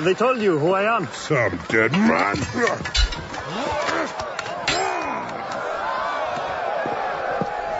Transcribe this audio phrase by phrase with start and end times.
[0.00, 1.06] Have they told you who I am?
[1.12, 2.38] Some dead man.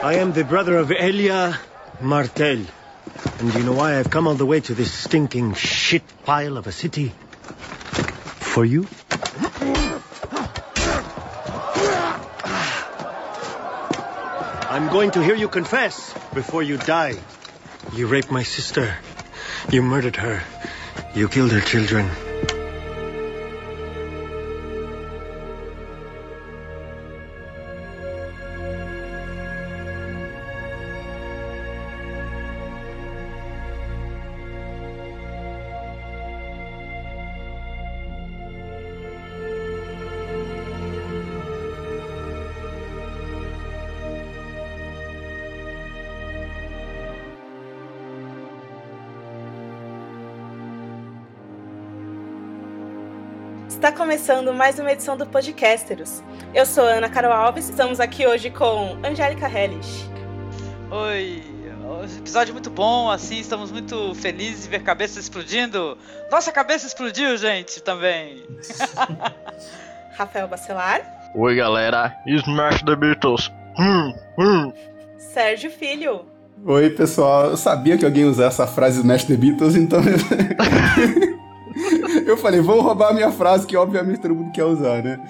[0.05, 1.59] I am the brother of Elia
[2.03, 2.67] Martel.
[3.39, 6.59] And do you know why I've come all the way to this stinking shit pile
[6.59, 7.15] of a city?
[8.53, 8.87] For you?
[14.69, 17.17] I'm going to hear you confess before you die.
[17.95, 18.95] You raped my sister.
[19.71, 20.43] You murdered her.
[21.13, 22.30] You killed her children.
[54.21, 56.23] Começando mais uma edição do Podcasteros.
[56.53, 60.05] Eu sou Ana Carol Alves, estamos aqui hoje com Angélica Hellish.
[60.91, 61.43] Oi,
[62.19, 65.97] episódio é muito bom, assim, estamos muito felizes de ver cabeças explodindo.
[66.31, 68.45] Nossa cabeça explodiu, gente, também.
[70.13, 71.01] Rafael Bacelar.
[71.35, 72.15] Oi, galera.
[72.27, 73.51] Smash the Beatles.
[73.79, 74.73] Hum, hum.
[75.17, 76.27] Sérgio Filho.
[76.67, 77.47] Oi, pessoal.
[77.47, 80.01] Eu sabia que alguém ia usar essa frase Smash the Beatles, então.
[82.31, 85.21] eu falei, vou roubar a minha frase, que obviamente todo mundo quer usar, né?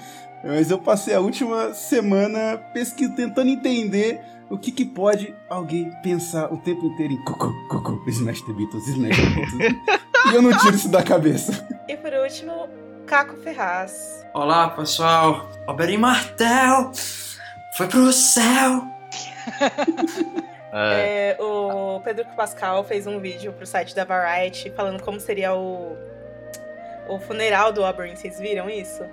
[0.43, 6.51] Mas eu passei a última semana pesquisando, tentando entender o que, que pode alguém pensar
[6.51, 10.01] o tempo inteiro em cocô, cocô, Smash the Beatles, Smash the Beatles.
[10.31, 11.67] e eu não tiro isso da cabeça.
[11.87, 12.67] E por último,
[13.05, 14.25] Caco Ferraz.
[14.33, 15.49] Olá, pessoal.
[15.67, 16.91] Oberyn Martel
[17.77, 18.87] foi pro céu.
[20.73, 25.97] É, o Pedro Pascal fez um vídeo pro site da Variety falando como seria o,
[27.11, 28.15] o funeral do Auburn.
[28.15, 29.03] Vocês viram isso?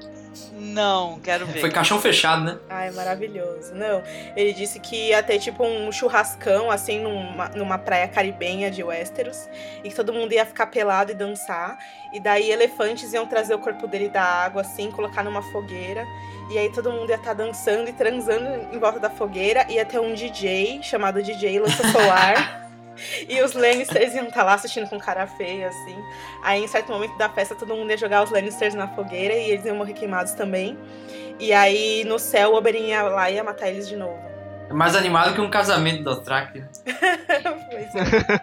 [0.52, 1.60] Não, quero ver.
[1.60, 2.58] Foi caixão fechado, né?
[2.68, 3.74] Ai, maravilhoso.
[3.74, 4.02] Não,
[4.36, 9.48] ele disse que ia ter tipo um churrascão, assim, numa, numa praia caribenha de Westeros.
[9.82, 11.76] E que todo mundo ia ficar pelado e dançar.
[12.12, 16.06] E daí elefantes iam trazer o corpo dele da água, assim, colocar numa fogueira.
[16.50, 19.66] E aí todo mundo ia estar dançando e transando em volta da fogueira.
[19.68, 22.64] Ia ter um DJ, chamado DJ Lança Solar.
[23.28, 25.96] E os Lannisters iam estar lá assistindo com cara feia, assim.
[26.42, 29.50] Aí, em certo momento da festa, todo mundo ia jogar os Lannisters na fogueira e
[29.50, 30.78] eles iam morrer queimados também.
[31.38, 34.18] E aí, no céu, o Oberyn ia lá e ia matar eles de novo.
[34.68, 36.68] É mais animado que um casamento do né?
[37.70, 38.40] Pois é.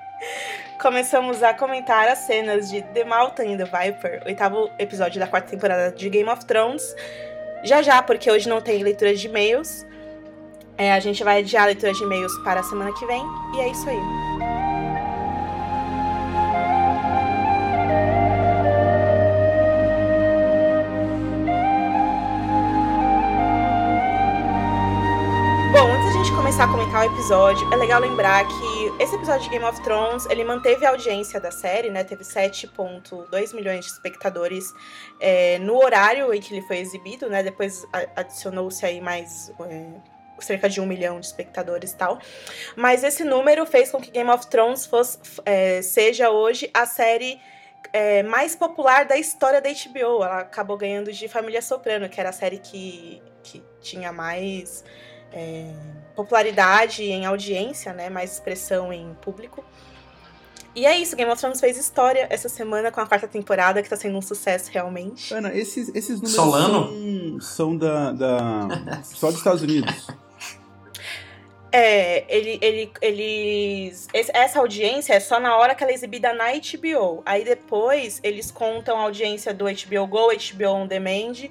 [0.81, 5.49] Começamos a comentar as cenas de The Mountain and the Viper, oitavo episódio da quarta
[5.49, 6.95] temporada de Game of Thrones.
[7.63, 9.85] Já já, porque hoje não tem leitura de e-mails.
[10.77, 13.23] É, a gente vai adiar a leitura de e-mails para a semana que vem.
[13.55, 14.35] E é isso aí.
[26.55, 30.25] Começar a comentar o episódio, é legal lembrar que esse episódio de Game of Thrones,
[30.27, 32.01] ele manteve a audiência da série, né?
[32.01, 34.73] Teve 7.2 milhões de espectadores
[35.19, 37.43] é, no horário em que ele foi exibido, né?
[37.43, 39.99] Depois adicionou-se aí mais é,
[40.39, 42.19] cerca de um milhão de espectadores e tal.
[42.75, 47.39] Mas esse número fez com que Game of Thrones fosse, é, seja hoje a série
[47.93, 50.23] é, mais popular da história da HBO.
[50.23, 54.83] Ela acabou ganhando de Família Soprano, que era a série que, que tinha mais
[55.31, 55.71] é,
[56.15, 58.09] popularidade em audiência, né?
[58.09, 59.63] Mais expressão em público.
[60.75, 63.89] E é isso, Game of Thrones fez história essa semana com a quarta temporada, que
[63.89, 65.33] tá sendo um sucesso realmente.
[65.33, 67.39] Ana, esses, esses números Solano?
[67.39, 68.67] são, são da, da.
[69.03, 70.07] só dos Estados Unidos.
[71.77, 74.07] É, ele, ele, eles.
[74.13, 77.21] Essa audiência é só na hora que ela é exibida na HBO.
[77.25, 81.49] Aí depois eles contam a audiência do HBO Go, HBO On Demand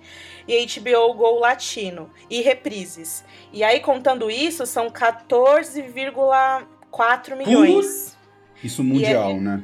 [0.49, 2.11] e HBO Go Latino.
[2.31, 3.23] E reprises.
[3.53, 8.17] E aí, contando isso, são 14,4 milhões.
[8.63, 9.63] Isso mundial, é- né?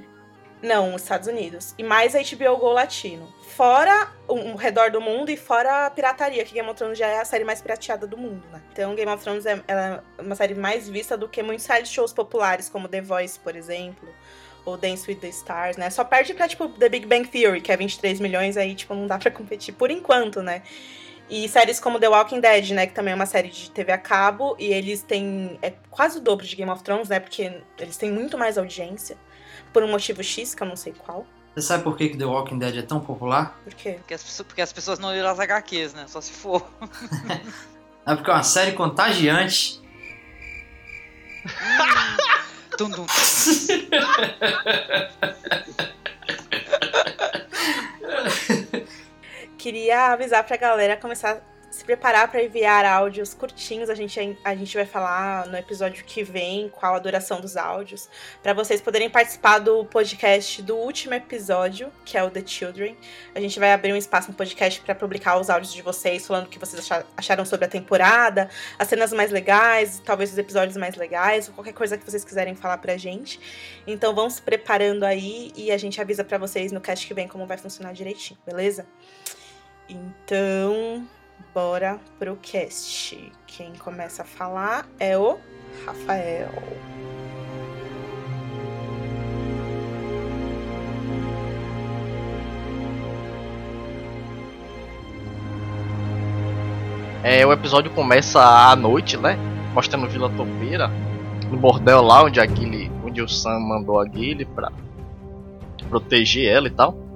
[0.62, 1.75] Não, os Estados Unidos.
[1.79, 3.33] E mais HBO Go Latino.
[3.61, 7.21] Fora o redor do mundo e fora a pirataria, que Game of Thrones já é
[7.21, 8.62] a série mais pirateada do mundo, né?
[8.73, 12.11] Então Game of Thrones é, é uma série mais vista do que muitos side shows
[12.11, 14.09] populares, como The Voice, por exemplo.
[14.65, 15.91] Ou Dance with the Stars, né?
[15.91, 19.07] Só perde pra, tipo, The Big Bang Theory, que é 23 milhões, aí, tipo, não
[19.07, 20.62] dá pra competir por enquanto, né?
[21.29, 22.87] E séries como The Walking Dead, né?
[22.87, 24.57] Que também é uma série de TV a cabo.
[24.59, 27.21] E eles têm é quase o dobro de Game of Thrones, né?
[27.21, 29.19] Porque eles têm muito mais audiência.
[29.71, 31.27] Por um motivo X, que eu não sei qual.
[31.55, 33.58] Você sabe por que que The Walking Dead é tão popular?
[33.64, 33.94] Por quê?
[33.99, 36.06] Porque as, pessoas, porque as pessoas não leram as HQs, né?
[36.06, 36.64] Só se for.
[38.06, 39.79] É porque é uma série contagiante.
[42.79, 43.06] Tum, tum.
[49.61, 51.41] queria avisar pra galera começar
[51.81, 53.88] se preparar para enviar áudios curtinhos.
[53.88, 58.09] A gente, a gente vai falar no episódio que vem qual a duração dos áudios,
[58.43, 62.97] para vocês poderem participar do podcast do último episódio, que é o The Children.
[63.35, 66.47] A gente vai abrir um espaço no podcast para publicar os áudios de vocês, falando
[66.47, 66.87] o que vocês
[67.17, 71.73] acharam sobre a temporada, as cenas mais legais, talvez os episódios mais legais, ou qualquer
[71.73, 73.41] coisa que vocês quiserem falar pra gente.
[73.87, 77.26] Então vão se preparando aí e a gente avisa para vocês no cast que vem
[77.26, 78.87] como vai funcionar direitinho, beleza?
[79.88, 81.09] Então,
[81.55, 83.32] bora pro cast.
[83.47, 85.38] Quem começa a falar é o
[85.85, 86.50] Rafael.
[97.23, 99.37] É, o episódio começa à noite, né?
[99.75, 100.88] Mostrando Vila Topeira,
[101.50, 102.44] no bordel lá onde a
[103.05, 104.73] onde o Sam mandou a Guile pra
[105.88, 107.10] proteger ela e tal.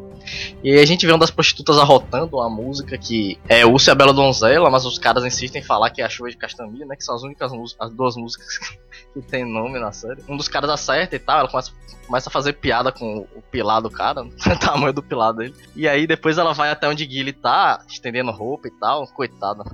[0.63, 3.95] E aí a gente vê uma das prostitutas arrotando uma música que é Úcia a
[3.95, 6.97] Bela Donzela, mas os caras insistem em falar que é a Chuva de Castamilha, né?
[6.97, 8.59] Que são as únicas as duas músicas
[9.13, 10.23] que tem nome na série.
[10.29, 11.73] Um dos caras acerta e tal, ela começa,
[12.07, 15.55] começa a fazer piada com o pilar do cara, o tamanho do pilar dele.
[15.75, 19.65] E aí depois ela vai até onde Guile tá, estendendo roupa e tal, coitada.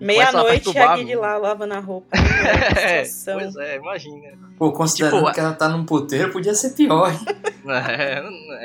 [0.00, 2.08] Meia-noite a Guile lá lavando a roupa.
[2.78, 4.38] é, pois é, imagina.
[4.56, 7.10] Pô, considerando tipo, que ela tá num puteiro, podia ser pior.
[7.66, 8.22] é,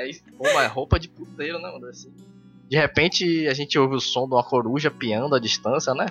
[0.08, 1.86] é, pô, mas roupa de puteiro, né, mano?
[1.86, 2.12] Assim.
[2.68, 6.06] De repente a gente ouve o som de uma coruja piando à distância, né?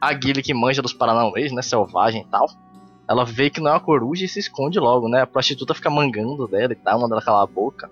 [0.00, 1.62] A Guile que manja dos Paranauês, né?
[1.62, 2.46] Selvagem e tal.
[3.08, 5.22] Ela vê que não é uma coruja e se esconde logo, né?
[5.22, 7.90] A prostituta fica mangando dela e tal, mandando calar a boca.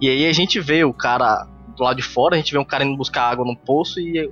[0.00, 1.46] E aí a gente vê o cara
[1.76, 4.28] do lado de fora, a gente vê um cara indo buscar água no poço e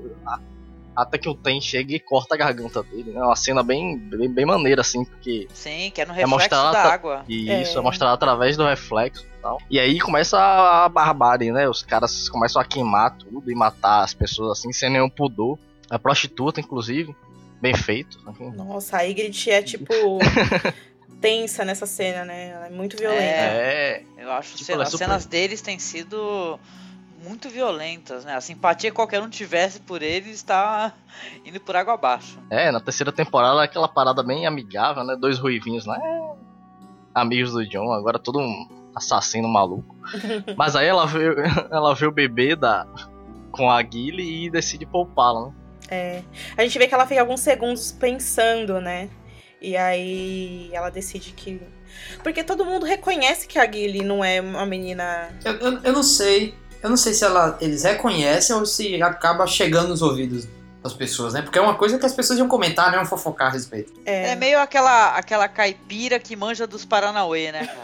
[0.96, 3.20] até que o Ten chega e corta a garganta dele, né?
[3.20, 5.49] Uma cena bem, bem, bem maneira, assim, porque.
[5.52, 7.25] Sim, que é no reflexo é da água.
[7.29, 7.62] E é.
[7.62, 9.58] isso é mostrado através do reflexo e tal.
[9.70, 11.69] E aí começa a barbárie, né?
[11.69, 15.58] Os caras começam a queimar tudo e matar as pessoas assim, sem nenhum pudor.
[15.91, 17.14] A prostituta, inclusive.
[17.61, 18.19] Bem feito.
[18.55, 19.93] Nossa, a Ygritte é tipo.
[21.25, 22.50] tensa nessa cena, né?
[22.50, 23.23] Ela é muito violenta.
[23.23, 26.61] É, eu acho tipo, as cenas deles têm sido
[27.24, 28.34] muito violentas, né?
[28.34, 30.92] A simpatia que qualquer um tivesse por ele está
[31.44, 32.38] indo por água abaixo.
[32.50, 35.16] É, na terceira temporada é aquela parada bem amigável, né?
[35.16, 36.34] Dois ruivinhos lá, é...
[37.14, 39.96] amigos do John, agora todo um assassino maluco.
[40.56, 41.34] Mas aí ela vê,
[41.70, 42.86] ela vê o bebê da
[43.50, 45.52] com a Guile e decide poupá-la, né?
[45.88, 46.22] É.
[46.56, 49.08] A gente vê que ela fica alguns segundos pensando, né?
[49.60, 51.60] E aí ela decide que.
[52.22, 55.30] Porque todo mundo reconhece que a Guile não é uma menina.
[55.44, 56.54] Eu, eu, eu não sei.
[56.84, 60.46] Eu não sei se ela, eles reconhecem ou se acaba chegando nos ouvidos
[60.82, 61.40] das pessoas, né?
[61.40, 62.98] Porque é uma coisa que as pessoas iam comentar, né?
[62.98, 63.90] Iam fofocar a respeito.
[64.04, 67.75] É, é meio aquela, aquela caipira que manja dos Paranauê, né,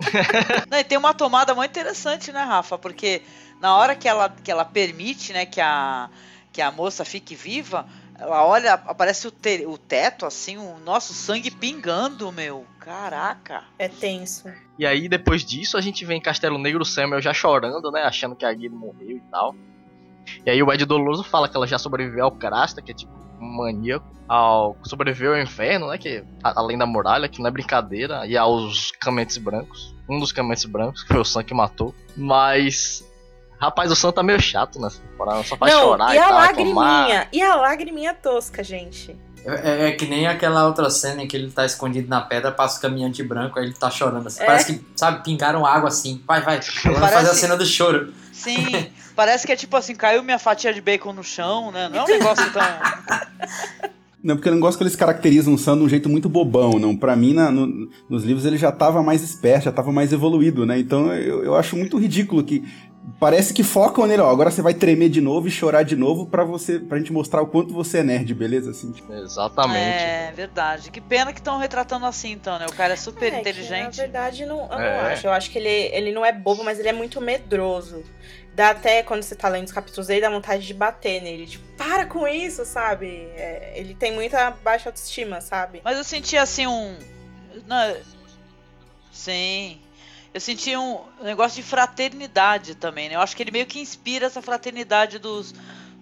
[0.70, 2.78] Não, e tem uma tomada muito interessante, né, Rafa?
[2.78, 3.20] Porque
[3.60, 6.08] na hora que ela, que ela permite, né, que a,
[6.50, 7.86] que a moça fique viva,
[8.24, 12.66] ela olha, aparece o, te, o teto, assim, o nosso sangue pingando, meu.
[12.80, 13.64] Caraca.
[13.78, 14.50] É tenso.
[14.78, 18.02] E aí, depois disso, a gente vê em Castelo Negro o Samuel já chorando, né?
[18.02, 19.54] Achando que a Guido morreu e tal.
[20.44, 23.12] E aí o Ed Doloroso fala que ela já sobreviveu ao Crasta, que é tipo
[23.38, 24.06] um maníaco.
[24.26, 25.98] Ao sobreviveu ao inferno, né?
[25.98, 28.26] Que além da muralha, que não é brincadeira.
[28.26, 29.94] E aos cametes brancos.
[30.08, 31.94] Um dos cametes brancos, que foi o Sam que matou.
[32.16, 33.04] Mas
[33.64, 36.24] Rapaz, o Sam tá meio chato nessa temporada, só faz Não, chorar e, e a
[36.28, 37.28] tal, lagriminha, tomar.
[37.32, 39.16] e a lagriminha tosca, gente.
[39.46, 42.78] É, é, que nem aquela outra cena em que ele tá escondido na pedra, passa
[42.78, 44.42] o caminhante branco, aí ele tá chorando assim.
[44.42, 44.46] É.
[44.46, 46.22] Parece que, sabe, pingaram água assim.
[46.26, 46.56] Vai, vai.
[46.84, 48.12] Agora Parece- fazer a cena do choro.
[48.32, 51.88] Sim, parece que é tipo assim, caiu minha fatia de bacon no chão, né?
[51.90, 52.62] Não é um negócio tão.
[54.22, 56.78] Não, porque eu não gosto que eles caracterizam o Sam de um jeito muito bobão,
[56.78, 56.96] não.
[56.96, 60.64] Pra mim, na- no- nos livros ele já tava mais esperto, já tava mais evoluído,
[60.64, 60.78] né?
[60.78, 62.64] Então eu, eu acho muito ridículo que
[63.20, 66.26] parece que focam nele, ó, agora você vai tremer de novo e chorar de novo
[66.26, 68.70] pra você, pra gente mostrar o quanto você é nerd, beleza?
[68.70, 69.78] Assim, tipo, Exatamente.
[70.04, 70.90] É, verdade.
[70.90, 72.66] Que pena que estão retratando assim, então, né?
[72.68, 73.96] O cara é super É, que, inteligente.
[73.98, 75.02] na verdade, não, eu É.
[75.02, 75.26] não acho.
[75.26, 78.02] Eu acho que ele, ele não é bobo, mas ele é muito medroso.
[78.54, 81.44] Dá até, quando você tá lendo os capítulos dele, dá vontade de bater nele.
[81.46, 83.06] Tipo, para com isso, sabe?
[83.34, 85.80] É, ele tem muita baixa autoestima, sabe?
[85.84, 86.96] Mas eu senti assim um.
[87.66, 87.96] Não,
[89.12, 89.80] sim.
[90.34, 93.14] Eu senti um negócio de fraternidade também, né?
[93.14, 95.54] Eu acho que ele meio que inspira essa fraternidade dos,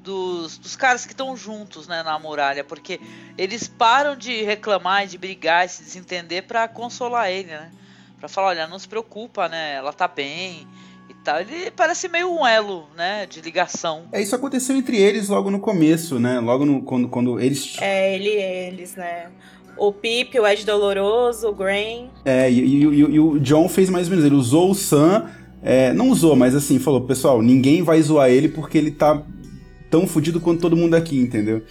[0.03, 2.99] dos, dos caras que estão juntos, né, na muralha, porque
[3.37, 7.71] eles param de reclamar, de brigar, e se desentender pra consolar ele, né?
[8.19, 9.75] Pra falar, olha, não se preocupa, né?
[9.75, 10.67] Ela tá bem
[11.11, 11.39] e tal.
[11.39, 14.09] Ele parece meio um elo, né, de ligação.
[14.12, 16.41] É, isso aconteceu entre eles logo no começo, né?
[16.41, 17.77] Logo no, quando, quando eles.
[17.83, 19.31] É, ele e eles, né?
[19.76, 22.11] O Pip, o Ed Doloroso, o Grain.
[22.25, 24.25] É, e, e- e- e o John fez mais ou menos.
[24.25, 25.26] Ele usou o Sam
[25.64, 29.23] É, não usou, mas assim, falou, pessoal, ninguém vai zoar ele porque ele tá
[29.88, 31.62] tão fudido quanto todo mundo aqui, entendeu?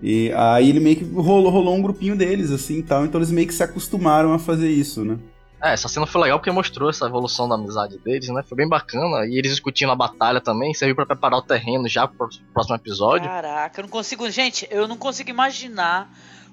[0.00, 3.32] E aí ele meio que rolou, rolou um grupinho deles, assim e tal, então eles
[3.32, 5.18] meio que se acostumaram a fazer isso, né?
[5.60, 8.42] É, essa cena foi legal porque mostrou essa evolução da amizade deles, né?
[8.48, 9.26] Foi bem bacana.
[9.26, 13.28] E eles discutindo a batalha também, serviu para preparar o terreno já pro próximo episódio.
[13.28, 14.30] Caraca, eu não consigo.
[14.30, 16.08] Gente, eu não consigo imaginar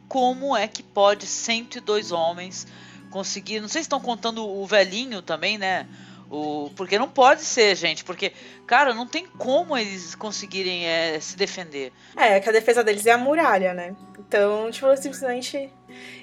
[0.08, 2.68] como é que pode 102 homens
[3.10, 3.60] conseguir.
[3.60, 5.88] Não sei se estão contando o velhinho também, né?
[6.30, 8.04] O, porque não pode ser, gente.
[8.04, 8.34] Porque,
[8.66, 11.92] cara, não tem como eles conseguirem é, se defender.
[12.16, 13.96] É, que a defesa deles é a muralha, né?
[14.20, 15.70] Então, tipo, simplesmente.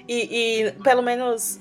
[0.07, 1.59] E, e pelo menos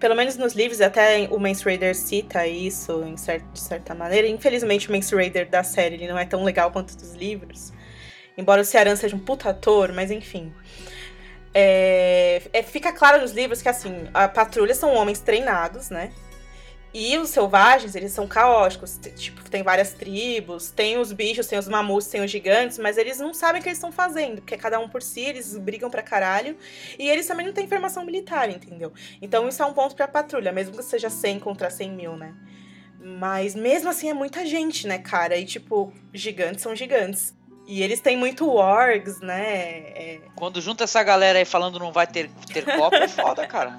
[0.00, 4.26] pelo menos nos livros, até o Mance Raider cita isso em certa, de certa maneira.
[4.26, 7.70] Infelizmente, o Mance Raider da série ele não é tão legal quanto dos livros.
[8.36, 10.50] Embora o Cearan seja um puta ator, mas enfim.
[11.52, 16.12] É, é, fica claro nos livros que, assim, a patrulha são homens treinados, né?
[16.92, 18.98] E os selvagens, eles são caóticos.
[19.16, 23.18] Tipo, tem várias tribos, tem os bichos, tem os mamutes, tem os gigantes, mas eles
[23.18, 26.02] não sabem o que eles estão fazendo, porque cada um por si, eles brigam pra
[26.02, 26.56] caralho.
[26.98, 28.92] E eles também não têm formação militar, entendeu?
[29.22, 32.34] Então isso é um ponto pra patrulha, mesmo que seja 100 contra 100 mil, né?
[33.00, 35.36] Mas mesmo assim é muita gente, né, cara?
[35.36, 37.34] E tipo, gigantes são gigantes.
[37.70, 39.42] E eles têm muito wargs, né?
[39.94, 40.20] É...
[40.34, 43.78] Quando junta essa galera aí falando não vai ter, ter copo, é foda, cara.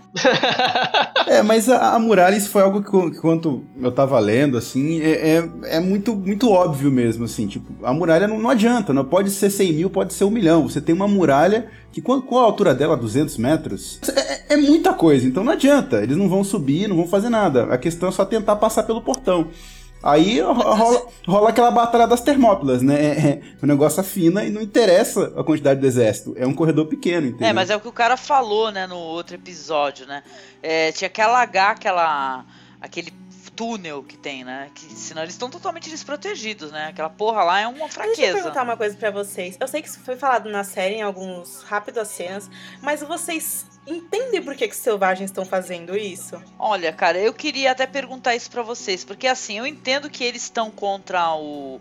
[1.28, 5.02] é, mas a, a muralha, isso foi algo que, que quando eu tava lendo, assim,
[5.02, 7.48] é, é, é, muito, muito óbvio mesmo, assim.
[7.48, 10.70] Tipo, a muralha não, não adianta, não pode ser 100 mil, pode ser um milhão.
[10.70, 12.96] Você tem uma muralha que, qual, qual a altura dela?
[12.96, 14.00] 200 metros?
[14.16, 16.02] É, é muita coisa, então não adianta.
[16.02, 17.66] Eles não vão subir, não vão fazer nada.
[17.66, 19.50] A questão é só tentar passar pelo portão.
[20.04, 22.96] Aí rola, rola, aquela batalha das Termópilas, né?
[22.96, 26.34] É, é, o negócio afina e não interessa a quantidade do exército.
[26.38, 27.48] É um corredor pequeno, entendeu?
[27.48, 30.24] É, mas é o que o cara falou, né, no outro episódio, né?
[30.62, 32.46] É, tinha que alagar aquela,
[32.82, 33.14] aquele
[33.56, 34.72] túnel que tem, né?
[34.74, 36.88] Que senão eles estão totalmente desprotegidos, né?
[36.88, 38.16] Aquela porra lá é uma fraqueza.
[38.16, 39.56] Deixa eu perguntar uma coisa para vocês.
[39.60, 42.50] Eu sei que isso foi falado na série em alguns rápidos cenas,
[42.82, 46.42] mas vocês entendem por que, que os selvagens estão fazendo isso?
[46.58, 50.44] Olha, cara, eu queria até perguntar isso para vocês, porque assim, eu entendo que eles
[50.44, 51.80] estão contra o.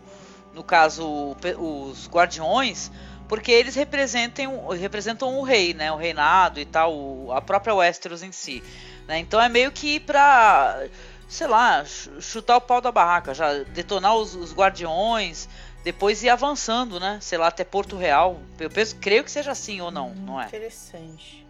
[0.53, 2.91] No caso, os guardiões,
[3.29, 5.89] porque eles representam, representam o rei, né?
[5.89, 8.61] O reinado e tal, a própria Westeros em si.
[9.07, 9.19] Né?
[9.19, 10.83] Então é meio que pra.
[11.29, 11.85] Sei lá,
[12.19, 15.47] chutar o pau da barraca, já detonar os, os guardiões,
[15.81, 17.19] depois ir avançando, né?
[17.21, 18.37] Sei lá, até Porto Real.
[18.59, 20.47] Eu penso, creio que seja assim ou não, hum, não é?
[20.47, 21.40] Interessante.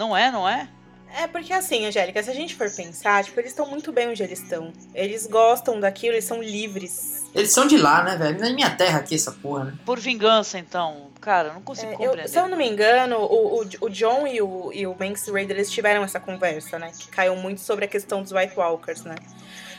[0.00, 0.66] Não é, não é?
[1.14, 4.22] É porque assim, Angélica, se a gente for pensar, tipo, eles estão muito bem onde
[4.22, 4.72] eles estão.
[4.94, 7.26] Eles gostam daquilo, eles são livres.
[7.34, 8.40] Eles são de lá, né, velho?
[8.40, 9.74] Na é minha terra aqui, essa porra, né?
[9.84, 11.10] Por vingança, então.
[11.20, 12.24] Cara, eu não consigo é, compreender.
[12.24, 15.28] Eu, se eu não me engano, o, o, o John e o, e o Manx
[15.28, 16.92] Raider, eles tiveram essa conversa, né?
[16.98, 19.16] Que caiu muito sobre a questão dos White Walkers, né?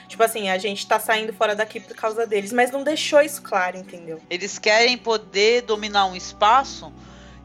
[0.08, 3.42] Tipo assim, a gente tá saindo fora daqui por causa deles, mas não deixou isso
[3.42, 4.22] claro, entendeu?
[4.30, 6.94] Eles querem poder dominar um espaço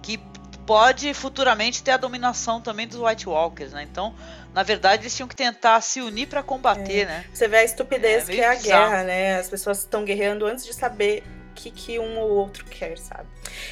[0.03, 0.21] que
[0.67, 3.87] pode futuramente ter a dominação também dos White Walkers, né?
[3.91, 4.15] Então,
[4.53, 7.05] na verdade, eles tinham que tentar se unir para combater, é.
[7.07, 7.25] né?
[7.33, 8.91] Você vê a estupidez é, que é a bizarro.
[8.91, 9.39] guerra, né?
[9.39, 11.23] As pessoas estão guerreando antes de saber
[11.57, 13.27] que, que um ou outro quer, sabe?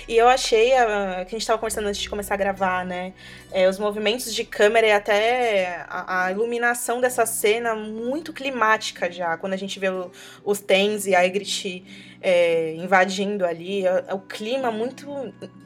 [0.08, 3.12] E eu achei, a, que a gente tava conversando antes de começar a gravar, né?
[3.52, 9.36] É, os movimentos de câmera e até a, a, iluminação dessa cena muito climática já.
[9.36, 10.10] Quando a gente vê o,
[10.44, 11.84] os Tens e a Ygritte
[12.24, 13.86] é, invadindo ali.
[13.86, 15.06] É, é o clima muito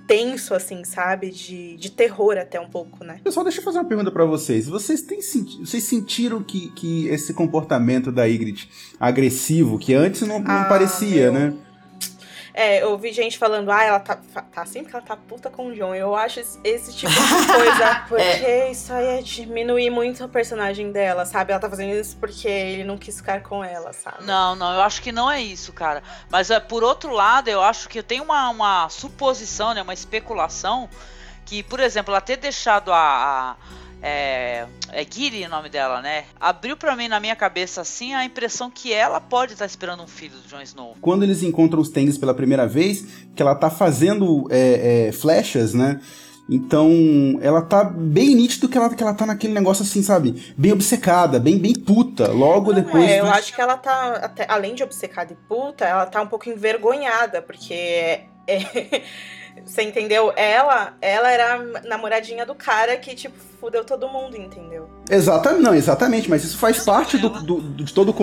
[0.09, 1.31] tenso, assim, sabe?
[1.31, 3.21] De, de terror até um pouco, né?
[3.23, 4.67] Pessoal, deixa eu fazer uma pergunta para vocês.
[4.67, 10.51] Vocês, têm, vocês sentiram que, que esse comportamento da Ygritte agressivo, que antes não, não
[10.51, 11.41] ah, parecia, meu...
[11.41, 11.55] né?
[12.61, 15.69] É, eu vi gente falando, ah, ela tá, tá assim porque ela tá puta com
[15.69, 15.95] o John.
[15.95, 18.69] Eu acho esse, tipo de coisa, porque é.
[18.73, 21.53] isso aí é diminuir muito a personagem dela, sabe?
[21.53, 24.25] Ela tá fazendo isso porque ele não quis ficar com ela, sabe?
[24.25, 26.03] Não, não, eu acho que não é isso, cara.
[26.29, 30.91] Mas é, por outro lado, eu acho que tem uma, uma suposição, né, uma especulação,
[31.47, 32.99] que, por exemplo, ela ter deixado a,
[33.53, 33.57] a
[34.03, 36.25] é, é Giri o nome dela, né?
[36.41, 40.03] Abriu para mim na minha cabeça assim a impressão que ela pode estar tá esperando
[40.03, 40.97] um filho do Jon Snow.
[41.01, 45.75] Quando eles encontram os Tengs pela primeira vez, que ela tá fazendo é, é, flechas,
[45.75, 46.01] né?
[46.51, 46.91] Então,
[47.43, 50.55] ela tá bem nítido que ela, que ela tá naquele negócio assim, sabe?
[50.57, 52.33] Bem obcecada, bem, bem puta.
[52.33, 53.05] Logo Não depois.
[53.05, 56.27] É, eu acho que ela tá, até, além de obcecada e puta, ela tá um
[56.27, 58.21] pouco envergonhada, porque.
[58.47, 59.03] É,
[59.65, 60.33] Você entendeu?
[60.37, 64.89] Ela, ela era a namoradinha do cara que, tipo, fudeu todo mundo, entendeu?
[65.11, 68.15] Exatamente, não, exatamente, mas isso faz parte do, do, do, de todo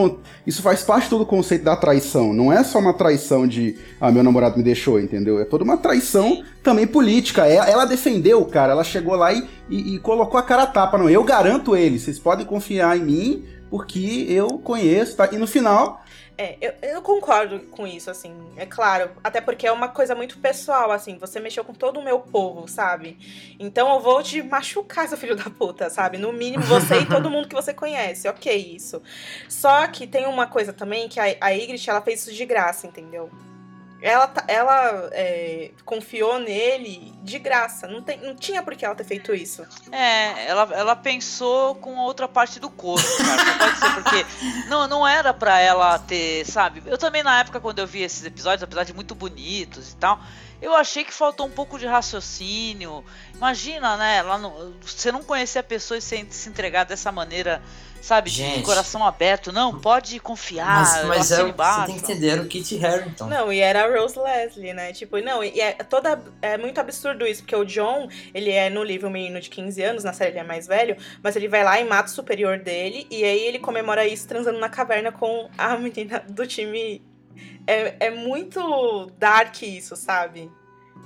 [0.45, 2.33] isso faz parte de todo o conceito da traição.
[2.33, 5.39] Não é só uma traição de ah, meu namorado me deixou, entendeu?
[5.39, 7.45] É toda uma traição também política.
[7.45, 10.67] Ela, ela defendeu o cara, ela chegou lá e, e, e colocou a cara a
[10.67, 10.97] tapa.
[10.97, 15.29] Não, eu garanto ele, vocês podem confiar em mim porque eu conheço, tá?
[15.31, 16.01] E no final,
[16.37, 19.11] É, eu, eu concordo com isso, assim, é claro.
[19.23, 21.17] Até porque é uma coisa muito pessoal, assim.
[21.17, 23.17] Você mexeu com todo o meu povo, sabe?
[23.57, 26.17] Então eu vou te machucar, seu filho da puta, sabe?
[26.17, 28.27] No mínimo você e todo mundo que você conhece.
[28.27, 29.01] Ok, isso.
[29.47, 31.53] Só que tem uma coisa também que a, a
[31.87, 33.29] ela fez isso de graça, entendeu?
[34.01, 37.87] Ela, tá- ela é, confiou nele de graça.
[37.87, 39.65] Não, tem, não tinha por que ela ter feito isso.
[39.91, 43.43] É, ela, ela pensou com a outra parte do corpo, cara.
[43.43, 44.25] Não pode ser porque.
[44.67, 46.81] Não, não era pra ela ter, sabe?
[46.85, 50.19] Eu também, na época, quando eu vi esses episódios, apesar de muito bonitos e tal,
[50.61, 53.03] eu achei que faltou um pouco de raciocínio.
[53.33, 54.21] Imagina, né?
[54.21, 57.61] Lá no, você não conhecer a pessoa e se, se entregar dessa maneira,
[58.05, 58.29] sabe?
[58.29, 58.63] De Gente.
[58.63, 59.51] coração aberto.
[59.51, 60.67] Não, pode confiar.
[60.67, 63.25] mas eu mas é, você tem que entender, o Kit Harington.
[63.25, 64.93] Não, e era a Rose Leslie, né?
[64.93, 66.21] Tipo, não, e é toda.
[66.41, 69.81] É muito absurdo isso, porque o John, ele é no livro um menino de 15
[69.81, 72.59] anos, na série ele é mais velho, mas ele vai lá e mata o superior
[72.59, 77.01] dele, e aí ele comemora isso transando na caverna com a menina do time.
[77.67, 80.51] É, é muito dark isso, sabe?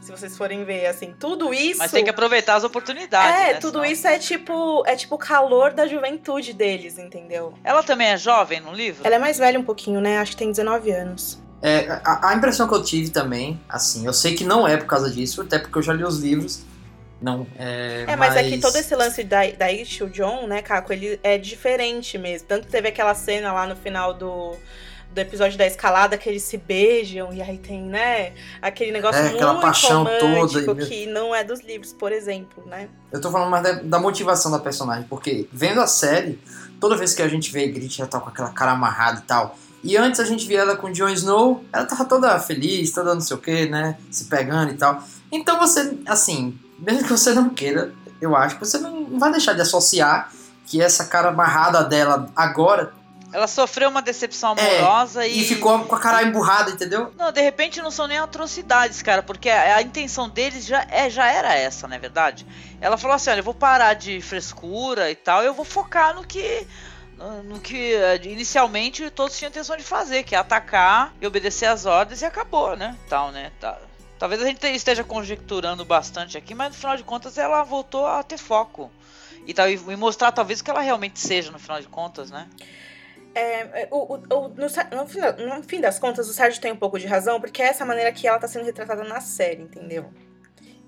[0.01, 1.79] Se vocês forem ver, assim, tudo isso.
[1.79, 3.41] Mas tem que aproveitar as oportunidades.
[3.41, 3.59] É, né?
[3.59, 4.83] tudo Senão- isso é tipo.
[4.85, 7.53] É tipo o calor da juventude deles, entendeu?
[7.63, 9.05] Ela também é jovem no livro?
[9.05, 10.17] Ela é mais velha um pouquinho, né?
[10.17, 11.39] Acho que tem 19 anos.
[11.61, 14.85] É, a, a impressão que eu tive também, assim, eu sei que não é por
[14.85, 16.61] causa disso, até porque eu já li os livros.
[17.21, 18.05] Não, é.
[18.07, 19.67] É, mas, é que todo esse lance da, da
[20.05, 22.47] o John, né, Caco, ele é diferente mesmo.
[22.47, 24.55] Tanto que teve aquela cena lá no final do,
[25.13, 29.23] do episódio da escalada que eles se beijam, e aí tem, né, aquele negócio É,
[29.23, 32.87] muito aquela paixão romântico toda, que não é dos livros, por exemplo, né?
[33.11, 36.39] Eu tô falando mais da, da motivação da personagem, porque vendo a série,
[36.79, 39.23] toda vez que a gente vê a Grit, ela tá com aquela cara amarrada e
[39.23, 39.57] tal.
[39.83, 43.13] E antes a gente via ela com o Jon Snow, ela tava toda feliz, toda
[43.13, 43.97] não sei o que, né?
[44.11, 45.01] Se pegando e tal.
[45.31, 49.53] Então você, assim, mesmo que você não queira, eu acho que você não vai deixar
[49.53, 50.31] de associar
[50.65, 52.93] que essa cara amarrada dela agora
[53.31, 57.13] Ela sofreu uma decepção É, amorosa e ficou com a cara emburrada, entendeu?
[57.17, 61.09] Não, de repente não são nem atrocidades, cara, porque a, a intenção deles já, é,
[61.09, 62.45] já era essa, não é verdade?
[62.81, 66.25] Ela falou assim: olha, eu vou parar de frescura e tal, eu vou focar no
[66.25, 66.65] que.
[67.45, 71.85] no- que eh, inicialmente todos tinham intenção de fazer, que é atacar e obedecer às
[71.85, 72.95] ordens e acabou, né?
[73.09, 73.51] Tal, né?
[73.59, 73.77] Tá.
[74.17, 78.23] Talvez a gente esteja conjecturando bastante aqui, mas no final de contas ela voltou a
[78.23, 78.91] ter foco.
[79.47, 82.47] E, tal, e mostrar talvez o que ela realmente seja no final de contas, né?
[83.35, 86.75] É, o, o- o- no, no final- no fim das contas, o Sérgio tem um
[86.75, 90.11] pouco de razão, porque é essa maneira que ela tá sendo retratada na série, entendeu?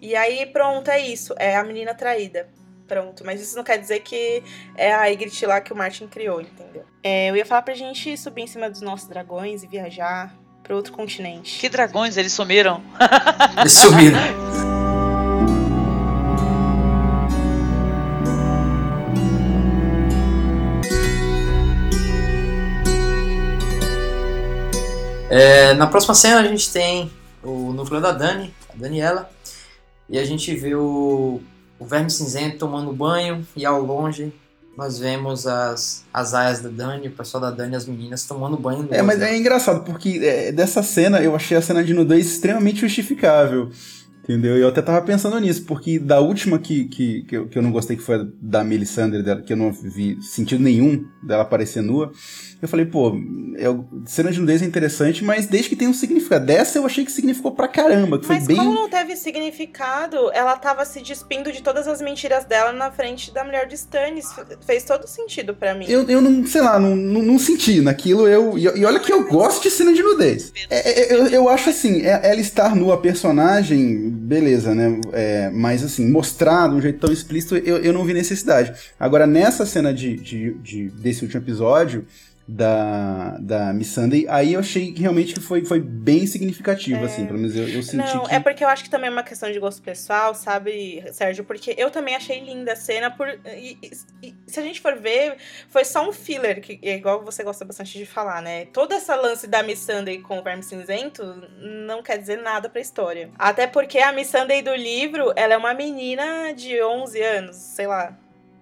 [0.02, 1.34] E aí, pronto, é isso.
[1.38, 2.50] É a menina traída.
[2.88, 3.24] Pronto.
[3.24, 4.44] Mas isso não quer dizer que
[4.76, 6.84] é a Ygritte lá que o Martin criou, entendeu?
[7.04, 10.76] É, eu ia falar pra gente subir em cima dos nossos dragões e viajar pra
[10.76, 11.60] outro continente.
[11.60, 12.84] Que dragões eles sumiram?
[13.60, 14.20] Eles sumiram.
[25.32, 27.10] É, na próxima cena a gente tem
[27.42, 29.30] o núcleo da Dani, a Daniela,
[30.10, 31.40] e a gente vê o,
[31.80, 34.34] o Verme Cinzento tomando banho e ao longe
[34.78, 38.86] nós vemos as, as aias da Dani, o pessoal da Dani, as meninas tomando banho.
[38.92, 42.82] É, mas é engraçado, porque é, dessa cena eu achei a cena de nudez extremamente
[42.82, 43.70] justificável.
[44.24, 44.58] Entendeu?
[44.58, 47.62] E eu até tava pensando nisso, porque da última que, que, que, eu, que eu
[47.62, 51.82] não gostei, que foi a da Melisandre, que eu não vi sentido nenhum dela aparecer
[51.82, 52.12] nua,
[52.62, 53.14] eu falei, pô,
[53.58, 56.46] eu, cena de nudez é interessante, mas desde que tem um significado.
[56.46, 58.56] Dessa eu achei que significou pra caramba, que foi Mas bem.
[58.56, 63.32] como não teve significado, ela tava se despindo de todas as mentiras dela na frente
[63.34, 64.32] da mulher de Stannis.
[64.34, 65.86] Fe- Fez todo sentido pra mim.
[65.88, 68.28] Eu, eu não, sei lá, não, não, não senti naquilo.
[68.28, 70.54] Eu, e, e olha que eu gosto de cena de nudez.
[70.70, 75.00] É, é, eu, eu acho assim, é- ela estar nua, personagem, beleza, né?
[75.12, 78.74] É, mas assim, mostrar de um jeito tão explícito, eu, eu não vi necessidade.
[79.00, 82.06] Agora, nessa cena de, de, de- desse último episódio.
[82.54, 87.26] Da, da Miss Sunday, aí eu achei que realmente que foi, foi bem significativo, assim,
[87.26, 88.36] pelo menos eu, eu senti Não, que...
[88.36, 91.46] é porque eu acho que também é uma questão de gosto pessoal, sabe, Sérgio?
[91.46, 93.10] Porque eu também achei linda a cena.
[93.10, 95.38] Por, e, e- e se a gente for ver,
[95.70, 98.66] foi só um filler, que é igual você gosta bastante de falar, né?
[98.66, 101.24] Toda essa lance da Miss Sunday com o Verme Cinzento
[101.58, 103.30] não quer dizer nada pra história.
[103.40, 107.88] Até porque a Miss Sunday do livro, ela é uma menina de 11 anos, sei
[107.88, 108.18] lá.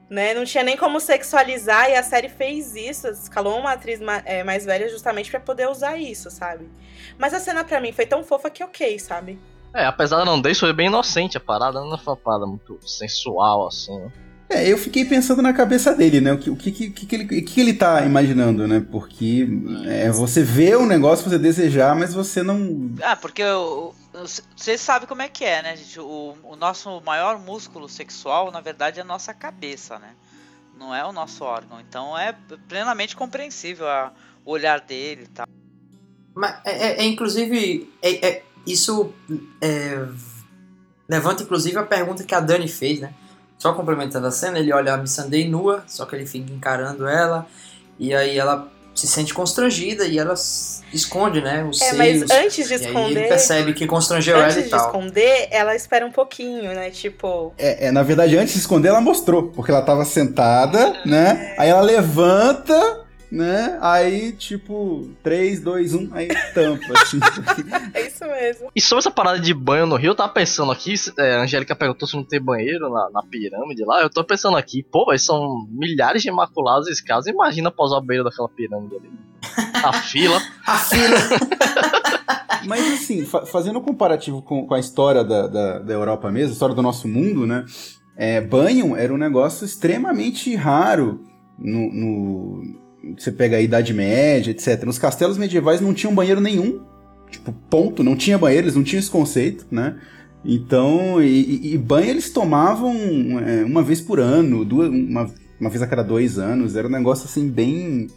[0.09, 0.33] Né?
[0.33, 4.43] Não tinha nem como sexualizar e a série fez isso, escalou uma atriz ma- é,
[4.43, 6.67] mais velha justamente pra poder usar isso, sabe?
[7.17, 9.37] Mas a cena pra mim foi tão fofa que ok, sabe?
[9.71, 13.67] É, apesar da não foi bem inocente a parada, não foi uma parada muito sensual,
[13.67, 13.95] assim.
[13.99, 14.11] né?
[14.51, 16.33] É, eu fiquei pensando na cabeça dele, né?
[16.33, 18.83] O que, o que, que, que ele, o que ele tá imaginando, né?
[18.91, 19.47] Porque
[19.85, 22.89] é, você vê o negócio, você desejar, mas você não.
[23.03, 25.99] Ah, porque o- o- você sabe como é que é, né, gente?
[25.99, 30.15] O, o nosso maior músculo sexual, na verdade, é a nossa cabeça, né?
[30.79, 31.79] não é o nosso órgão.
[31.79, 32.33] Então é
[32.67, 34.13] plenamente compreensível a,
[34.45, 35.45] o olhar dele e tal.
[36.33, 39.13] Mas é, é- é, inclusive, é- é- isso
[39.61, 40.07] é,
[41.07, 43.13] levanta inclusive a pergunta que a Dani fez, né?
[43.57, 47.45] Só complementando a cena, ele olha a Missandei nua, só que ele fica encarando ela,
[47.97, 50.33] e aí ela se sente constrangida e ela
[50.93, 51.63] esconde, né?
[51.63, 51.97] Os É, seios.
[52.29, 53.27] mas antes de e aí ele esconder.
[53.29, 54.85] percebe que constrangeu ela Antes e de tal.
[54.87, 56.89] esconder, ela espera um pouquinho, né?
[56.89, 61.53] Tipo, É, é, na verdade, antes de esconder, ela mostrou, porque ela tava sentada, né?
[61.57, 62.98] Aí ela levanta,
[63.31, 63.77] né?
[63.81, 67.19] Aí, tipo, 3, 2, 1, aí tampa, assim.
[67.93, 68.71] é isso mesmo.
[68.75, 71.75] E sobre essa parada de banho no rio, eu tava pensando aqui, é, a Angélica
[71.75, 75.23] perguntou se não tem banheiro na, na pirâmide lá, eu tô pensando aqui, pô, mas
[75.23, 79.09] são milhares de imaculados esse caso, imagina pausar o banheiro daquela pirâmide ali.
[79.83, 80.41] A fila.
[80.65, 81.17] A fila.
[82.65, 86.49] Mas assim, fa- fazendo um comparativo com, com a história da, da, da Europa mesmo,
[86.49, 87.65] a história do nosso mundo, né?
[88.17, 91.23] É, banho era um negócio extremamente raro
[91.57, 94.83] no, no- Você pega a Idade Média, etc.
[94.83, 96.81] Nos castelos medievais não tinham banheiro nenhum.
[97.29, 99.97] Tipo, ponto, não tinha banheiro, eles não tinham esse conceito, né?
[100.43, 102.93] Então, e, e- banho eles tomavam
[103.45, 106.91] é, uma vez por ano, duas, uma, uma vez a cada dois anos, era um
[106.91, 108.07] negócio assim bem.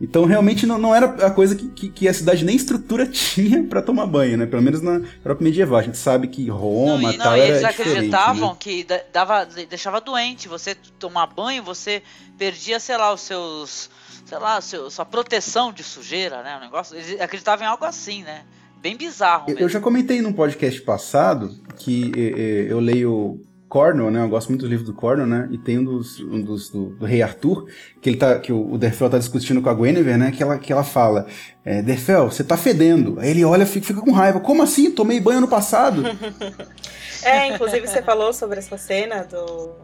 [0.00, 3.62] Então realmente não, não era a coisa que, que, que a cidade nem estrutura tinha
[3.64, 4.46] pra tomar banho, né?
[4.46, 5.78] Pelo menos na Europa medieval.
[5.78, 8.56] A gente sabe que Roma Não, e, tal não, e era eles diferente, acreditavam né?
[8.60, 10.48] que da- dava, deixava doente.
[10.48, 12.02] Você tomar banho, você
[12.36, 13.90] perdia, sei lá, os seus.
[14.32, 16.56] Sei lá, seu, sua proteção de sujeira, né?
[16.56, 16.96] O negócio.
[16.96, 18.44] Eles acreditavam em algo assim, né?
[18.80, 19.60] Bem bizarro Eu- mesmo.
[19.60, 24.22] Eu já comentei num podcast passado que eh, eh, eu leio Cornwell, né?
[24.22, 25.48] Eu gosto muito dos livros do Cornwell, né?
[25.50, 27.68] E tem um dos, um dos do, do Rei Arthur,
[28.00, 30.30] que ele tá, que o, o Derfel tá discutindo com a Guinevere, né?
[30.30, 31.26] Que ela, que ela fala,
[31.62, 33.20] é, Derfel, você tá fedendo.
[33.20, 34.40] Aí ele olha e fica, fica com raiva.
[34.40, 34.90] Como assim?
[34.90, 36.02] Tomei banho ano passado.
[37.24, 39.76] É, inclusive você falou sobre essa cena do,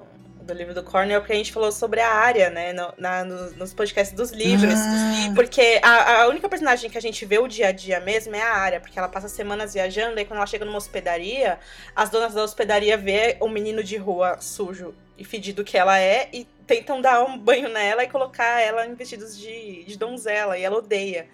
[0.48, 2.72] do livro do Cornell, porque a gente falou sobre a área, né?
[2.72, 4.72] no- na- no- nos podcasts dos livros.
[4.74, 5.32] Ah.
[5.34, 8.40] Porque a, a única personagem que a gente vê o dia a dia mesmo é
[8.40, 11.58] a área, porque ela passa semanas viajando, e quando ela chega numa hospedaria,
[11.94, 16.28] as donas da hospedaria vê o menino de rua sujo e fedido que ela é
[16.32, 20.62] e tentam dar um banho nela e colocar ela em vestidos de, de donzela, e
[20.64, 21.26] ela odeia.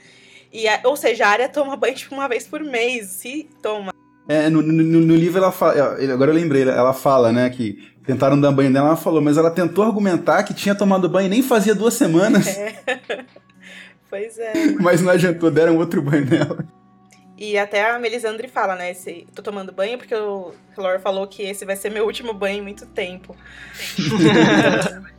[0.52, 3.92] E a- ou seja, a área toma banho tipo uma vez por mês, se toma.
[4.26, 7.92] É, no, no- no- livro ela fala, ele- agora eu lembrei, ela fala, né, que
[8.06, 11.30] tentaram dar banho nela, ela falou, mas ela tentou argumentar que tinha tomado banho e
[11.30, 12.46] nem fazia duas semanas,
[14.08, 14.52] Pois é.
[14.80, 16.64] mas não adiantou, deram outro banho nela.
[17.36, 18.92] E até a Melisandre fala, né?
[18.92, 22.58] Esse, tô tomando banho porque o Lore falou que esse vai ser meu último banho
[22.58, 23.36] em muito tempo.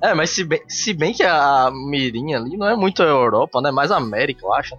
[0.00, 3.72] É, mas se bem, se bem que a Mirinha ali não é muito Europa, né?
[3.72, 4.76] Mais América, eu acho.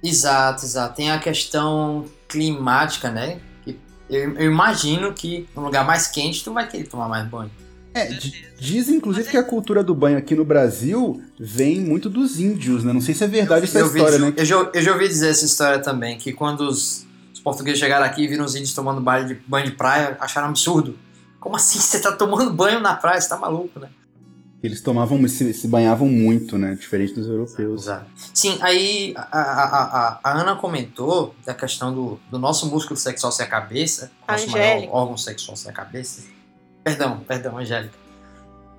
[0.00, 0.94] Exato, exato.
[0.94, 3.38] Tem a questão climática, né?
[4.08, 7.50] Eu, eu imagino que num lugar mais quente tu vai querer tomar mais banho.
[7.94, 12.38] É, di- dizem inclusive que a cultura do banho aqui no Brasil vem muito dos
[12.40, 12.92] índios, né?
[12.92, 14.32] Não sei se é verdade essa eu, vi- história, né?
[14.36, 18.04] eu, já, eu já ouvi dizer essa história também, que quando os, os portugueses chegaram
[18.04, 20.96] aqui e viram os índios tomando banho de, banho de praia, acharam absurdo.
[21.38, 23.20] Como assim você tá tomando banho na praia?
[23.20, 23.88] Você tá maluco, né?
[24.62, 26.74] Eles tomavam, se, se banhavam muito, né?
[26.74, 27.82] Diferente dos europeus.
[27.84, 28.06] Exato.
[28.34, 33.32] Sim, aí a, a, a, a Ana comentou da questão do, do nosso músculo sexual
[33.32, 34.86] ser a cabeça, A nosso Angélica.
[34.86, 36.24] maior órgão sexual ser a cabeça.
[36.84, 37.98] Perdão, perdão, Angélica.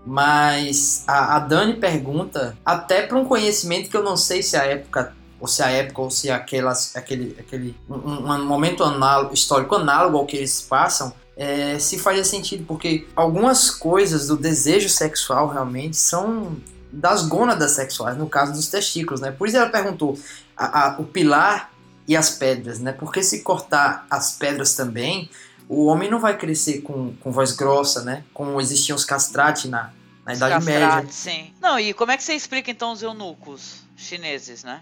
[0.06, 4.64] Mas a, a Dani pergunta, até para um conhecimento que eu não sei se a
[4.64, 9.76] época, ou se a época, ou se aquelas, aquele, aquele um, um momento análogo, histórico
[9.76, 15.48] análogo ao que eles passam, é, se fazia sentido, porque algumas coisas do desejo sexual
[15.48, 16.56] realmente são
[16.92, 19.32] das gônadas sexuais, no caso dos testículos, né?
[19.32, 20.20] Por isso ela perguntou
[20.56, 21.72] a- a- o pilar
[22.08, 22.92] e as pedras, né?
[22.92, 25.30] Porque se cortar as pedras também,
[25.68, 28.24] o homem não vai crescer com, com voz grossa, né?
[28.34, 29.92] Como existiam os castrati na,
[30.26, 30.80] na Os Idade Média.
[30.88, 31.54] castrados, Sim.
[31.60, 34.82] Não, e como é que você explica então os eunucos chineses, né?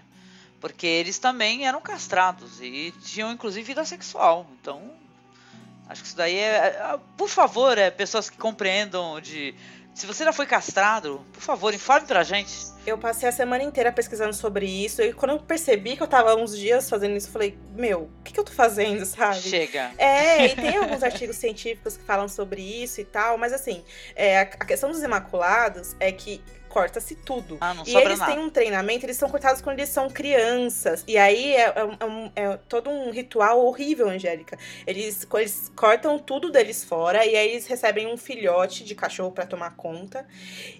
[0.60, 4.46] Porque eles também eram castrados e tinham inclusive vida sexual.
[4.60, 4.82] Então,
[5.90, 6.56] acho que isso daí é.
[6.56, 9.54] é- Por favor, é, pessoas que compreendam de.
[9.92, 12.54] Se você já foi castrado, por favor, informe pra gente.
[12.86, 16.34] Eu passei a semana inteira pesquisando sobre isso, e quando eu percebi que eu tava
[16.36, 19.40] uns dias fazendo isso, eu falei, meu, o que, que eu tô fazendo, sabe?
[19.42, 19.90] Chega.
[19.98, 24.38] É, e tem alguns artigos científicos que falam sobre isso e tal, mas assim, é,
[24.38, 26.40] a questão dos imaculados é que
[26.70, 27.58] corta-se tudo.
[27.60, 28.32] Ah, não E eles nada.
[28.32, 31.04] têm um treinamento, eles são cortados quando eles são crianças.
[31.06, 31.72] E aí é, é
[32.36, 34.56] é é todo um ritual horrível, Angélica.
[34.86, 39.44] Eles, eles cortam tudo deles fora e aí eles recebem um filhote de cachorro pra
[39.44, 40.26] tomar conta.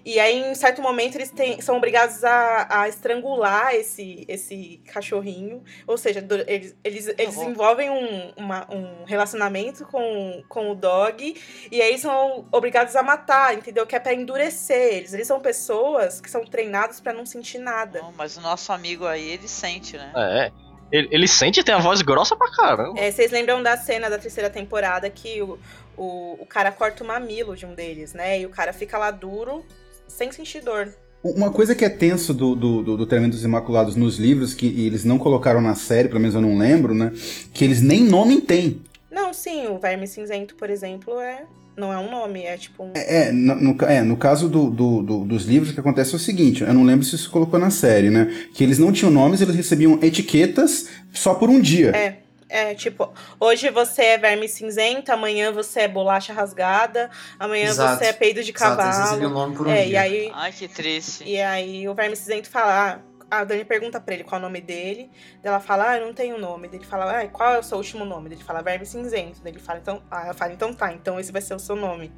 [0.05, 5.63] E aí, em certo momento, eles têm- são obrigados a, a estrangular esse, esse cachorrinho.
[5.85, 11.35] Ou seja, do- eles, eles, eles desenvolvem um, uma- um relacionamento com, com o dog.
[11.71, 13.85] E aí são obrigados a matar, entendeu?
[13.85, 15.13] Que é pra endurecer eles.
[15.13, 15.80] Eles são pessoas
[16.21, 18.01] que são treinadas pra não sentir nada.
[18.01, 20.11] Não, mas o nosso amigo aí, ele sente, né?
[20.15, 20.51] É.
[20.91, 22.99] Ele, ele sente e tem a voz grossa pra caramba.
[22.99, 25.57] É, vocês lembram da cena da terceira temporada que o,
[25.97, 28.41] o, o cara corta o mamilo de um deles, né?
[28.41, 29.65] E o cara fica lá duro,
[30.07, 30.93] sem sentir dor.
[31.23, 34.85] Uma coisa que é tenso do, do, do, do Tremendo dos Imaculados nos livros, que
[34.85, 37.13] eles não colocaram na série, pelo menos eu não lembro, né?
[37.53, 38.81] Que eles nem nome têm.
[39.09, 41.45] Não, sim, o verme cinzento, por exemplo, é
[41.77, 42.91] não é um nome, é tipo um.
[42.95, 46.13] É, no, no, ca- é, no caso do, do- do- dos livros, o que acontece
[46.13, 48.25] é o seguinte, eu não lembro se isso colocou na série, né?
[48.53, 51.89] Que eles não tinham nomes, eles recebiam etiquetas só por um dia.
[51.95, 52.17] É.
[52.53, 57.97] É, tipo, hoje você é verme cinzento, amanhã você é bolacha rasgada, amanhã Exato.
[58.03, 59.33] você é peido de Exato, eles recebiam o cavalo.
[59.45, 59.93] nome por um É, dia.
[59.93, 61.23] e aí, Ai, que triste.
[61.25, 62.99] e aí o verme cinzento fala, ah,
[63.31, 65.09] a Dani pergunta pra ele qual é o nome dele,
[65.41, 66.69] ela fala, ah, eu não tenho nome.
[66.71, 68.27] Ele fala, ah, qual é o seu último nome?
[68.27, 69.39] Ele fala, verme cinzento.
[69.45, 72.11] Ele fala, então, ah, ela fala, então tá, então esse vai ser o seu nome.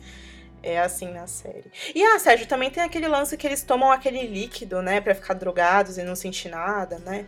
[0.64, 1.72] É assim na série.
[1.94, 5.36] E ah, Sérgio, também tem aquele lance que eles tomam aquele líquido, né, pra ficar
[5.36, 7.28] drogados e não sentir nada, né?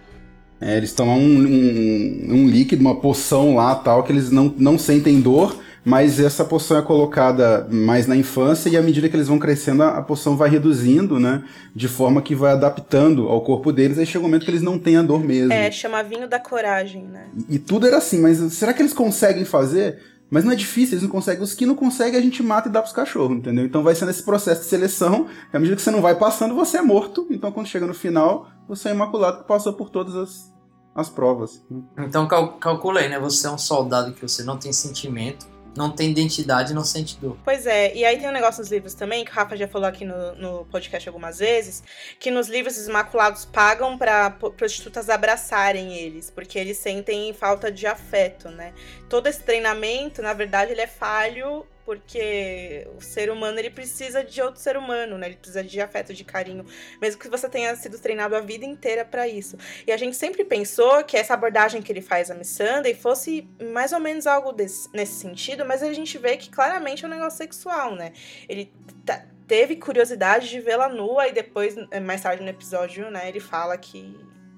[0.60, 4.78] É, eles tomam um, um, um líquido, uma poção lá tal, que eles não, não
[4.78, 9.28] sentem dor, mas essa poção é colocada mais na infância e à medida que eles
[9.28, 11.44] vão crescendo, a, a poção vai reduzindo, né?
[11.76, 14.80] De forma que vai adaptando ao corpo deles, aí chega um momento que eles não
[14.80, 15.54] têm a dor mesmo.
[15.54, 17.26] É, chama vinho da coragem, né?
[17.50, 20.00] E, e tudo era assim, mas será que eles conseguem fazer?
[20.36, 21.41] Mas não é difícil, eles não conseguem.
[21.41, 23.65] Os que não conseguem, a gente mata e dá pros cachorros, entendeu?
[23.65, 26.54] Então vai sendo esse processo de seleção, que à medida que você não vai passando,
[26.54, 27.26] você é morto.
[27.32, 30.54] Então quando chega no final, você é imaculado que passou por todas as,
[30.93, 31.63] as provas.
[31.98, 33.17] Então cal calcula aí, né?
[33.17, 37.38] Você é um soldado que você não tem sentimento, não tem identidade, não sente dor.
[37.44, 39.88] Pois é, e aí tem um negócio nos livros também, que o Rafa já falou
[39.88, 41.84] aqui no, no podcast algumas vezes,
[42.20, 43.98] que nos livros os Imaculados pagam
[44.40, 48.74] po- prostitutas abraçarem eles, porque eles sentem falta de afeto, né?
[49.10, 54.41] Todo esse treinamento, na verdade, ele é falho porque o ser humano ele precisa de
[54.41, 55.28] outro ser humano, né?
[55.28, 56.65] Ele precisa de afeto, de carinho,
[57.00, 59.56] mesmo que você tenha sido treinado a vida inteira pra isso.
[59.86, 63.48] E a gente sempre pensou que essa abordagem que ele faz a Miss Sunday fosse
[63.71, 67.12] mais ou menos algo desse- nesse sentido, mas a gente vê que claramente é um
[67.12, 68.12] negócio sexual, né?
[68.50, 68.74] Ele
[69.06, 73.39] tá- teve curiosidade de vê-la nua e depois, eh, mais tarde no episódio, né, ele
[73.39, 74.17] fala que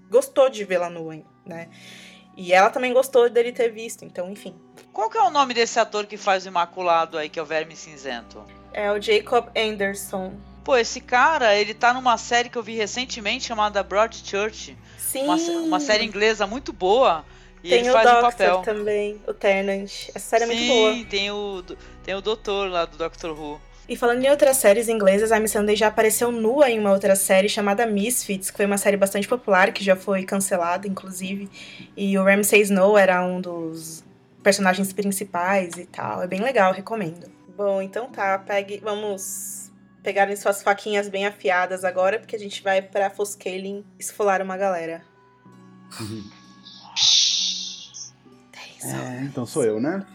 [0.09, 1.67] gostou de vê-la nua, né?
[2.37, 4.55] E ela também gostou dele ter visto, então, enfim.
[4.93, 7.45] Qual que é o nome desse ator que faz o Imaculado aí, que é o
[7.45, 8.43] Verme Cinzento?
[8.71, 10.33] É o Jacob Anderson.
[10.63, 14.77] Pô, esse cara, ele tá numa série que eu vi recentemente chamada Broadchurch.
[14.99, 15.23] Sim.
[15.23, 17.25] Uma, uma série inglesa muito boa.
[17.63, 18.61] E Tem ele o faz Doctor papel.
[18.61, 19.91] também, o Tennant.
[20.13, 21.05] Essa série é Sim, muito boa.
[21.09, 21.63] tem o,
[22.03, 23.59] tem o doutor lá do Doctor Who.
[23.89, 27.15] E falando em outras séries inglesas, a Miss Sunday já apareceu nua em uma outra
[27.15, 31.49] série chamada Misfits, que foi uma série bastante popular, que já foi cancelada, inclusive.
[31.95, 34.03] E o Ramsay Snow era um dos
[34.43, 36.21] personagens principais e tal.
[36.21, 37.31] É bem legal, recomendo.
[37.55, 39.71] Bom, então tá, pegue, vamos
[40.03, 44.57] pegar em suas faquinhas bem afiadas agora, porque a gente vai pra Foscaling esfolar uma
[44.57, 45.01] galera.
[48.51, 48.99] Atenção.
[48.99, 50.05] É, então sou eu, né?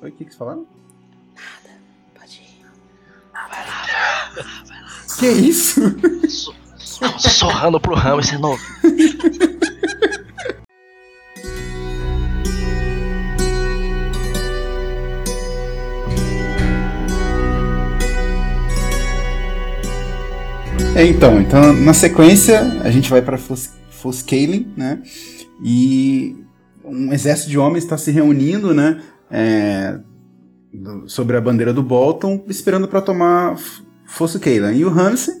[0.00, 0.83] Oi, o que, que você falaram?
[5.18, 5.80] Que isso?
[7.18, 8.60] Sorrando pro ramo esse novo.
[20.96, 23.36] É, então, então, na sequência, a gente vai para
[23.90, 25.02] Foscaling, né?
[25.62, 26.36] E
[26.84, 29.00] um exército de homens está se reunindo, né?
[29.30, 29.98] é,
[30.72, 33.56] do- sobre a bandeira do Bolton, esperando para tomar
[34.06, 34.76] F- Foscaling.
[34.76, 35.34] E o Ramsay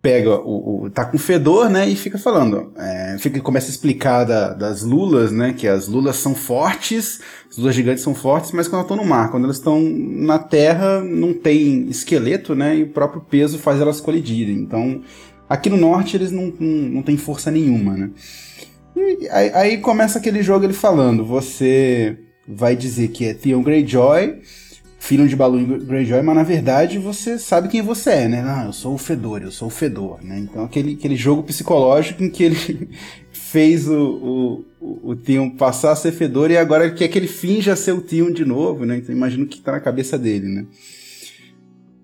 [0.00, 1.88] pega o, o- tá com fedor, né?
[1.88, 5.52] E fica falando, é, fica começa a explicar da- das lulas, né?
[5.52, 9.04] Que as lulas são fortes, as lulas gigantes são fortes, mas quando elas estão no
[9.08, 12.76] mar, quando elas estão na terra, não tem esqueleto, né?
[12.76, 14.54] E o próprio peso faz elas colidirem.
[14.56, 15.02] Então,
[15.48, 18.10] aqui no norte eles não, não, não têm força nenhuma, né?
[18.96, 24.40] E aí, aí começa aquele jogo ele falando, você vai dizer que é Theon Greyjoy,
[24.98, 28.44] filho de Baloo Greyjoy, mas na verdade você sabe quem você é, né?
[28.44, 30.38] Ah, eu sou o Fedor, eu sou o Fedor, né?
[30.38, 32.90] Então aquele, aquele jogo psicológico em que ele
[33.30, 37.76] fez o, o, o passar a ser Fedor e agora ele quer que ele finja
[37.76, 38.96] ser o Theon de novo, né?
[38.98, 40.66] Então imagino que tá na cabeça dele, né?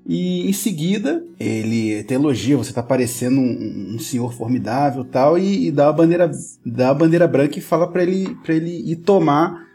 [0.06, 5.68] E em seguida, ele te elogia, você tá parecendo um, um senhor formidável tal, e,
[5.68, 6.30] e dá a bandeira,
[6.64, 9.66] dá a bandeira branca e fala para ele, pra ele ir tomar,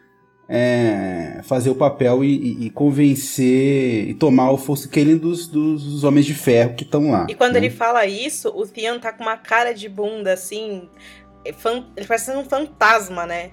[0.51, 5.83] é, fazer o papel e, e, e, convencer, e tomar o Fosso Kalen dos, dos,
[5.83, 7.27] dos, Homens de Ferro que estão lá.
[7.29, 7.59] E quando né?
[7.59, 10.89] ele fala isso, o Theon tá com uma cara de bunda, assim,
[11.45, 13.51] ele parece um fantasma, né?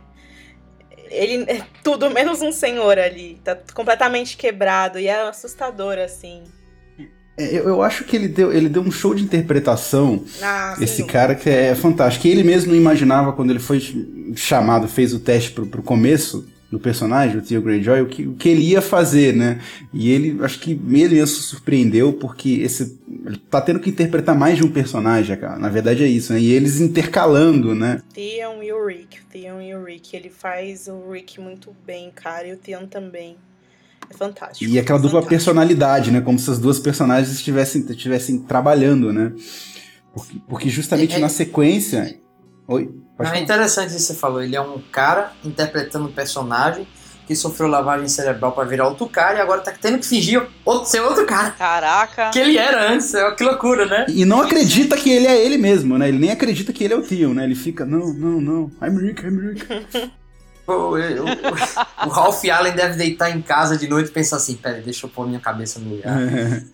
[1.11, 3.39] Ele é tudo menos um senhor ali.
[3.45, 6.45] Tá completamente quebrado e é assustador, assim.
[7.39, 10.25] É, eu, eu, acho que ele deu, ele deu um show de interpretação.
[10.43, 12.23] Ah, esse cara que é fantástico.
[12.23, 13.83] Que ele mesmo não imaginava quando ele foi
[14.35, 18.35] chamado, fez o teste pro, pro começo do personagem, o Theo Greyjoy, o que, o
[18.35, 19.61] que ele ia fazer, né?
[19.93, 20.81] E ele, acho que ele
[21.15, 25.59] mesmo se surpreendeu porque esse, ele tá tendo que interpretar mais de um personagem, cara.
[25.59, 26.41] Na verdade é isso, né?
[26.41, 28.01] E eles intercalando, né?
[28.13, 32.49] Theon e o Rick, Theon e o Rick, ele faz o Rick muito bem, cara,
[32.49, 33.37] e o Theon também.
[34.11, 34.71] É fantástico.
[34.71, 35.31] E aquela dupla fantástico.
[35.31, 36.21] personalidade, né?
[36.21, 39.33] Como se as duas personagens estivessem, estivessem trabalhando, né?
[40.13, 42.19] Porque, porque justamente É- é- na sequência.
[42.67, 42.91] Oi?
[43.19, 44.43] É interessante isso que você falou.
[44.43, 46.87] Ele é um cara interpretando um personagem
[47.27, 50.89] que sofreu lavagem cerebral pra virar outro cara e agora tá tendo que fingir outro,
[50.89, 51.51] ser outro cara.
[51.51, 52.31] Caraca.
[52.31, 53.13] Que ele era antes.
[53.15, 54.07] É Que loucura, né?
[54.09, 56.09] E não acredita que ele é ele mesmo, né?
[56.09, 57.43] Ele nem acredita que ele é o Theo, né?
[57.45, 60.13] Ele fica, não, não, não, I'm Rick, I'm Rick.
[60.69, 64.55] O, o- o- o Ralph Allen deve deitar em casa de noite e pensar assim:
[64.57, 66.13] peraí, deixa eu pôr minha cabeça no lugar.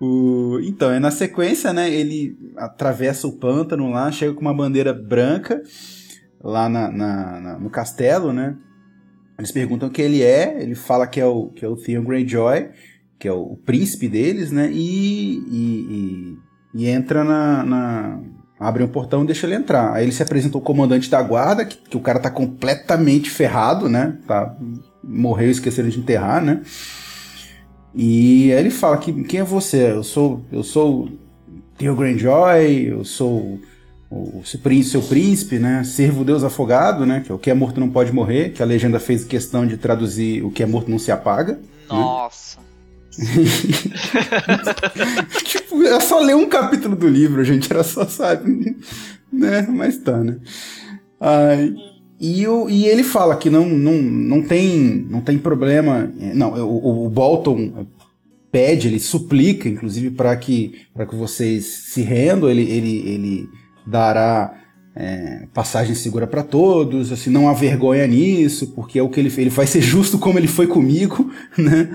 [0.00, 1.90] O- então, é na sequência, né?
[1.90, 5.62] Ele atravessa o pântano lá, chega com uma bandeira branca
[6.42, 8.56] lá na, na- na- no castelo, né?
[9.38, 12.68] Eles perguntam quem ele é, ele fala que é o, que é o Theon Greyjoy,
[13.18, 14.70] que é o, o príncipe deles, né?
[14.72, 16.36] E, e,
[16.74, 18.20] e- e entra na, na-
[18.58, 19.92] Abre um portão e deixa ele entrar.
[19.92, 23.86] Aí ele se apresenta ao comandante da guarda, que, que o cara tá completamente ferrado,
[23.86, 24.16] né?
[24.26, 24.56] Tá,
[25.04, 26.62] morreu esqueceram de enterrar, né?
[27.98, 29.90] E aí ele fala que quem é você?
[29.90, 31.18] Eu sou, eu sou o
[31.78, 33.58] Theo Greyjoy, eu sou
[34.10, 34.60] o, o seu
[35.02, 35.82] príncipe, né?
[35.82, 37.22] Servo Deus afogado, né?
[37.24, 39.78] Que é o que é morto não pode morrer, que a legenda fez questão de
[39.78, 41.58] traduzir o que é morto não se apaga.
[41.88, 42.58] Nossa.
[45.42, 48.76] tipo, é só ler um capítulo do livro, gente, era só, sabe?
[49.32, 49.66] né?
[49.70, 50.36] Mas tá, né?
[51.18, 51.74] Ai,
[52.20, 56.10] e, o, e ele fala que não, não, não, tem, não tem problema.
[56.34, 57.86] Não, o, o Bolton
[58.50, 62.48] pede, ele suplica, inclusive, para que, que vocês se rendam.
[62.48, 63.48] Ele, ele, ele
[63.86, 64.54] dará
[64.94, 67.12] é, passagem segura para todos.
[67.12, 70.38] Assim, não há vergonha nisso, porque é o que ele Ele vai ser justo como
[70.38, 71.88] ele foi comigo, né?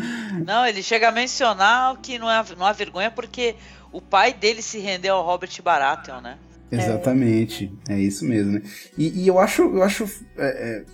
[0.46, 3.56] Não, ele chega a mencionar que não, é, não há vergonha porque
[3.92, 6.38] o pai dele se rendeu ao Robert Baratheon, né?
[6.72, 8.62] Exatamente, é, isso mesmo, né?
[8.98, 10.06] E, e eu acho, eu acho
[10.38, 10.86] é, é,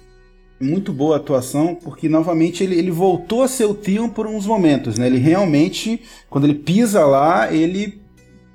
[0.59, 4.45] muito boa a atuação, porque novamente ele, ele voltou a ser o Theon por uns
[4.45, 5.05] momentos, né?
[5.05, 8.01] Ele realmente, quando ele pisa lá, ele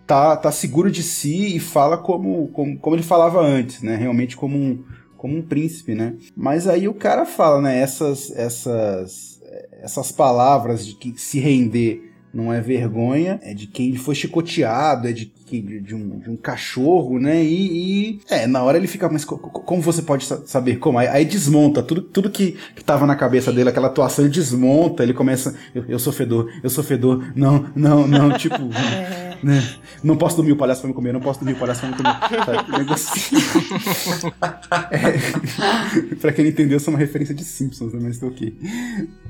[0.07, 3.95] tá, tá seguro de si e fala como, como, como ele falava antes, né?
[3.95, 4.85] Realmente como um,
[5.17, 6.17] como um príncipe, né?
[6.37, 7.79] Mas aí o cara fala, né?
[7.79, 9.41] Essas, essas,
[9.81, 15.13] essas palavras de que se render não é vergonha, é de quem foi chicoteado, é
[15.13, 17.43] de, de, de, um, de um cachorro, né?
[17.45, 20.77] E, e, é, na hora ele fica, mas co- co- como você pode sa- saber
[20.79, 20.99] como?
[20.99, 25.03] Aí, aí desmonta tudo, tudo que, que tava na cabeça dele, aquela atuação, ele desmonta,
[25.03, 29.37] ele começa, eu, eu sou fedor, eu sou fedor, não, não, não, tipo, É.
[29.43, 29.63] né?
[30.03, 31.97] Não posso dormir, o palhaço vai me comer, não posso dormir, o palhaço vai me
[31.97, 32.17] comer.
[32.47, 32.79] Sabe?
[32.79, 33.43] Negocinho.
[34.91, 38.01] É, pra quem não entendeu, isso é uma referência de Simpsons, né?
[38.03, 38.55] Mas tô ok.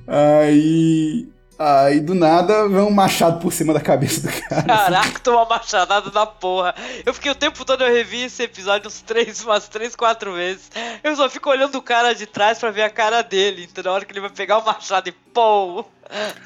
[0.06, 1.28] Aí.
[1.64, 4.57] Aí do nada vem um machado por cima da cabeça do cara.
[4.57, 4.66] assim.
[4.66, 6.75] Caraca, toma machadada da porra.
[7.07, 10.70] Eu fiquei o tempo todo, eu revi esse episódio uns três, umas três, quatro vezes.
[11.05, 13.68] Eu só fico olhando o cara de trás pra ver a cara dele.
[13.70, 15.85] Então na hora que ele vai pegar o machado e pô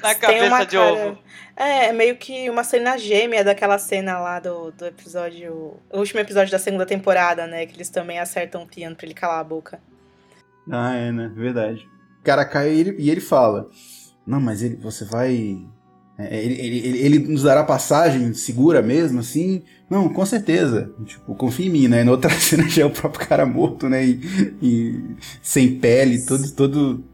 [0.01, 1.17] na Tem uma cabeça de cara- ovo.
[1.55, 5.79] É, é meio que uma cena gêmea daquela cena lá do, do episódio.
[5.91, 7.65] O último episódio da segunda temporada, né?
[7.65, 9.79] Que eles também acertam o piano pra ele calar a boca.
[10.71, 11.31] Ah, é, né?
[11.33, 11.89] Verdade.
[12.19, 13.67] O cara cai e ele, e ele fala:
[14.27, 15.57] Não, mas ele, você vai.
[16.17, 19.63] é, Ele, ele, ele, ele nos dará passagem segura mesmo, assim?
[19.89, 20.93] Não, com certeza.
[21.05, 22.03] Tipo, confia em mim, né?
[22.03, 24.05] Na outra cena já é o próprio cara morto, né?
[24.05, 24.19] E,
[24.61, 27.05] e sem pele, todo, todo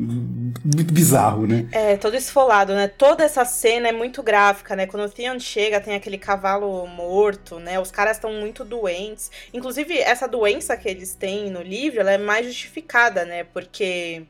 [0.00, 1.68] muito bizarro, né?
[1.72, 2.86] É, todo esfolado, né?
[2.88, 4.86] Toda essa cena é muito gráfica, né?
[4.86, 7.80] Quando o Theon chega, tem aquele cavalo morto, né?
[7.80, 9.30] Os caras estão muito doentes.
[9.52, 13.42] Inclusive, essa doença que eles têm no livro, ela é mais justificada, né?
[13.44, 14.24] Porque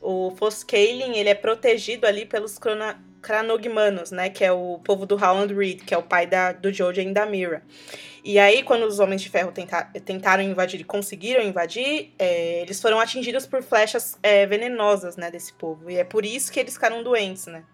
[0.00, 2.58] o Foscaling, ele é protegido ali pelos
[3.20, 4.30] Cranogmanos, né?
[4.30, 7.14] Que é o povo do Howland Reed, que é o pai da, do Jojen e
[7.14, 7.62] da Mira.
[8.24, 12.80] E aí, quando os Homens de Ferro tenta- tentaram invadir e conseguiram invadir, é, eles
[12.80, 15.90] foram atingidos por flechas é, venenosas, né, desse povo.
[15.90, 17.64] E é por isso que eles ficaram doentes, né?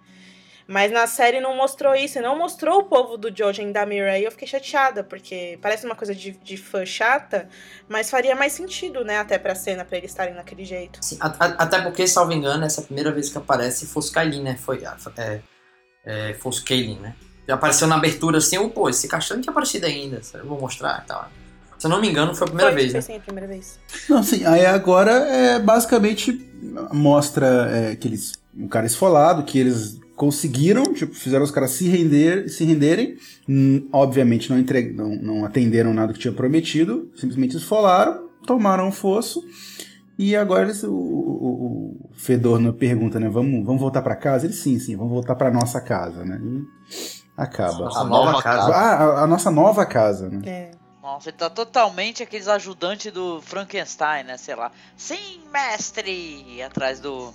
[0.69, 4.19] Mas na série não mostrou isso, e não mostrou o povo do Jojen da Mira,
[4.19, 7.49] e eu fiquei chateada, porque parece uma coisa de, de fã chata,
[7.89, 10.99] mas faria mais sentido, né, até pra cena, pra eles estarem naquele jeito.
[11.03, 14.43] Sim, a- a- até porque, salvo engano, essa é a primeira vez que aparece Foscailin,
[14.43, 14.57] né?
[14.57, 14.83] Foi,
[15.17, 15.41] é,
[16.05, 17.15] é, Foscailin, né?
[17.47, 20.61] Já apareceu na abertura assim, oh, pô, esse cachorro não tinha aparecido ainda, eu vou
[20.61, 21.31] mostrar e tal.
[21.79, 23.07] Se eu não me engano, foi a primeira foi, vez, foi né?
[23.07, 23.79] sim, a primeira vez.
[24.09, 26.33] Não, sim, aí agora é basicamente
[26.93, 28.33] mostra é, que eles.
[28.53, 33.17] Um cara esfolado, que eles conseguiram, tipo, fizeram os caras se render, se renderem.
[33.49, 38.93] Hum, obviamente não, entre, não, não atenderam nada que tinha prometido, simplesmente esfolaram, tomaram o
[38.93, 39.45] fosso.
[40.19, 43.29] E agora eles, o, o, o Fedor não pergunta, né?
[43.29, 44.47] Vamos, vamos voltar pra casa?
[44.47, 46.41] Ele sim, sim, vamos voltar pra nossa casa, né?
[46.43, 46.65] E
[47.37, 47.85] acaba.
[47.85, 48.73] Nossa A nova nova casa.
[48.73, 50.41] Ah, a, a nossa nova casa, né?
[50.47, 50.71] É.
[51.03, 54.37] Nossa, ele tá totalmente aqueles ajudantes do Frankenstein, né?
[54.37, 54.73] Sei lá.
[54.97, 56.61] Sim, mestre!
[56.63, 57.33] Atrás do.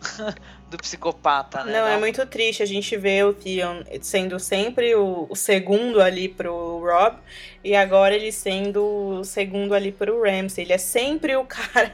[0.72, 1.72] do psicopata, né?
[1.72, 6.28] Não, é muito triste a gente ver o Theon sendo sempre o, o segundo ali
[6.28, 7.18] pro Rob
[7.62, 10.64] e agora ele sendo o segundo ali pro Ramsay.
[10.64, 11.92] Ele é sempre o cara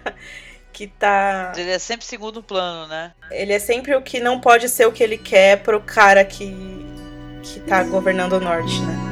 [0.72, 1.52] que tá.
[1.56, 3.12] Ele é sempre segundo plano, né?
[3.30, 6.54] Ele é sempre o que não pode ser o que ele quer pro cara que,
[7.42, 9.07] que tá governando o norte, né?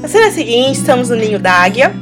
[0.00, 1.92] Na cena seguinte, estamos no ninho da águia.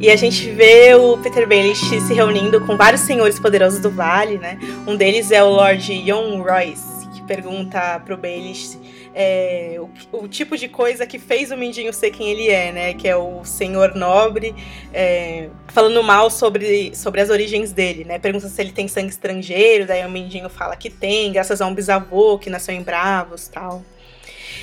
[0.00, 4.38] E a gente vê o Peter Baelish se reunindo com vários senhores poderosos do vale,
[4.38, 4.58] né?
[4.86, 8.78] Um deles é o Lord Jon Royce, que pergunta pro Baelish
[9.20, 12.94] é, o, o tipo de coisa que fez o Mindinho ser quem ele é, né?
[12.94, 14.54] Que é o senhor nobre,
[14.94, 18.20] é, falando mal sobre, sobre as origens dele, né?
[18.20, 21.74] Pergunta se ele tem sangue estrangeiro, daí o Mindinho fala que tem, graças a um
[21.74, 23.82] bisavô que nasceu em Bravos tal.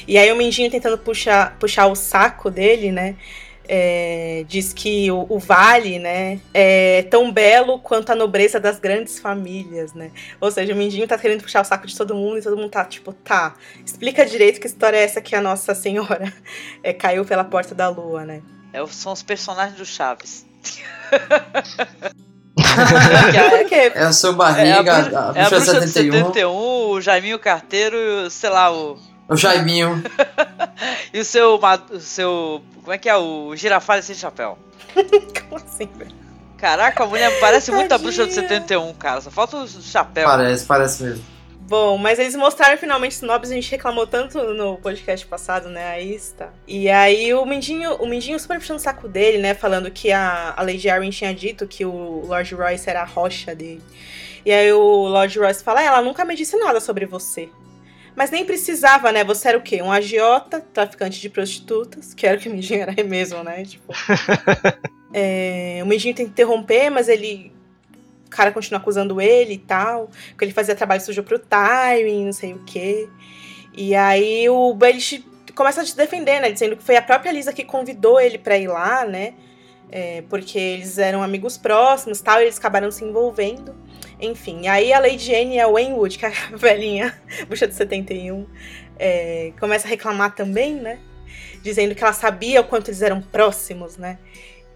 [0.08, 3.16] E aí o Mindinho tentando puxar, puxar o saco dele, né?
[3.68, 9.20] é, diz que o, o, vale, né, é tão belo quanto a nobreza das grandes
[9.20, 10.12] famílias, né?
[10.40, 12.70] Ou seja, o Mindinho tá querendo puxar o saco de todo mundo e todo mundo
[12.70, 16.32] tá tipo, tá, explica direito que história é essa que a Nossa Senhora
[16.84, 18.42] é, caiu pela porta da lua, né?
[18.72, 20.46] É, são os personagens do Chaves.
[23.94, 26.10] é a sua barriga, é a, bruxa, a bruxa, é a bruxa 71.
[26.10, 28.98] de 71, o Jaiminho Carteiro, sei lá, o.
[29.28, 30.04] O Jaiminho.
[31.14, 31.60] e o seu,
[31.92, 32.62] o seu.
[32.82, 33.16] Como é que é?
[33.16, 34.58] O girafalho sem chapéu.
[34.96, 36.12] Como assim, velho?
[36.58, 39.22] Caraca, a mulher parece muito a bruxa de 71, cara.
[39.22, 40.26] Só falta o chapéu.
[40.26, 41.36] Parece, parece mesmo.
[41.68, 45.90] Bom, mas eles mostraram finalmente os nobres, a gente reclamou tanto no podcast passado, né?
[45.90, 46.50] Aí está.
[46.68, 49.56] E aí o Mindinho, o Mindinho super puxando o saco dele, né?
[49.56, 53.56] Falando que a, a Lady Arryn tinha dito que o Lord Royce era a rocha
[53.56, 53.82] dele.
[54.46, 57.50] E aí o Lord Royce fala, ela nunca me disse nada sobre você.
[58.16, 59.24] Mas nem precisava, né?
[59.24, 59.82] Você era o quê?
[59.82, 63.66] Um agiota, traficante de prostitutas, que era o que o Mindinho era mesmo, né?
[63.66, 63.94] Tipo.
[65.14, 67.52] é, o Mindinho tem que interromper, mas ele.
[68.26, 70.10] O cara continua acusando ele e tal.
[70.38, 73.10] Que ele fazia trabalho sujo pro Tywin, não sei o quê.
[73.78, 76.52] E aí o Baelish começa a se defender, né?
[76.52, 79.34] Dizendo que foi a própria Lisa que convidou ele pra ir lá, né?
[79.92, 83.76] É, porque eles eram amigos próximos tal, e eles acabaram se envolvendo.
[84.20, 88.46] Enfim, aí a Lady Jane e a Waynwood, que é a velhinha bruxa de 71,
[88.98, 91.00] é, começa a reclamar também, né?
[91.62, 94.20] Dizendo que ela sabia o quanto eles eram próximos, né?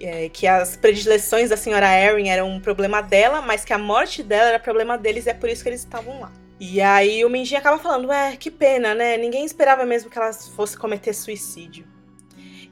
[0.02, 4.24] É, que as predileções da senhora Erin eram um problema dela, mas que a morte
[4.24, 6.32] dela era problema deles e é por isso que eles estavam lá.
[6.60, 9.18] E aí o Minjin acaba falando, é, que pena, né?
[9.18, 11.86] Ninguém esperava mesmo que ela fosse cometer suicídio.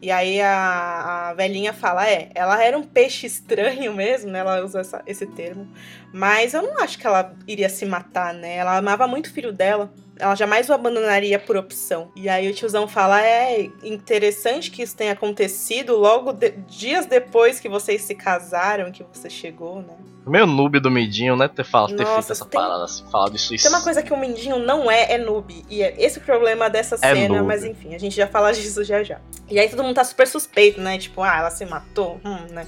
[0.01, 4.39] E aí a, a velhinha fala, é, ela era um peixe estranho mesmo, né?
[4.39, 5.67] Ela usa essa, esse termo.
[6.13, 8.57] Mas eu não acho que ela iria se matar, né?
[8.57, 9.91] Ela amava muito o filho dela.
[10.19, 12.11] Ela jamais o abandonaria por opção.
[12.15, 17.59] E aí o tiozão fala: é interessante que isso tenha acontecido logo de, dias depois
[17.59, 19.93] que vocês se casaram, que você chegou, né?
[20.25, 21.47] Meio noob do Mindinho, né?
[21.47, 23.55] Ter, falado, ter Nossa, feito essa tem- parada, assim, falado isso.
[23.55, 25.63] Tem uma coisa que o Mindinho não é, é noob.
[25.69, 27.47] E é esse o problema dessa É cena, noob.
[27.47, 29.21] mas enfim, a gente já fala disso já já.
[29.49, 30.97] E aí todo mundo tá super suspeito, né?
[30.97, 32.67] Tipo, ah, ela se matou, hum, né?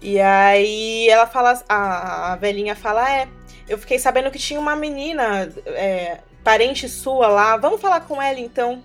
[0.00, 3.28] E aí ela fala, a, a velhinha fala, é,
[3.68, 8.40] eu fiquei sabendo que tinha uma menina, é, parente sua lá, vamos falar com ela
[8.40, 8.82] então.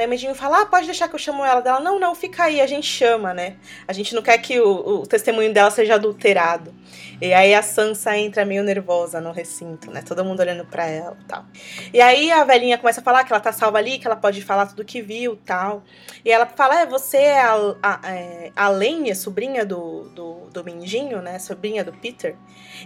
[0.00, 1.78] Daí o Mindinho fala, ah, pode deixar que eu chamo ela dela.
[1.78, 3.56] Não, não, fica aí, a gente chama, né?
[3.86, 6.74] A gente não quer que o, o testemunho dela seja adulterado.
[7.20, 10.00] E aí a Sansa entra meio nervosa no recinto, né?
[10.00, 11.44] Todo mundo olhando pra ela e tal.
[11.92, 14.40] E aí a velhinha começa a falar que ela tá salva ali, que ela pode
[14.40, 15.82] falar tudo que viu tal.
[16.24, 21.20] E ela fala, é, você é a, a, é, a sobrinha do, do, do Mindinho,
[21.20, 21.38] né?
[21.38, 22.36] Sobrinha do Peter.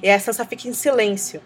[0.03, 1.41] E a Sansa fica em silêncio.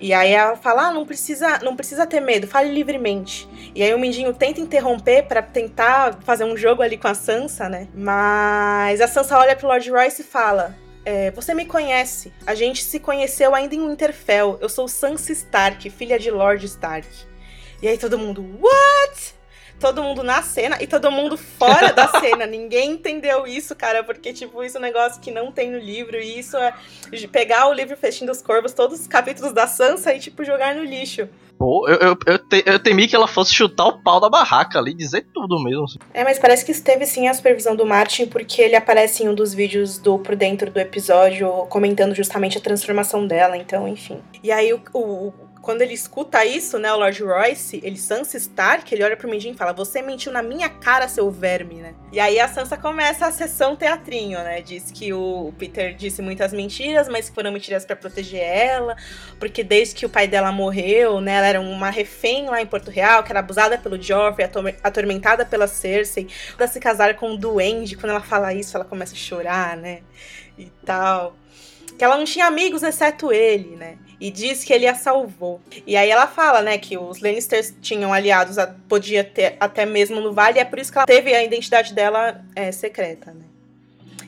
[0.00, 3.48] E aí ela fala: ah, não precisa, não precisa ter medo, fale livremente.
[3.74, 7.68] E aí o Mindinho tenta interromper para tentar fazer um jogo ali com a Sansa,
[7.68, 7.88] né?
[7.94, 12.32] Mas a Sansa olha pro Lord Royce e fala: é, você me conhece.
[12.46, 14.58] A gente se conheceu ainda em Winterfell.
[14.60, 17.08] Eu sou Sansa Stark, filha de Lord Stark.
[17.80, 19.34] E aí todo mundo, what?
[19.78, 22.46] Todo mundo na cena e todo mundo fora da cena.
[22.46, 26.16] Ninguém entendeu isso, cara, porque, tipo, isso é um negócio que não tem no livro.
[26.16, 26.74] E isso é
[27.30, 30.84] pegar o livro Festim dos Corvos, todos os capítulos da Sansa e, tipo, jogar no
[30.84, 31.28] lixo.
[31.62, 34.80] Pô, eu, eu, eu, te, eu, temi que ela fosse chutar o pau da barraca
[34.80, 35.84] ali, dizer tudo mesmo.
[35.84, 35.98] Assim.
[36.12, 39.28] É, mas parece que isso teve sim a supervisão do Martin, porque ele aparece em
[39.28, 44.18] um dos vídeos do Por Dentro do episódio, comentando justamente a transformação dela, então, enfim.
[44.42, 48.92] E aí o, o quando ele escuta isso, né, o Lord Royce, ele Sansa Stark,
[48.92, 51.94] ele olha pro Mindinho e fala: Você mentiu na minha cara, seu verme, né?
[52.10, 54.60] E aí a Sansa começa a sessão teatrinho, né?
[54.60, 58.96] Diz que o Peter disse muitas mentiras, mas que foram mentiras para proteger ela,
[59.38, 62.90] porque desde que o pai dela morreu, né, ela era uma refém lá em Porto
[62.90, 64.50] Real, que era abusada pelo Joffrey,
[64.82, 67.96] atormentada pela Cersei, pra se casar com o Duende.
[67.96, 70.00] Quando ela fala isso, ela começa a chorar, né?
[70.58, 71.36] E tal.
[71.96, 73.96] Que ela não tinha amigos exceto ele, né?
[74.22, 75.60] E diz que ele a salvou.
[75.84, 80.20] E aí ela fala, né, que os Lannisters tinham aliados, a, podia ter até mesmo
[80.20, 83.42] no Vale, e é por isso que ela teve a identidade dela é, secreta, né.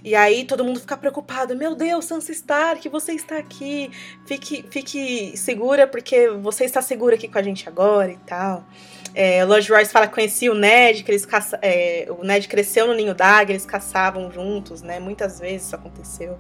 [0.03, 1.57] E aí todo mundo fica preocupado.
[1.57, 3.91] Meu Deus, Sansa Stark, você está aqui.
[4.27, 8.67] Fique, fique segura, porque você está segura aqui com a gente agora e tal.
[9.15, 12.87] É, Lord Royce fala que conhecia o Ned, que eles caça, é, o Ned cresceu
[12.87, 14.99] no ninho d'águia, eles caçavam juntos, né?
[14.99, 16.37] Muitas vezes isso aconteceu.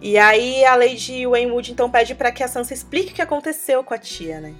[0.00, 3.84] E aí a Lady Waynwood então pede para que a Sansa explique o que aconteceu
[3.84, 4.54] com a tia, né?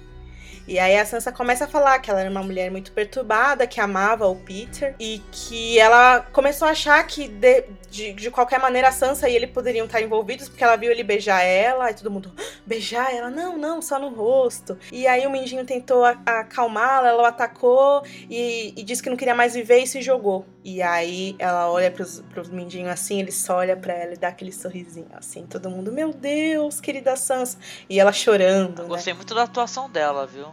[0.71, 3.81] E aí a Sansa começa a falar que ela era uma mulher muito perturbada, que
[3.81, 8.87] amava o Peter e que ela começou a achar que de, de, de qualquer maneira
[8.87, 12.09] a Sansa e ele poderiam estar envolvidos porque ela viu ele beijar ela e todo
[12.09, 13.29] mundo, ah, beijar ela?
[13.29, 14.77] Não, não, só no rosto.
[14.93, 19.35] E aí o Mindinho tentou acalmá-la, ela o atacou e, e disse que não queria
[19.35, 20.45] mais viver e se jogou.
[20.63, 24.29] E aí ela olha pros, pros Mindinho assim, ele só olha pra ela e dá
[24.29, 27.57] aquele sorrisinho assim, todo mundo, meu Deus, querida Sansa.
[27.89, 28.79] E ela chorando.
[28.79, 28.89] Eu né?
[28.89, 30.47] gostei muito da atuação dela, viu?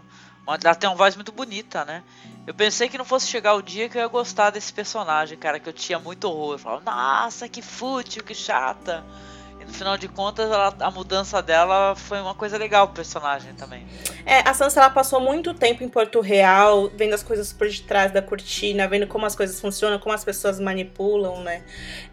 [0.48, 2.02] Ela tem uma voz muito bonita, né?
[2.46, 5.60] Eu pensei que não fosse chegar o dia que eu ia gostar desse personagem, cara,
[5.60, 6.54] que eu tinha muito horror.
[6.54, 9.04] Eu falava, nossa, que fútil, que chata
[9.68, 13.86] no final de contas, ela, a mudança dela foi uma coisa legal pro personagem também.
[14.24, 18.10] É, a Sansa ela passou muito tempo em Porto Real, vendo as coisas por detrás
[18.10, 21.62] da cortina, vendo como as coisas funcionam, como as pessoas manipulam, né?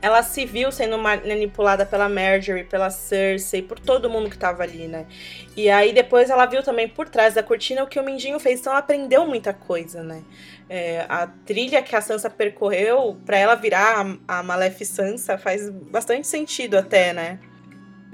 [0.01, 4.87] Ela se viu sendo manipulada pela Marjorie, pela Cersei, por todo mundo que tava ali,
[4.87, 5.05] né?
[5.55, 8.59] E aí depois ela viu também por trás da cortina o que o Mindinho fez,
[8.59, 10.23] então ela aprendeu muita coisa, né?
[10.67, 16.25] É, a trilha que a Sansa percorreu para ela virar a, a Maleficência faz bastante
[16.25, 17.39] sentido até, né?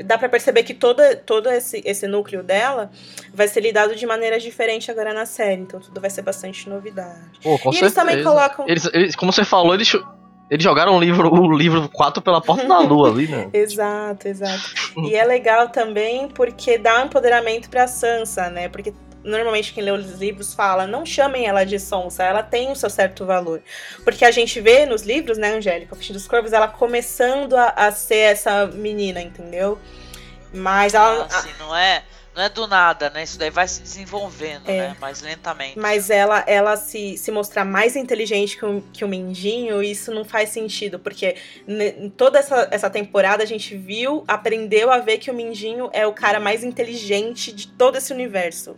[0.04, 2.90] Dá para perceber que todo, todo esse, esse núcleo dela
[3.34, 7.40] vai ser lidado de maneira diferente agora na série, então tudo vai ser bastante novidade.
[7.42, 7.86] Pô, com e certeza.
[7.86, 8.66] eles também colocam.
[8.68, 9.94] Eles, eles, como você falou, eles,
[10.50, 13.50] eles jogaram o livro, o livro 4 pela porta da lua ali, né?
[13.54, 14.62] exato, exato.
[14.98, 18.68] e é legal também porque dá um empoderamento pra Sansa, né?
[18.68, 18.94] Porque
[19.24, 22.90] normalmente quem lê os livros fala, não chamem ela de sonsa, ela tem o seu
[22.90, 23.62] certo valor.
[24.04, 27.70] Porque a gente vê nos livros, né, Angélica, o Festim dos Corvos, ela começando a,
[27.70, 29.80] a, ser essa menina, entendeu?
[30.54, 31.28] Mas ela.
[31.30, 32.04] Ah, assim, não é
[32.36, 33.24] não é do nada, né?
[33.24, 34.90] Isso daí vai se desenvolvendo, é.
[34.90, 34.98] né?
[35.00, 35.78] Mais lentamente.
[35.78, 40.24] Mas ela, ela se, se mostrar mais inteligente que o, que o Mindinho, isso não
[40.24, 41.36] faz sentido, porque
[42.16, 46.14] toda essa, essa temporada a gente viu, aprendeu a ver que o Mindinho é o
[46.14, 48.78] cara mais inteligente de todo esse universo.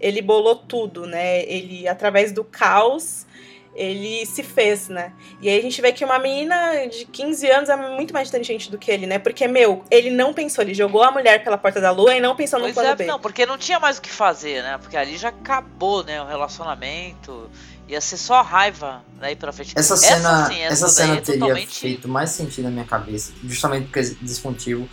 [0.00, 1.42] Ele bolou tudo, né?
[1.44, 3.26] Ele, através do caos,
[3.74, 5.12] ele se fez, né?
[5.40, 8.70] E aí a gente vê que uma menina de 15 anos é muito mais inteligente
[8.70, 9.18] do que ele, né?
[9.18, 12.36] Porque, meu, ele não pensou, ele jogou a mulher pela porta da lua e não
[12.36, 13.06] pensou no pois plano é, B.
[13.06, 14.78] Não, porque não tinha mais o que fazer, né?
[14.78, 17.50] Porque ali já acabou, né, o relacionamento.
[17.88, 19.74] Ia ser só raiva daí pra frente.
[19.76, 21.80] Essa cena, essa, sim, essa, essa cena é teria totalmente...
[21.80, 24.88] feito mais sentido na minha cabeça, justamente porque desse motivo.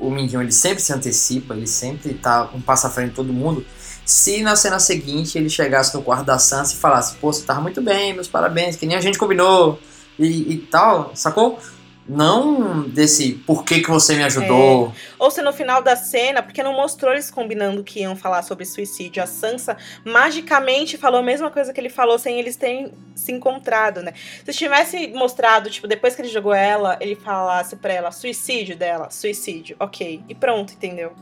[0.00, 3.32] O Mindinho, ele sempre se antecipa, ele sempre tá um passo à frente de todo
[3.32, 3.64] mundo.
[4.04, 7.60] Se na cena seguinte ele chegasse no quarto da Sansa e falasse, pô, você tava
[7.60, 9.78] muito bem, meus parabéns, que nem a gente combinou
[10.18, 11.58] e, e tal, sacou?
[12.06, 14.88] Não desse por que, que você me ajudou.
[14.88, 14.92] É.
[15.18, 18.66] Ou se no final da cena, porque não mostrou eles combinando que iam falar sobre
[18.66, 19.22] suicídio.
[19.22, 24.02] A Sansa magicamente falou a mesma coisa que ele falou sem eles terem se encontrado,
[24.02, 24.12] né?
[24.44, 29.08] Se tivesse mostrado, tipo, depois que ele jogou ela, ele falasse pra ela suicídio dela,
[29.10, 30.22] suicídio, ok.
[30.28, 31.14] E pronto, entendeu?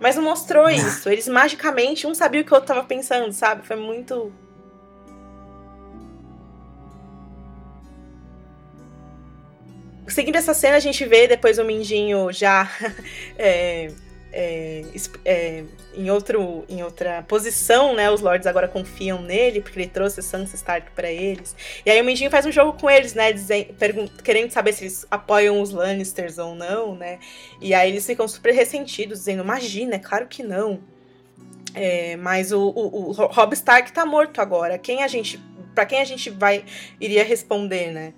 [0.00, 1.08] Mas não mostrou isso.
[1.08, 3.66] Eles magicamente, um sabia o que o outro tava pensando, sabe?
[3.66, 4.32] Foi muito.
[10.06, 12.70] Seguindo essa cena, a gente vê depois o Mindinho já
[13.38, 13.90] é,
[14.32, 14.84] é,
[15.24, 15.64] é,
[15.96, 18.10] em, outro, em outra posição, né?
[18.10, 21.54] Os lords agora confiam nele, porque ele trouxe Sansa Stark para eles.
[21.84, 23.32] E aí o Mindinho faz um jogo com eles, né?
[23.32, 23.74] Dizem,
[24.22, 27.18] querendo saber se eles apoiam os Lannisters ou não, né?
[27.60, 30.80] E aí eles ficam super ressentidos, dizendo, imagina, é claro que não.
[31.74, 34.78] É, mas o, o, o Rob Stark tá morto agora.
[34.78, 35.40] Quem a gente.
[35.74, 36.64] para quem a gente vai
[37.00, 38.14] iria responder, né?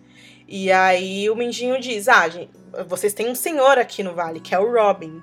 [0.47, 2.51] E aí o Mindinho diz: Ah, gente,
[2.87, 5.23] vocês têm um senhor aqui no vale, que é o Robin.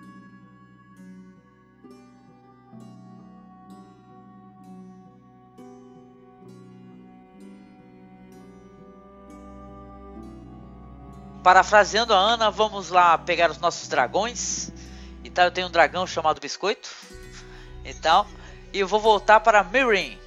[11.43, 14.71] Parafraseando a Ana, vamos lá pegar os nossos dragões.
[15.25, 16.89] Então eu tenho um dragão chamado Biscoito.
[17.83, 18.25] Então,
[18.71, 20.17] e eu vou voltar para Mirin.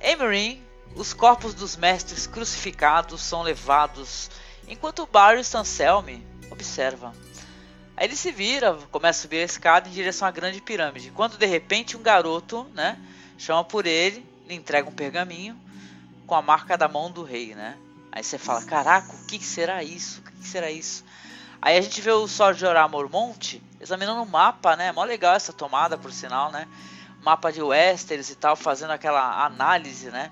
[0.00, 0.62] Em Mirin,
[0.94, 4.30] os corpos dos mestres crucificados são levados
[4.66, 7.12] enquanto Barry Stanselme observa.
[7.94, 11.10] Aí ele se vira, começa a subir a escada em direção à grande pirâmide.
[11.10, 12.98] Quando de repente um garoto, né,
[13.36, 15.54] chama por ele, lhe entrega um pergaminho
[16.26, 17.76] com a marca da mão do rei, né?
[18.10, 20.22] Aí você fala, caraca, o que será isso?
[20.36, 21.04] O que será isso?
[21.60, 24.92] Aí a gente vê o Sor Jorah Mormont examinando o mapa, né?
[24.92, 26.66] Mó legal essa tomada, por sinal, né?
[27.22, 30.30] Mapa de Westeros e tal, fazendo aquela análise, né?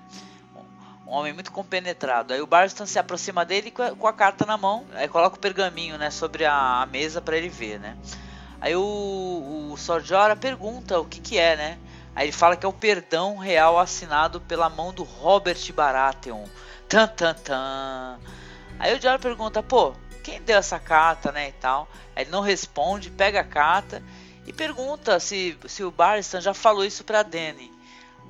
[1.06, 2.32] Um homem muito compenetrado.
[2.32, 5.98] Aí o Barstan se aproxima dele com a, carta na mão, aí coloca o pergaminho,
[5.98, 7.96] né, sobre a, a mesa para ele ver, né?
[8.60, 11.78] Aí o, o Sor Jorah pergunta o que que é, né?
[12.16, 16.44] Aí ele fala que é o perdão real assinado pela mão do Robert Baratheon,
[16.88, 18.18] Tan, tan, tan.
[18.78, 21.88] Aí o Jorah pergunta, pô, quem deu essa carta, né, e tal.
[22.16, 24.02] Ele não responde, pega a carta
[24.46, 27.72] e pergunta se, se o Barristan já falou isso pra Dany.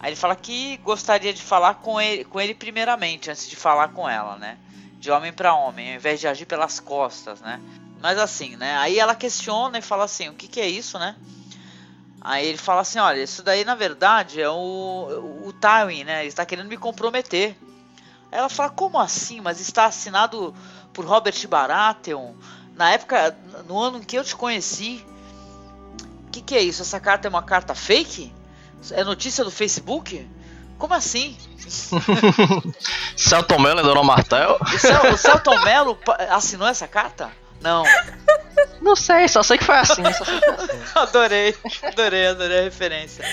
[0.01, 3.89] Aí ele fala que gostaria de falar com ele, com ele primeiramente, antes de falar
[3.89, 4.59] com ela, né?
[4.99, 7.61] De homem para homem, ao invés de agir pelas costas, né?
[8.01, 8.77] Mas assim, né?
[8.77, 11.17] Aí ela questiona e fala assim, o que, que é isso, né?
[12.21, 16.21] Aí ele fala assim, olha, isso daí na verdade é o, o Tywin, né?
[16.21, 17.57] Ele está querendo me comprometer.
[18.35, 19.41] Ela fala, como assim?
[19.41, 20.53] Mas está assinado
[20.93, 22.33] por Robert Baratheon.
[22.75, 23.37] Na época,
[23.69, 25.07] no ano em que eu te conheci.
[26.27, 26.83] O que, que é isso?
[26.83, 28.35] Essa carta é uma carta fake?
[28.91, 30.29] É notícia do Facebook?
[30.77, 31.39] Como assim?
[33.17, 34.59] Celton Mello é Dona Martel?
[34.61, 35.97] O, Cel, o Celton Mello
[36.29, 37.31] assinou essa carta?
[37.61, 37.85] Não.
[38.83, 40.03] Não sei, só sei que foi assim.
[40.13, 40.83] Só sei que foi assim.
[40.99, 43.25] adorei, adorei, adorei a referência.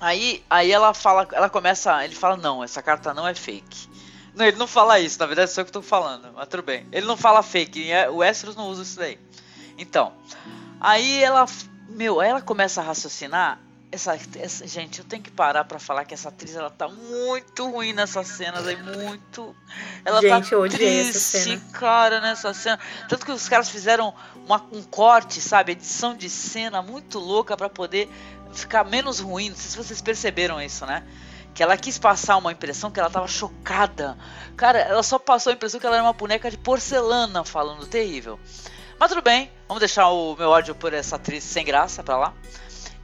[0.00, 3.88] Aí, aí ela fala, ela começa, ele fala não, essa carta não é fake.
[4.34, 6.86] Não, ele não fala isso, na verdade sou eu que tô falando, mas tudo bem.
[6.90, 9.18] Ele não fala fake, o Westeros não usa isso daí.
[9.76, 10.12] Então,
[10.80, 11.44] aí ela,
[11.88, 13.60] meu, ela começa a raciocinar
[13.92, 17.68] essa, essa, gente, eu tenho que parar para falar que essa atriz ela tá muito
[17.68, 19.54] ruim nessas cenas aí, muito.
[20.04, 21.62] Ela gente, tá eu odiei triste, essa cena.
[21.72, 22.78] cara, nessa cena.
[23.08, 24.14] Tanto que os caras fizeram
[24.46, 28.08] uma, um corte, sabe, edição de cena muito louca para poder
[28.52, 29.50] ficar menos ruim.
[29.50, 31.04] Não sei se vocês perceberam isso, né?
[31.54, 34.16] Que ela quis passar uma impressão que ela tava chocada.
[34.56, 38.38] Cara, ela só passou a impressão que ela era uma boneca de porcelana falando terrível.
[38.98, 42.34] Mas tudo bem, vamos deixar o meu ódio por essa atriz sem graça pra lá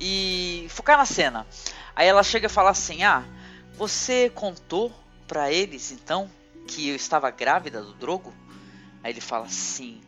[0.00, 1.46] e focar na cena.
[1.94, 3.24] Aí ela chega e fala assim: Ah,
[3.74, 4.92] você contou
[5.26, 6.30] para eles então
[6.66, 8.32] que eu estava grávida do Drogo?
[9.02, 10.00] Aí ele fala: Sim.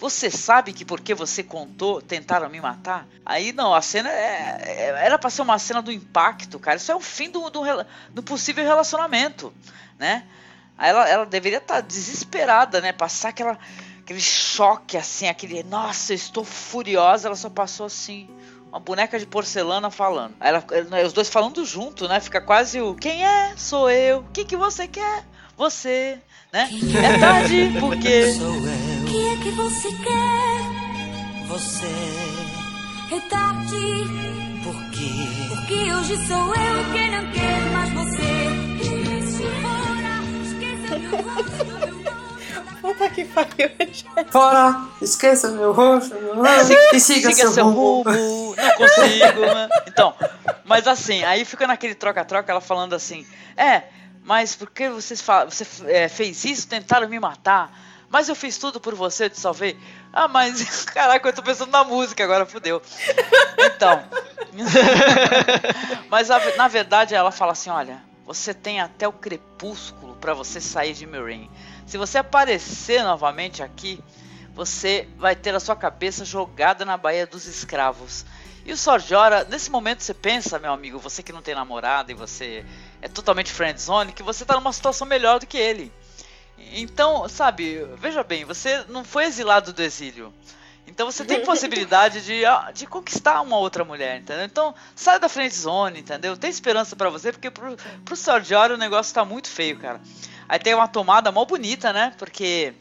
[0.00, 3.06] Você sabe que porque você contou, tentaram me matar?
[3.24, 6.78] Aí não, a cena é, é, era pra ser uma cena do impacto, cara.
[6.78, 7.60] Isso é o fim do, do,
[8.08, 9.52] do possível relacionamento,
[9.98, 10.24] né?
[10.78, 12.92] Aí ela, ela deveria estar tá desesperada, né?
[12.92, 13.58] Passar aquela,
[14.00, 17.28] aquele choque assim, aquele, nossa, eu estou furiosa.
[17.28, 18.26] Ela só passou assim
[18.70, 20.34] uma boneca de porcelana falando.
[20.40, 20.64] Ela,
[21.06, 22.20] os dois falando junto, né?
[22.20, 23.52] Fica quase o quem é?
[23.54, 24.20] Sou eu.
[24.20, 25.24] O que, que você quer?
[25.58, 26.18] Você,
[26.50, 26.70] né?
[27.04, 28.32] É tarde porque.
[28.32, 28.89] Sou eu.
[29.10, 31.48] O que é que você quer?
[31.48, 31.86] Você.
[33.10, 34.04] É tarde
[34.62, 35.48] porque.
[35.48, 38.22] Porque hoje sou eu quem não quer mais você.
[39.18, 42.80] Isso fora, esqueça meu rosto.
[42.80, 43.70] Puta que pariu,
[44.30, 48.04] Fora, esqueça meu rosto, meu rosto e siga, siga seu, seu rumo.
[48.04, 48.54] rumo.
[48.54, 49.68] Não consigo, né?
[49.88, 50.14] Então,
[50.64, 53.82] mas assim, aí fica naquele troca-troca, ela falando assim, é,
[54.22, 56.68] mas por que vocês você é, fez isso?
[56.68, 57.89] Tentaram me matar.
[58.10, 59.78] Mas eu fiz tudo por você, te salvei.
[60.12, 62.82] Ah, mas caraca, eu tô pensando na música agora, fodeu.
[63.56, 64.02] Então.
[66.10, 70.92] mas na verdade ela fala assim: olha, você tem até o crepúsculo para você sair
[70.92, 71.48] de Meereen.
[71.86, 74.02] Se você aparecer novamente aqui,
[74.54, 78.26] você vai ter a sua cabeça jogada na Baía dos Escravos.
[78.64, 82.14] E o Sorjora, nesse momento você pensa, meu amigo, você que não tem namorada e
[82.14, 82.64] você
[83.00, 85.92] é totalmente friendzone, que você tá numa situação melhor do que ele.
[86.72, 90.32] Então, sabe, veja bem, você não foi exilado do exílio.
[90.86, 94.44] Então você tem possibilidade de, ah, de conquistar uma outra mulher, entendeu?
[94.44, 96.36] Então sai da friend zone, entendeu?
[96.36, 100.00] Tem esperança para você, porque pro, pro Sardiori o negócio tá muito feio, cara.
[100.48, 102.12] Aí tem uma tomada mó bonita, né?
[102.18, 102.74] Porque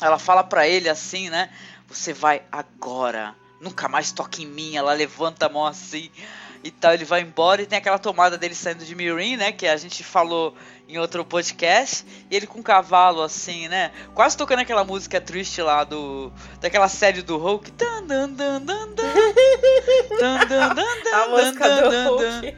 [0.00, 1.50] ela fala pra ele assim, né?
[1.88, 4.76] Você vai agora, nunca mais toque em mim.
[4.76, 6.10] Ela levanta a mão assim
[6.62, 9.52] e tal, ele vai embora e tem aquela tomada dele saindo de Mirin, né?
[9.52, 10.54] Que a gente falou
[10.88, 12.04] em outro podcast.
[12.30, 13.92] E ele com um cavalo assim, né?
[14.14, 16.32] Quase tocando aquela música triste lá do.
[16.60, 17.70] daquela série do Hulk.
[21.14, 22.56] A música do Hulk.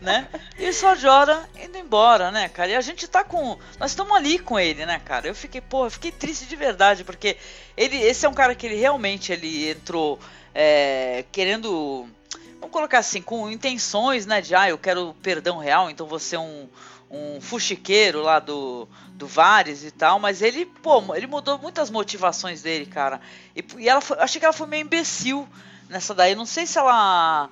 [0.00, 0.28] Né?
[0.58, 2.70] E só Jora indo embora, né, cara?
[2.70, 3.58] E a gente tá com.
[3.78, 5.26] Nós estamos ali com ele, né, cara?
[5.26, 7.36] Eu fiquei, porra, fiquei triste de verdade, porque
[7.76, 10.18] ele, esse é um cara que ele realmente ele entrou
[10.54, 12.08] é, querendo
[12.66, 16.40] vamos colocar assim, com intenções, né, de, ah, eu quero perdão real, então você é
[16.40, 16.68] um,
[17.10, 22.62] um fuxiqueiro lá do, do Vares e tal, mas ele, pô, ele mudou muitas motivações
[22.62, 23.20] dele, cara.
[23.54, 25.48] E, e ela foi, achei que ela foi meio imbecil
[25.88, 27.48] nessa daí, não sei se ela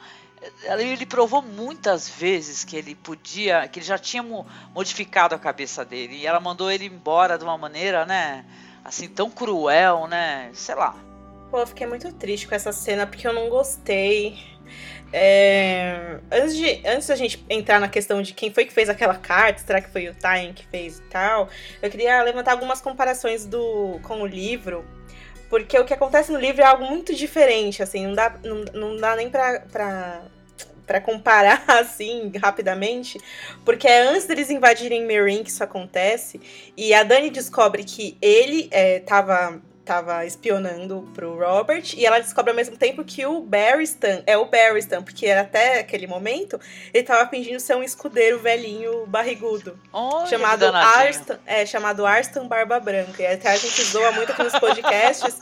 [0.68, 4.22] ele provou muitas vezes que ele podia, que ele já tinha
[4.74, 6.16] modificado a cabeça dele.
[6.16, 8.44] E ela mandou ele embora de uma maneira, né?
[8.84, 10.50] Assim, tão cruel, né?
[10.52, 10.96] Sei lá.
[11.50, 14.54] Pô, eu fiquei muito triste com essa cena porque eu não gostei.
[15.16, 19.14] É, antes, de, antes da gente entrar na questão de quem foi que fez aquela
[19.14, 21.48] carta, será que foi o Tain que fez e tal,
[21.80, 24.84] eu queria levantar algumas comparações do, com o livro,
[25.48, 28.96] porque o que acontece no livro é algo muito diferente, assim, não dá, não, não
[28.96, 30.22] dá nem pra, pra,
[30.84, 33.16] pra comparar, assim, rapidamente,
[33.64, 36.40] porque é antes deles invadirem Meereen que isso acontece,
[36.76, 42.50] e a Dani descobre que ele é, tava tava espionando pro Robert e ela descobre
[42.50, 46.58] ao mesmo tempo que o Barristan é o Barristan, porque até aquele momento
[46.92, 49.78] ele tava fingindo ser um escudeiro velhinho barrigudo.
[49.92, 53.22] Olha, chamado Arstan, é, chamado Arstan Barba Branca.
[53.22, 55.38] E até a gente zoa muito aqui nos podcasts,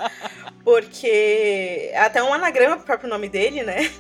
[0.64, 3.90] porque é até um anagrama pro próprio nome dele, né?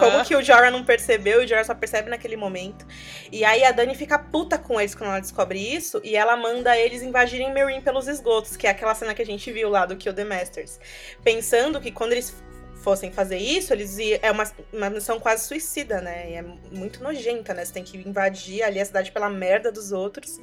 [0.00, 2.86] Como que o Jorah não percebeu e o Jorah só percebe naquele momento.
[3.30, 6.76] E aí a Dani fica puta com eles quando ela descobre isso e ela manda
[6.76, 9.96] eles invadirem Meereen pelos esgotos, que é aquela cena que a gente viu lá do
[9.96, 10.78] Kill the Masters.
[11.22, 12.34] Pensando que quando eles
[12.82, 16.30] fossem fazer isso, eles iam, é uma, uma missão quase suicida, né?
[16.30, 17.64] E é muito nojenta, né?
[17.64, 20.40] Você tem que invadir ali a cidade pela merda dos outros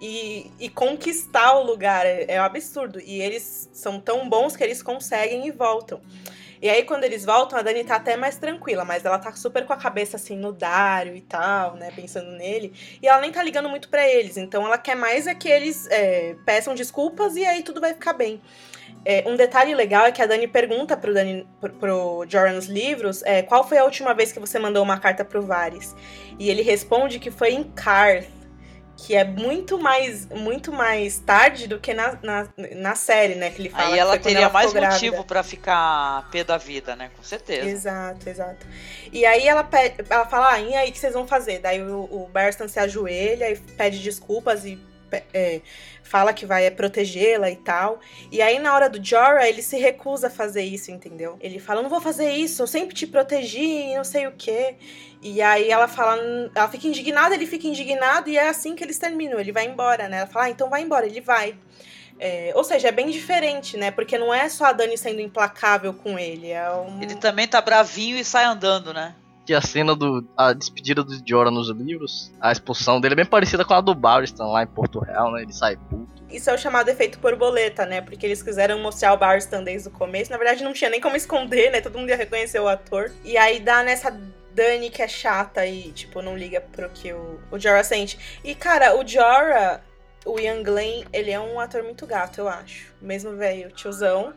[0.00, 2.04] e, e conquistar o lugar.
[2.06, 3.00] É, é um absurdo.
[3.00, 6.00] E eles são tão bons que eles conseguem e voltam.
[6.64, 9.66] E aí, quando eles voltam, a Dani tá até mais tranquila, mas ela tá super
[9.66, 11.92] com a cabeça assim no Dário e tal, né?
[11.94, 12.72] Pensando nele.
[13.02, 14.38] E ela nem tá ligando muito para eles.
[14.38, 18.14] Então ela quer mais é que eles é, peçam desculpas e aí tudo vai ficar
[18.14, 18.40] bem.
[19.04, 23.22] É, um detalhe legal é que a Dani pergunta pro, Dani, pro, pro nos livros
[23.24, 25.94] é, qual foi a última vez que você mandou uma carta pro Vares.
[26.38, 28.26] E ele responde que foi em Karth,
[28.96, 33.50] que é muito mais muito mais tarde do que na, na, na série, né?
[33.50, 37.10] Que ele fala Aí ela teria ela mais motivo para ficar pé da vida, né?
[37.16, 37.68] Com certeza.
[37.68, 38.66] Exato, exato.
[39.12, 41.58] E aí ela, pede, ela fala, ah, e aí o que vocês vão fazer?
[41.58, 44.78] Daí o, o Barstan se ajoelha e pede desculpas e
[45.32, 45.60] é,
[46.02, 48.00] fala que vai protegê-la e tal.
[48.30, 51.36] E aí, na hora do Jorah, ele se recusa a fazer isso, entendeu?
[51.40, 54.76] Ele fala: não vou fazer isso, eu sempre te protegi e não sei o quê.
[55.22, 56.20] E aí ela fala,
[56.54, 59.40] ela fica indignada, ele fica indignado, e é assim que eles terminam.
[59.40, 60.18] Ele vai embora, né?
[60.18, 61.56] Ela fala, ah, então vai embora, ele vai.
[62.18, 63.90] É, ou seja, é bem diferente, né?
[63.90, 66.50] Porque não é só a Dani sendo implacável com ele.
[66.50, 67.02] É um...
[67.02, 69.14] Ele também tá bravinho e sai andando, né?
[69.44, 70.26] Que a cena do.
[70.36, 73.94] a despedida do Jorah nos livros, a expulsão dele é bem parecida com a do
[73.94, 75.42] Barristan lá em Porto Real, né?
[75.42, 76.24] Ele sai puto.
[76.30, 78.00] Isso é o chamado efeito borboleta, né?
[78.00, 80.30] Porque eles quiseram mostrar o Barristan desde o começo.
[80.30, 81.80] Na verdade, não tinha nem como esconder, né?
[81.80, 83.12] Todo mundo ia reconhecer o ator.
[83.24, 84.10] E aí dá nessa
[84.54, 88.18] Dani que é chata e, tipo, não liga pro que o, o Jorah sente.
[88.42, 89.80] E, cara, o Jorah,
[90.24, 92.92] o Ian Glenn, ele é um ator muito gato, eu acho.
[93.02, 94.32] Mesmo velho, tiozão.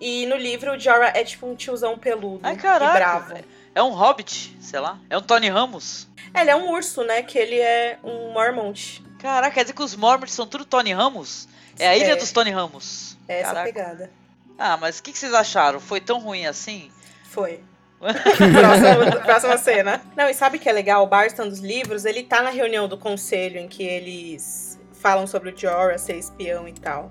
[0.00, 3.34] E no livro o Jorah é tipo um tiozão peludo Ai, caraca, e bravo.
[3.74, 4.98] É um hobbit, sei lá.
[5.10, 6.08] É um Tony Ramos.
[6.32, 7.22] É, ele é um urso, né?
[7.22, 9.02] Que ele é um Mormont.
[9.18, 11.48] Caraca, quer dizer que os Mormonts são tudo Tony Ramos?
[11.78, 12.16] É a ilha É.
[12.16, 13.16] dos Tony Ramos.
[13.26, 13.64] É essa Caraca.
[13.72, 14.10] pegada.
[14.58, 15.80] Ah, mas o que, que vocês acharam?
[15.80, 16.90] Foi tão ruim assim?
[17.24, 17.60] Foi.
[18.04, 20.02] próxima, próxima cena.
[20.16, 21.02] Não, e sabe o que é legal?
[21.02, 25.50] O Barstan dos livros, ele tá na reunião do conselho em que eles falam sobre
[25.50, 27.10] o Jorah ser espião e tal.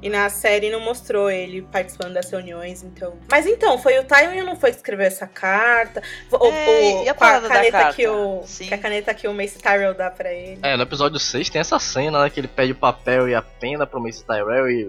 [0.00, 3.18] E na série não mostrou ele participando das reuniões, então.
[3.28, 6.00] Mas então, foi o Tywin ou não foi que escreveu essa carta?
[6.30, 7.94] O, É, o- e a com a caneta carta?
[7.96, 8.42] que o.
[8.46, 8.68] Sim.
[8.68, 10.60] Que a caneta que o Mace Tyrell dá pra ele.
[10.62, 12.30] É, no episódio 6 tem essa cena, né?
[12.30, 14.84] Que ele pede o papel e a pena pro Mace Tyrell e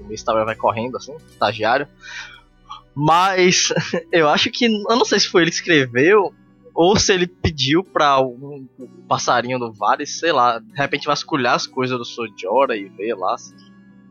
[0.00, 1.88] o Mace Tyrell vai correndo, assim, estagiário.
[2.94, 3.72] Mas
[4.12, 4.66] eu acho que.
[4.66, 6.32] Eu não sei se foi ele que escreveu
[6.72, 8.66] ou se ele pediu pra algum
[9.08, 13.34] passarinho do Vale, sei lá, de repente vasculhar as coisas do Sojora e ver lá.
[13.34, 13.54] assim.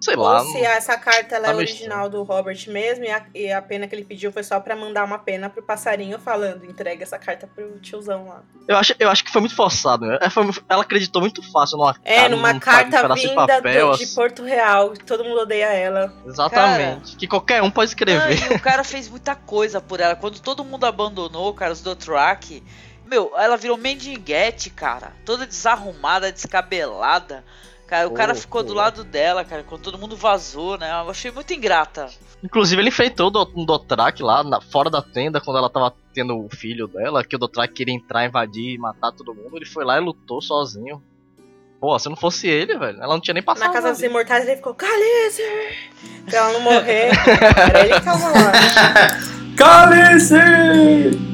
[0.04, 0.42] Sei lá.
[0.42, 3.62] Ou se essa carta ela tá é original do Robert mesmo e a, e a
[3.62, 7.18] pena que ele pediu foi só pra mandar uma pena pro passarinho falando, entrega essa
[7.18, 8.44] carta pro tiozão lá.
[8.68, 10.18] Eu acho, eu acho que foi muito forçado, né?
[10.22, 13.48] Ela, foi- ela acreditou muito fácil numa É, cara- numa num carta pedaço de vinda
[13.48, 14.08] papel, do- de.
[14.08, 16.14] Porto Real, todo mundo odeia ela.
[16.26, 17.16] Exatamente.
[17.18, 18.52] Que qualquer um pode escrever.
[18.54, 20.16] o cara fez muita coisa por ela.
[20.16, 22.64] Quando todo mundo abandonou, cara, os Dothraki,
[23.06, 25.12] meu, ela virou mendiguete, cara.
[25.26, 27.44] Toda desarrumada, descabelada.
[27.94, 28.70] Cara, o Pô, cara ficou pô.
[28.70, 30.90] do lado dela, cara, quando todo mundo vazou, né?
[30.90, 32.08] Eu achei muito ingrata.
[32.44, 35.94] Inclusive, ele enfrentou o Do- um Dothraki lá, na- fora da tenda, quando ela tava
[36.12, 39.56] tendo o filho dela, que o Dothraki queria entrar, invadir e matar todo mundo.
[39.56, 41.04] Ele foi lá e lutou sozinho.
[41.80, 43.68] Pô, se não fosse ele, velho, ela não tinha nem passado.
[43.68, 43.96] Na Casa ali.
[43.96, 45.44] dos Imortais ele ficou, Calice!
[46.26, 47.12] Pra ela não morrer.
[47.70, 48.52] Era ele que tava lá.
[49.56, 51.33] Calice!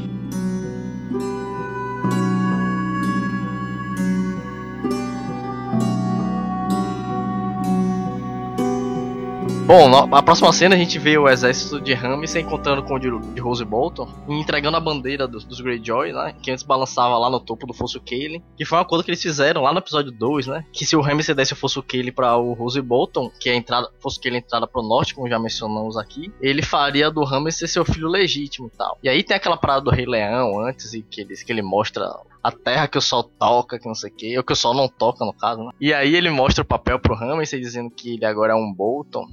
[9.70, 13.40] Bom, a próxima cena a gente vê o exército de Ramsay encontrando com o de,
[13.40, 16.34] Rose Bolton e entregando a bandeira dos, dos Greyjoy, né?
[16.42, 18.44] Que antes balançava lá no topo do Fosso Kale.
[18.58, 20.66] Que foi um acordo que eles fizeram lá no episódio 2, né?
[20.74, 23.56] Que se o Ramsay desse o Fosso Kale pra o Rose Bolton, que é a
[23.56, 27.68] entrada, Fosso Kale é entrada pro norte, como já mencionamos aqui, ele faria do Ramsay
[27.68, 28.98] seu filho legítimo e tal.
[29.04, 32.12] E aí tem aquela parada do Rei Leão antes, e que que ele mostra
[32.44, 34.74] a terra que o sol toca, que não sei o que, ou que o sol
[34.74, 35.72] não toca no caso, né?
[35.80, 39.26] E aí ele mostra o papel pro Ramsay dizendo que ele agora é um Bolton.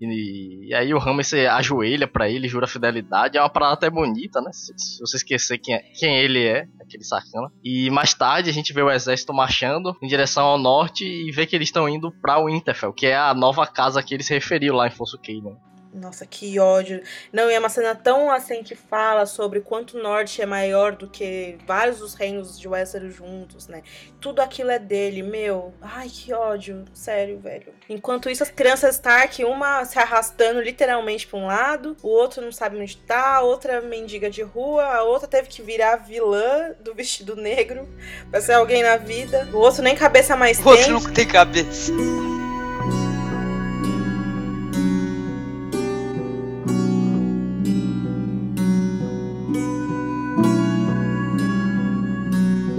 [0.00, 3.36] E, e aí o Ramsay ajoelha pra ele, jura fidelidade.
[3.36, 4.50] É uma parada até bonita, né?
[4.52, 7.50] Se, se você esquecer quem, é- quem ele é, aquele sacana.
[7.64, 11.46] E mais tarde a gente vê o exército marchando em direção ao norte e vê
[11.46, 14.74] que eles estão indo pra Winterfell, que é a nova casa que ele se referiu
[14.74, 15.56] lá em Fosso Kalen.
[15.92, 17.02] Nossa, que ódio.
[17.32, 20.94] Não, e é uma cena tão assim que fala sobre quanto o norte é maior
[20.94, 23.82] do que vários dos reinos de Westeros juntos, né?
[24.20, 25.72] Tudo aquilo é dele, meu.
[25.80, 26.84] Ai, que ódio.
[26.92, 27.72] Sério, velho.
[27.88, 32.52] Enquanto isso, as crianças Stark, uma se arrastando literalmente pra um lado, o outro não
[32.52, 36.94] sabe onde tá, a outra mendiga de rua, a outra teve que virar vilã do
[36.94, 37.88] vestido negro
[38.30, 39.48] pra ser alguém na vida.
[39.52, 40.92] O outro nem cabeça mais O outro tem.
[40.92, 41.92] não tem cabeça.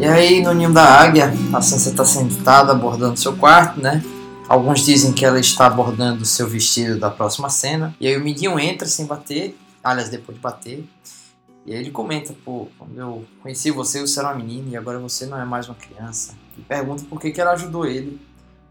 [0.10, 4.04] Aí, no ninho da águia, a Sansa está sentada abordando seu quarto, né?
[4.48, 7.96] Alguns dizem que ela está abordando seu vestido da próxima cena.
[8.00, 10.90] E aí o Mindinho entra sem bater, aliás, depois de bater.
[11.66, 14.98] E aí ele comenta, pô, quando eu conheci você, você era uma menina e agora
[14.98, 16.34] você não é mais uma criança.
[16.58, 18.20] E pergunta por que, que ela ajudou ele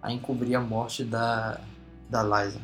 [0.03, 1.61] a encobrir a morte da,
[2.09, 2.61] da Liza.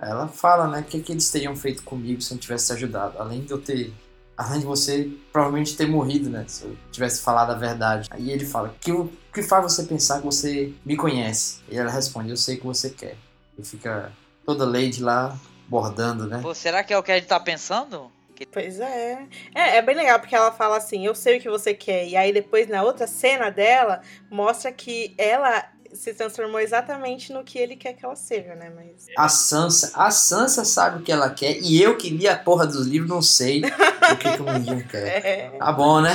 [0.00, 3.18] Ela fala, né, o que, que eles teriam feito comigo se eu não tivesse ajudado.
[3.18, 3.92] Além de eu ter
[4.36, 6.44] além de você provavelmente ter morrido, né?
[6.48, 8.08] Se eu tivesse falado a verdade.
[8.10, 11.60] Aí ele fala: que, o que faz você pensar que você me conhece?
[11.70, 13.16] E ela responde: Eu sei o que você quer.
[13.58, 14.12] E fica
[14.44, 15.36] toda Lady lá
[15.68, 16.40] bordando, né?
[16.42, 18.10] Pô, será que é o que a gente tá pensando?
[18.34, 19.26] Que- Pois é.
[19.54, 19.76] é.
[19.76, 22.06] É bem legal porque ela fala assim: Eu sei o que você quer.
[22.08, 25.64] E aí depois na outra cena dela mostra que ela
[25.94, 28.70] se transformou exatamente no que ele quer que ela seja, né?
[28.74, 29.06] Mas.
[29.16, 32.66] A Sansa, a Sansa sabe o que ela quer e eu que li a porra
[32.66, 35.24] dos livros não sei o que, que o menino quer.
[35.24, 36.10] É, Tá bom, né?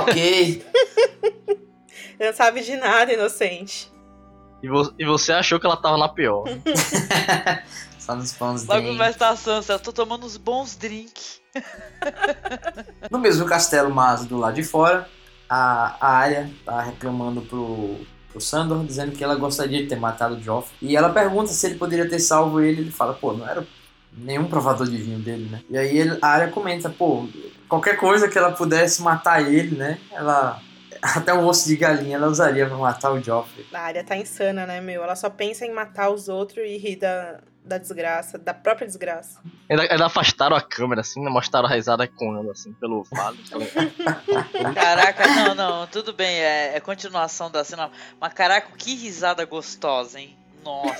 [0.00, 0.64] ok.
[2.20, 3.90] não sabe de nada, inocente.
[4.62, 6.44] E, vo- e você achou que ela tava na pior.
[7.98, 11.40] Só nos pães Logo vai estar a Sansa, eu tô tomando uns bons drinks.
[13.10, 15.08] No mesmo castelo, mas do lado de fora,
[15.48, 18.00] a, a Arya tá reclamando pro,
[18.32, 20.74] pro Sandor, dizendo que ela gostaria de ter matado o Joffrey.
[20.82, 22.80] E ela pergunta se ele poderia ter salvo ele.
[22.82, 23.64] Ele fala, pô, não era
[24.16, 25.60] nenhum provador de vinho dele, né?
[25.70, 27.26] E aí ele- a Arya comenta, pô,
[27.68, 29.98] qualquer coisa que ela pudesse matar ele, né?
[30.10, 30.60] Ela.
[31.00, 33.66] Até um osso de galinha ela usaria pra matar o Joffrey.
[33.72, 35.02] A área tá insana, né, meu?
[35.02, 39.40] Ela só pensa em matar os outros e rir da, da desgraça, da própria desgraça.
[39.68, 41.30] Ainda, ainda afastaram a câmera, assim, né?
[41.30, 43.38] mostraram a risada ecoando, assim, pelo vale.
[44.74, 47.90] Caraca, não, não, tudo bem, é, é continuação da cena.
[48.20, 50.36] Mas caraca, que risada gostosa, hein?
[50.64, 50.96] Nossa,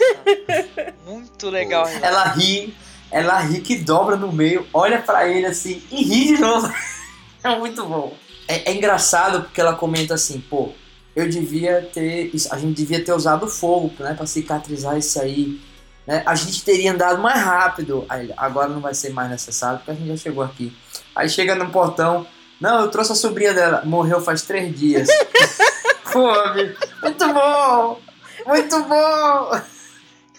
[1.05, 1.87] muito legal.
[1.89, 2.75] Ela ri,
[3.11, 6.73] ela ri que dobra no meio, olha pra ele assim e ri de novo.
[7.45, 8.17] É muito bom.
[8.47, 10.73] É, é engraçado porque ela comenta assim, pô,
[11.15, 12.31] eu devia ter.
[12.53, 14.15] A gente devia ter usado fogo, né?
[14.15, 15.61] Pra cicatrizar isso aí.
[16.07, 16.23] Né?
[16.27, 18.05] A gente teria andado mais rápido.
[18.09, 20.77] Aí, agora não vai ser mais necessário, porque a gente já chegou aqui.
[21.15, 22.27] Aí chega no portão.
[22.61, 23.83] Não, eu trouxe a sobrinha dela.
[23.85, 25.09] Morreu faz três dias.
[26.13, 28.01] Pô, amigo, muito bom!
[28.47, 29.61] Muito bom!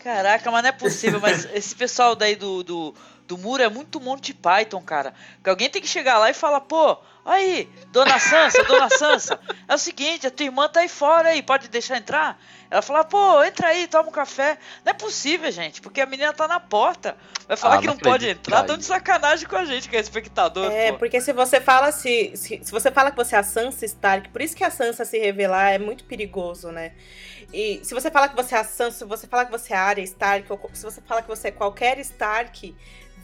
[0.04, 2.94] Caraca, mas não é possível, mas esse pessoal daí do, do,
[3.28, 5.14] do muro é muito Monty Python, cara.
[5.44, 9.74] Que alguém tem que chegar lá e falar, pô, Aí, dona Sansa, dona Sansa, é
[9.74, 12.38] o seguinte, a tua irmã tá aí fora aí, pode deixar entrar?
[12.70, 14.58] Ela fala, pô, entra aí, toma um café.
[14.84, 17.16] Não é possível, gente, porque a menina tá na porta.
[17.48, 19.96] Vai falar Ah, que não, não pode entrar, tão de sacanagem com a gente, que
[19.96, 20.70] é espectador.
[20.72, 20.98] É, pô.
[20.98, 24.30] porque se você fala se, se, se você fala que você é a Sansa Stark,
[24.30, 26.94] por isso que a Sansa se revelar é muito perigoso, né?
[27.52, 29.78] E se você fala que você é a Sansa, se você fala que você é
[29.78, 32.76] a Arya Stark, ou se você fala que você é qualquer Stark,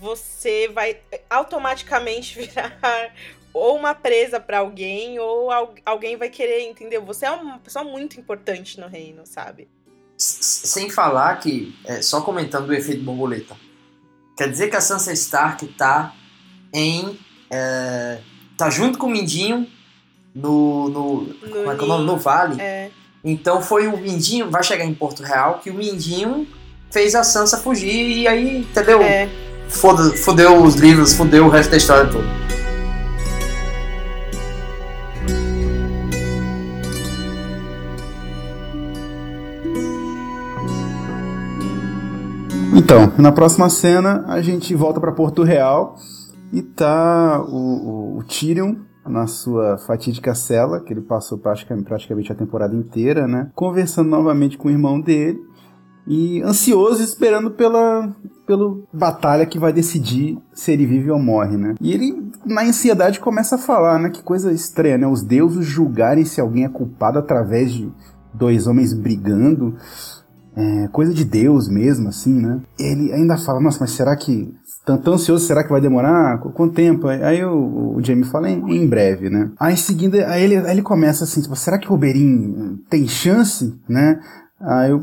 [0.02, 0.98] você vai
[1.30, 3.14] automaticamente virar
[3.54, 7.04] ou uma presa pra alguém, ou al- alguém vai querer, entendeu?
[7.06, 9.68] Você é uma pessoa muito importante no reino, sabe?
[10.18, 13.56] Sem falar que, é, só comentando o efeito borboleta,
[14.38, 16.14] quer dizer que a Sansa Stark tá
[16.74, 17.18] em.
[17.50, 18.20] é,
[18.58, 19.68] tá junto com o Mindinho
[20.36, 20.90] no.
[20.90, 22.06] no como é que é o nome?
[22.06, 22.62] No Vale.
[22.62, 22.92] É.
[23.24, 26.48] Então foi o Mindinho, vai chegar em Porto Real, que o Mindinho
[26.90, 29.02] fez a Sansa fugir e aí, entendeu?
[29.02, 29.30] É.
[29.68, 32.28] Foda, fudeu os livros, fudeu o resto da história toda.
[42.76, 45.98] Então, na próxima cena a gente volta pra Porto Real
[46.52, 48.76] e tá o, o, o Tyrion
[49.10, 53.50] na sua fatídica cela, que ele passou praticamente, a temporada inteira, né?
[53.56, 55.40] Conversando novamente com o irmão dele
[56.08, 58.16] e ansioso esperando pela
[58.48, 61.76] pela batalha que vai decidir se ele vive ou morre, né?
[61.80, 64.10] E ele na ansiedade começa a falar, né?
[64.10, 65.08] Que coisa estranha, né?
[65.08, 67.92] Os deuses julgarem se alguém é culpado através de
[68.34, 69.76] dois homens brigando.
[70.56, 72.60] É, coisa de Deus mesmo, assim, né?
[72.78, 74.52] Ele ainda fala, nossa, mas será que.
[74.98, 76.40] Tão, ansioso, será que vai demorar?
[76.40, 77.08] Qu- Quanto tempo?
[77.08, 79.52] Aí o, o Jamie fala em, em breve, né?
[79.60, 83.08] Aí em seguida, aí ele, aí ele começa assim, tipo, será que o Oberyn tem
[83.08, 84.20] chance, né?
[84.60, 85.02] Aí o,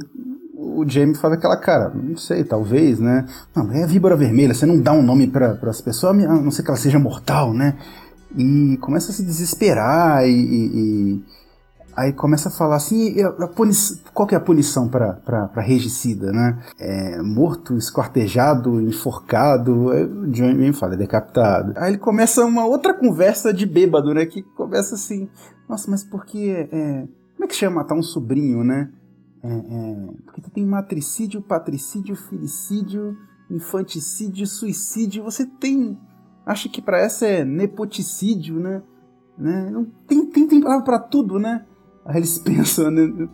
[0.59, 3.25] o Jamie fala aquela cara, não sei, talvez, né?
[3.55, 6.51] Não, é a víbora vermelha, você não dá um nome para as pessoas, a não
[6.51, 7.75] ser que ela seja mortal, né?
[8.37, 10.71] E começa a se desesperar e- e-
[11.15, 11.25] e
[11.97, 13.33] Aí começa a falar assim, a-
[14.13, 16.63] qual que é a punição para regicida, né?
[16.79, 21.73] É, morto, esquartejado, enforcado, aí o Johnny fala, é decapitado.
[21.77, 24.27] Aí ele começa uma outra conversa de bêbado, né?
[24.27, 25.29] Que começa assim,
[25.67, 26.51] nossa, mas por que...
[26.51, 28.91] É, como é que chama matar um sobrinho, né?
[29.43, 33.17] É, é, porque tu tem matricídio, patricídio, filicídio,
[33.51, 35.99] infanticídio, suicídio, você tem...
[36.45, 38.83] Acho que para essa é nepoticídio, né?
[39.39, 39.87] né?
[40.07, 41.65] Tem, tem, tem palavra para tudo, né?
[42.07, 43.29] Aí eles pensam, né?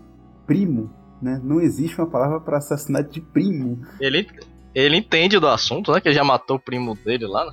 [0.46, 1.40] Primo, né?
[1.42, 3.80] Não existe uma palavra para assassinato de primo.
[4.00, 4.26] Ele,
[4.74, 6.00] ele entende do assunto, né?
[6.00, 7.44] Que ele já matou o primo dele lá.
[7.46, 7.52] né?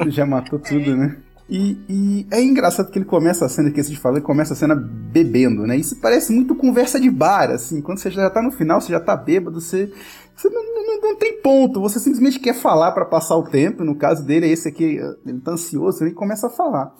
[0.00, 1.16] Ele já matou tudo, né?
[1.48, 4.56] E, e é engraçado que ele começa a cena, que de falar, ele começa a
[4.56, 5.76] cena bebendo, né?
[5.76, 7.80] Isso parece muito conversa de bar, assim.
[7.80, 9.90] Quando você já tá no final, você já tá bêbado, você,
[10.36, 11.80] você não, não, não tem ponto.
[11.80, 13.82] Você simplesmente quer falar para passar o tempo.
[13.82, 16.94] No caso dele, é esse aqui, ele tá ansioso, ele começa a falar.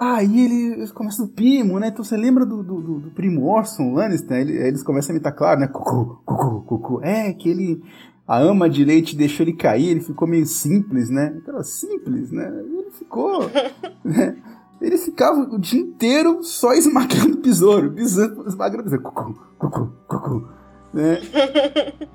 [0.00, 1.88] Aí ele começa do primo, né?
[1.88, 4.38] Então você lembra do, do, do- do primo Orson Lannister?
[4.38, 5.68] Ele- eles começam a imitar, claro, né?
[5.68, 7.00] Cucu, cucu, cucu.
[7.04, 7.82] É, que ele.
[8.26, 11.34] A ama de leite deixou ele cair, ele ficou meio simples, né?
[11.42, 12.48] Aquela simples, né?
[12.64, 13.40] Ele ficou.
[14.02, 14.36] né?
[14.80, 19.02] Ele ficava o dia inteiro só esmagando o besouro, pisando, esmagando o besouro.
[19.02, 20.48] Cucu, cucu, cucu.
[20.94, 21.18] Né?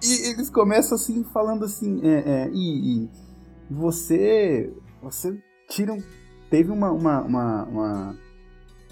[0.03, 3.09] E eles começam assim, falando assim, é, é, e, e
[3.69, 4.73] você.
[5.03, 5.37] Você
[5.69, 6.01] tira um
[6.55, 8.15] teve uma, uma, uma, uma-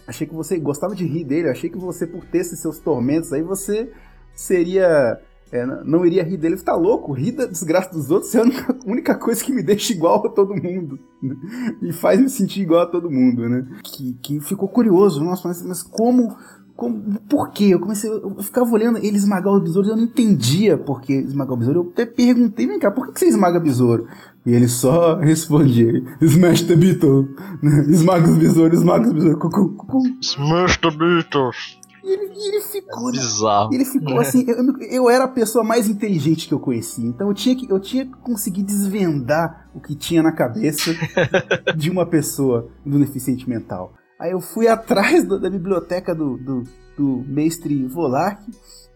[0.05, 3.31] Achei que você gostava de rir dele, achei que você, por ter esses seus tormentos
[3.31, 3.89] aí, você
[4.35, 5.17] seria.
[5.49, 6.57] é, não iria rir dele.
[6.57, 7.13] Tá louco?
[7.13, 10.29] Rir da desgraça dos outros é a única, única coisa que me deixa igual a
[10.29, 10.99] todo mundo.
[11.21, 11.35] né?
[11.81, 13.65] Me faz me sentir igual a todo mundo, né?
[13.81, 15.23] Que, que ficou curioso.
[15.23, 16.35] Nossa, mas, mas como.
[16.75, 17.65] Como, por quê?
[17.65, 21.13] Eu comecei, eu ficava olhando ele esmagar o besouro e eu não entendia por que
[21.13, 21.79] esmagar o besouro.
[21.81, 24.07] Eu até perguntei, vem cá, por que que você esmaga besouro?
[24.45, 27.29] E ele só respondia, smash the beetle,
[27.87, 29.99] esmaga os besouros, esmaga os besouros, cucu, cucu.
[30.21, 31.79] Smash the Beatles.
[32.03, 33.11] E ele, ele ficou, né?
[33.13, 33.73] Bizarro.
[33.73, 37.29] Ele ficou assim, eu, eu- eu era a pessoa mais inteligente que eu conhecia, então
[37.29, 40.91] eu tinha que, eu tinha que conseguir desvendar o que tinha na cabeça
[41.77, 43.93] de uma pessoa do deficiente mental.
[44.23, 46.63] Aí eu fui atrás do- da biblioteca do, do,
[46.97, 48.41] do mestre Volark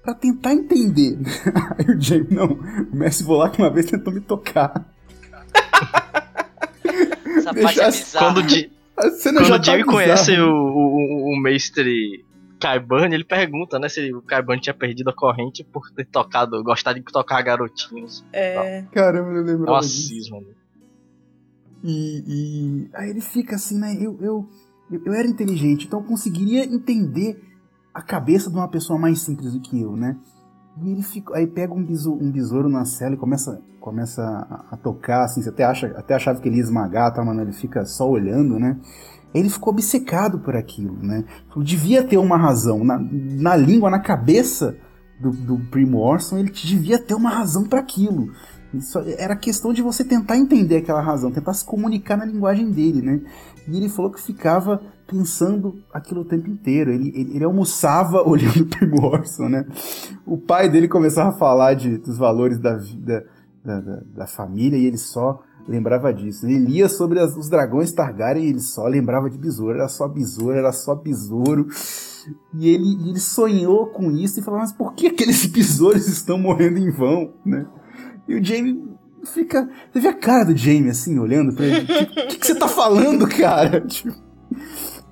[0.02, 1.20] pra tentar entender.
[1.78, 4.86] Aí o James, não, o mestre Volark uma vez tentou me tocar.
[7.38, 8.34] Essa parte é bizarra.
[8.34, 8.48] Quando
[9.18, 10.48] cena quando já o Jamie tá conhece bizarra.
[10.48, 12.26] o, o, o mestre
[12.60, 16.94] Kaiban, ele pergunta, né, se o Kaiban tinha perdido a corrente por ter tocado, gostar
[16.94, 18.26] de tocar garotinhos.
[18.34, 18.84] É.
[18.92, 19.72] Caramba, eu É lembro.
[19.72, 20.54] uma cisma, né?
[21.84, 23.96] E, e aí ele fica assim, né?
[24.00, 24.50] Eu, eu,
[24.92, 27.42] eu, era inteligente, então eu conseguiria entender
[27.94, 30.18] a cabeça de uma pessoa mais simples do que eu, né?
[30.82, 34.76] E ele fica, aí pega um besouro, um besouro na cela e começa, começa a,
[34.76, 37.42] a tocar, assim, você até, acha, até achava que ele ia esmagar, tá, mano?
[37.42, 38.78] Ele fica só olhando, né?
[39.34, 41.26] Ele ficou obcecado por aquilo, né?
[41.58, 42.84] Devia ter uma razão.
[42.84, 44.78] Na, na língua, na cabeça
[45.20, 48.32] do, do Primo Orson, ele devia ter uma razão para aquilo.
[48.74, 53.02] Isso era questão de você tentar entender aquela razão, tentar se comunicar na linguagem dele,
[53.02, 53.22] né?
[53.68, 56.92] E ele falou que ficava pensando aquilo o tempo inteiro.
[56.92, 59.66] Ele, ele, ele almoçava olhando o Primo Orson, né?
[60.26, 63.26] O pai dele começava a falar de, dos valores da vida,
[63.64, 66.46] da, da, da família, e ele só lembrava disso.
[66.46, 69.78] Ele lia sobre as, os dragões Targaryen e ele só lembrava de besouro.
[69.78, 71.68] Era só besouro, era só besouro.
[72.54, 76.78] E ele, ele sonhou com isso e falou, mas por que aqueles besouros estão morrendo
[76.78, 77.66] em vão, né?
[78.28, 78.97] E o Jamie
[79.34, 79.70] fica...
[79.92, 81.84] Você vê a cara do Jamie, assim, olhando pra ele.
[81.84, 83.82] O que, que, que, você tá falando, cara?
[83.88, 84.16] Tipo,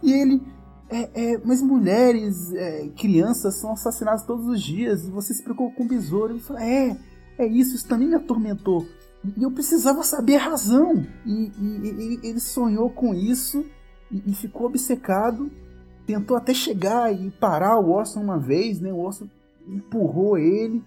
[0.01, 0.41] e ele...
[0.87, 5.75] É, é, mas mulheres, é, crianças são assassinadas todos os dias e você se preocupa
[5.75, 6.33] com besouro.
[6.33, 6.95] Ele fala, é,
[7.39, 8.85] é isso, isso também me atormentou.
[9.35, 11.05] E eu precisava saber a razão.
[11.25, 13.65] E, e, e ele sonhou com isso
[14.11, 15.51] e, e, ficou obcecado.
[16.05, 18.93] Tentou até chegar e parar o Orson uma vez, né?
[18.93, 19.27] O Orson
[19.67, 20.83] empurrou ele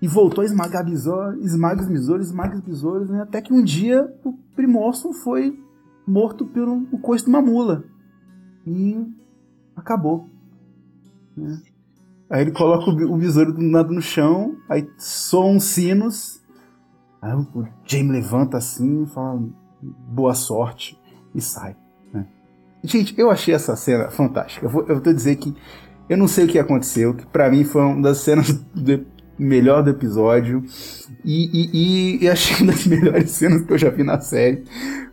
[0.00, 3.22] e voltou a esmagar besouro, esmaga os besouros, esmaga os besouros, né?
[3.22, 5.58] Até que um dia o Primorson foi
[6.06, 7.84] morto pelo um coice de uma mula.
[8.66, 9.06] E
[9.74, 10.28] acabou.
[11.36, 11.60] Né?
[12.30, 16.38] Aí ele coloca o besouro do nada no chão, aí soam sinos
[17.20, 19.42] Aí o Jamie levanta assim e fala
[19.82, 20.98] boa sorte
[21.34, 21.76] e sai.
[22.12, 22.26] Né?
[22.82, 24.66] Gente, eu achei essa cena fantástica.
[24.66, 25.54] Eu vou, eu vou dizer que
[26.08, 28.52] eu não sei o que aconteceu, que para mim foi uma das cenas
[29.38, 30.64] melhor do episódio
[31.24, 34.64] e, e, e, achei uma das melhores cenas que eu já vi na série.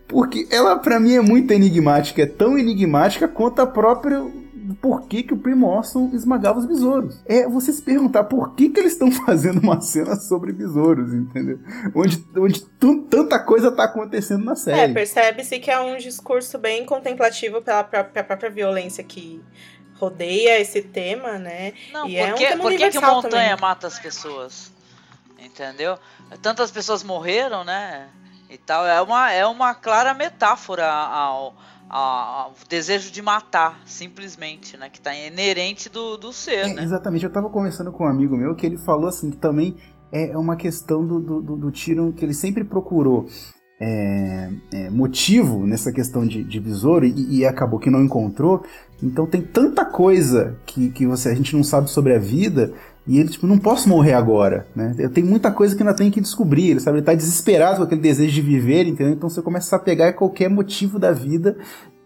[0.07, 4.23] Porque ela, para mim, é muito enigmática, é tão enigmática quanto a própria
[4.81, 7.21] por que, que o Primo Orson esmagava os besouros.
[7.25, 11.59] É você se perguntar por que, que eles estão fazendo uma cena sobre besouros, entendeu?
[11.93, 12.65] Onde, onde
[13.09, 14.91] tanta coisa tá acontecendo na série.
[14.91, 19.41] É, percebe-se que é um discurso bem contemplativo pela própria, própria violência que
[19.99, 21.73] rodeia esse tema, né?
[21.91, 23.61] Não, e por, é um que, tema por que, que montanha também.
[23.61, 24.71] mata as pessoas?
[25.39, 25.97] Entendeu?
[26.41, 28.09] Tantas pessoas morreram, né?
[28.49, 28.85] E tal.
[28.85, 31.55] É uma, é uma clara metáfora ao
[31.89, 34.89] a, o desejo de matar, simplesmente, né?
[34.89, 36.83] Que tá inerente do, do ser, é, né?
[36.83, 37.23] Exatamente.
[37.23, 39.77] Eu tava conversando com um amigo meu que ele falou assim que também
[40.11, 43.27] é uma questão do, do, do, do Tyrion que ele sempre procurou
[43.79, 48.63] é, é, motivo nessa questão de, de besouro e, e, acabou que não encontrou.
[49.03, 52.71] Então tem tanta coisa que, que você, a gente não sabe sobre a vida
[53.05, 54.95] e ele, tipo, não posso morrer agora, né?
[54.97, 56.99] Eu tenho muita coisa que ainda tenho que descobrir, ele sabe?
[56.99, 59.13] Ele tá desesperado com aquele desejo de viver, entendeu?
[59.13, 61.57] Então você começa a pegar qualquer motivo da vida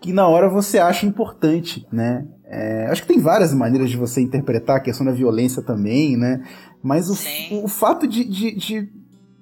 [0.01, 2.25] que na hora você acha importante, né?
[2.45, 6.41] É, acho que tem várias maneiras de você interpretar a questão da violência também, né?
[6.81, 8.89] Mas o, o fato de, de, de,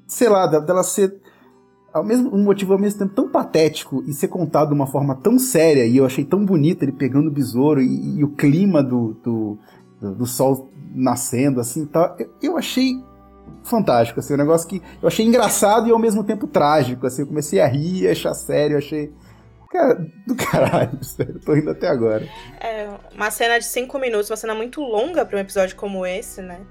[0.07, 1.15] sei lá, dela ser
[1.93, 5.15] ao mesmo, um motivo ao mesmo tempo tão patético e ser contado de uma forma
[5.15, 8.83] tão séria, e eu achei tão bonito ele pegando o besouro e, e o clima
[8.83, 9.57] do, do,
[9.99, 12.93] do, do sol nascendo, assim, tá, eu, eu achei
[13.63, 17.27] fantástico, assim, um negócio que eu achei engraçado e ao mesmo tempo trágico, assim, eu
[17.27, 19.11] comecei a rir, a achar sério, achei
[19.69, 22.27] Cara, do caralho, sério, tô rindo até agora.
[22.59, 26.41] É, uma cena de cinco minutos, uma cena muito longa para um episódio como esse,
[26.41, 26.61] né?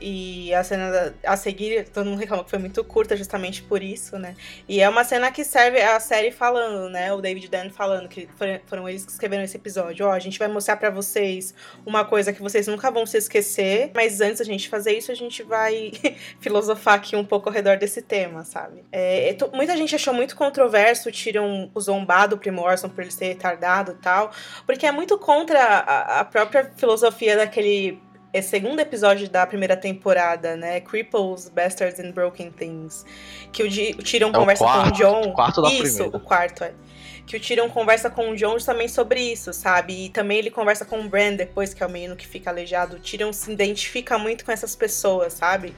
[0.00, 4.18] E a cena a seguir, todo mundo reclama que foi muito curta justamente por isso,
[4.18, 4.34] né?
[4.68, 7.12] E é uma cena que serve a série falando, né?
[7.12, 8.28] O David Dan falando, que
[8.66, 10.06] foram, eles que escreveram esse episódio.
[10.06, 13.18] Ó, oh, a gente vai mostrar para vocês uma coisa que vocês nunca vão se
[13.18, 15.92] esquecer, mas antes da gente fazer isso, a gente vai
[16.40, 18.84] filosofar aqui um pouco ao redor desse tema, sabe?
[18.90, 23.92] É, muita gente achou muito controverso, tiram o zombado Primo Orson por ele ser retardado
[23.92, 24.30] e tal,
[24.66, 28.00] porque é muito contra a, a própria filosofia daquele
[28.32, 30.80] é segundo episódio da primeira temporada, né?
[30.80, 33.04] Cripples, Bastards and Broken Things.
[33.52, 35.32] Que o, o Tyrion é conversa quarto, com o John.
[35.32, 36.16] Quarto da isso, primeira.
[36.16, 36.72] o quarto, é.
[37.26, 40.06] Que o Tyrion conversa com o John também sobre isso, sabe?
[40.06, 42.96] E também ele conversa com o Bran depois, que é o menino que fica aleijado.
[42.96, 45.74] O Tyrion se identifica muito com essas pessoas, sabe?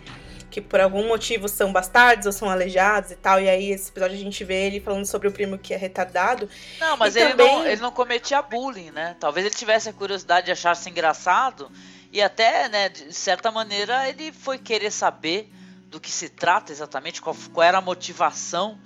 [0.51, 3.41] que por algum motivo são bastardos ou são aleijados e tal.
[3.41, 6.47] E aí, esse episódio a gente vê ele falando sobre o primo que é retardado.
[6.79, 7.47] Não, mas ele, também...
[7.47, 9.17] não, ele não cometia bullying, né?
[9.19, 11.71] Talvez ele tivesse a curiosidade de achar-se engraçado.
[12.13, 15.51] E até, né, de certa maneira, ele foi querer saber
[15.89, 18.79] do que se trata exatamente, qual, qual era a motivação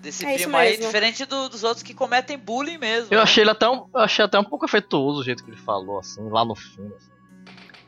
[0.00, 3.08] desse é primo aí, diferente do, dos outros que cometem bullying mesmo.
[3.10, 3.22] Eu né?
[3.22, 6.28] achei ele até um, achei até um pouco afetuoso o jeito que ele falou, assim,
[6.28, 6.90] lá no fim.
[6.96, 7.12] Assim.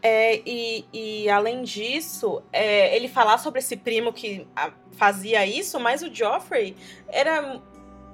[0.00, 5.80] É, e, e, além disso, é, ele falar sobre esse primo que a, fazia isso,
[5.80, 6.76] mas o Joffrey
[7.08, 7.60] era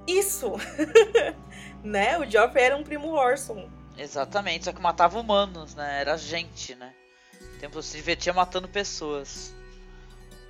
[0.06, 0.52] isso.
[1.84, 2.16] né?
[2.18, 3.68] O Joffrey era um primo Orson.
[3.96, 6.00] Exatamente, só que matava humanos, né?
[6.00, 6.92] Era gente, né?
[7.40, 9.52] O tempo se divertia matando pessoas.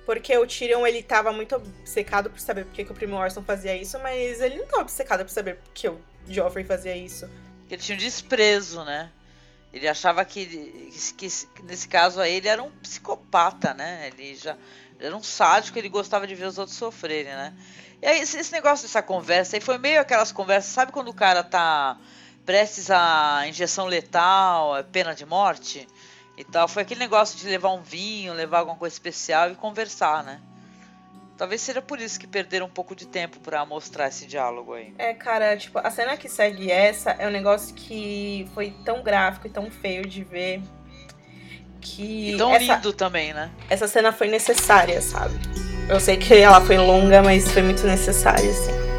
[0.05, 3.43] Porque o Tyrion, ele tava muito obcecado por saber por que, que o Primo Orson
[3.43, 7.29] fazia isso, mas ele não tava obcecado por saber por que o Joffrey fazia isso.
[7.69, 9.11] Ele tinha um desprezo, né?
[9.71, 14.09] Ele achava que, que, que nesse caso aí ele era um psicopata, né?
[14.09, 14.57] Ele já
[14.97, 17.53] ele era um sádico, ele gostava de ver os outros sofrerem, né?
[18.01, 21.13] E aí esse, esse negócio dessa conversa aí foi meio aquelas conversas, sabe quando o
[21.13, 21.97] cara tá
[22.45, 25.87] prestes a injeção letal, é pena de morte
[26.37, 26.67] e tal?
[26.67, 30.39] Foi aquele negócio de levar um vinho, levar alguma coisa especial e conversar, né?
[31.37, 34.93] Talvez seja por isso que perderam um pouco de tempo para mostrar esse diálogo aí.
[34.97, 39.47] É, cara, tipo, a cena que segue essa é um negócio que foi tão gráfico
[39.47, 40.61] e tão feio de ver
[41.81, 42.33] que.
[42.33, 43.49] E tão essa, lindo também, né?
[43.69, 45.33] Essa cena foi necessária, sabe?
[45.89, 48.90] Eu sei que ela foi longa, mas foi muito necessária, assim.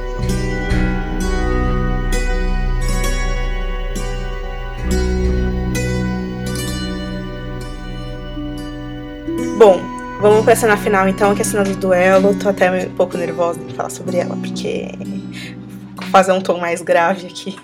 [9.63, 9.81] Bom,
[10.21, 12.37] vamos pra cena final então, que é a cena do duelo.
[12.37, 14.89] Tô até um pouco nervosa de falar sobre ela, porque.
[15.95, 17.57] Vou fazer um tom mais grave aqui.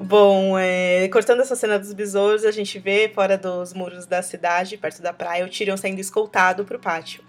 [0.00, 4.76] Bom, é, cortando essa cena dos besouros, a gente vê fora dos muros da cidade,
[4.76, 7.20] perto da praia, o Tyrion sendo escoltado pro pátio.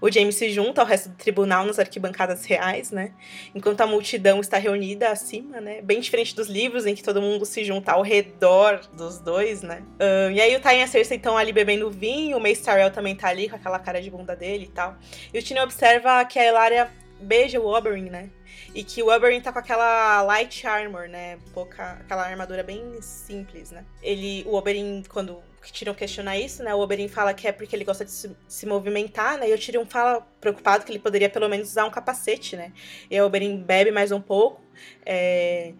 [0.00, 3.12] O James se junta ao resto do tribunal nas arquibancadas reais, né?
[3.54, 5.80] Enquanto a multidão está reunida acima, né?
[5.82, 9.84] Bem diferente dos livros, em que todo mundo se junta ao redor dos dois, né?
[9.92, 12.90] Uh, e aí o Tywin e a Cersei estão ali bebendo vinho, o Mace Tyrell
[12.90, 14.96] também tá ali com aquela cara de bunda dele e tal.
[15.32, 16.90] E o Tyrion observa que a Elaria
[17.20, 18.30] beija o Oberyn, né?
[18.76, 21.38] E que o Oberyn tá com aquela light armor, né?
[21.54, 23.86] Pouca, aquela armadura bem simples, né?
[24.02, 26.74] Ele, o Oberyn, quando tiram questionar isso, né?
[26.74, 29.48] O Oberyn fala que é porque ele gosta de se, se, movimentar, né?
[29.48, 32.70] E o Tyrion fala preocupado que ele poderia pelo menos usar um capacete, né?
[33.10, 34.60] E o Oberyn bebe mais um pouco,
[35.06, 35.72] é,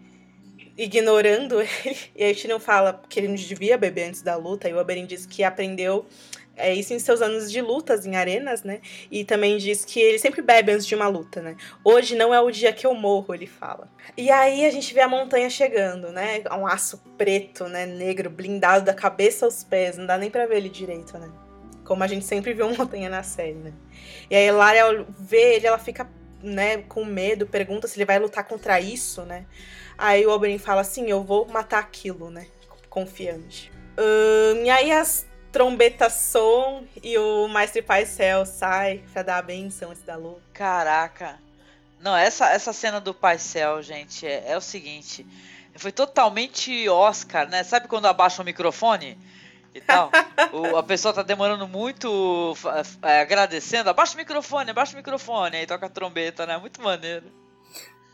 [0.75, 1.97] ignorando ele.
[2.15, 4.67] E aí o Tyrion fala que ele não devia beber antes da luta.
[4.67, 6.03] E o Oberyn diz que aprendeu
[6.57, 8.81] é isso em seus anos de lutas em arenas, né?
[9.11, 11.55] E também diz que ele sempre bebe antes de uma luta, né?
[11.83, 13.87] Hoje não é o dia que eu morro, ele fala.
[14.17, 16.43] E aí a gente vê a montanha chegando, né?
[16.51, 17.85] Um aço preto, né?
[17.85, 19.97] Negro, blindado da cabeça aos pés.
[19.97, 21.29] Não dá nem pra ver ele direito, né?
[21.85, 23.73] Como a gente sempre uma montanha na série, né?
[24.29, 26.09] E aí Lara vê ele, ela fica,
[26.41, 29.45] né, com medo, pergunta se ele vai lutar contra isso, né?
[29.97, 32.47] Aí o Oberyn fala assim, eu vou matar aquilo, né?
[32.89, 33.71] Confiante.
[33.97, 35.26] Um, e aí as
[35.57, 40.39] trombeta som e o Mestre Pai Céu sai pra dar a benção antes da luta.
[40.53, 41.39] Caraca.
[41.99, 45.25] Não, essa, essa cena do Pai Céu, gente, é, é o seguinte.
[45.75, 47.63] Foi totalmente Oscar, né?
[47.63, 49.17] Sabe quando abaixa o microfone?
[49.73, 50.11] e tal.
[50.53, 52.55] o, a pessoa tá demorando muito
[53.01, 53.89] é, agradecendo.
[53.89, 55.57] Abaixa o microfone, abaixa o microfone.
[55.57, 56.55] Aí toca a trombeta, né?
[56.57, 57.25] Muito maneiro.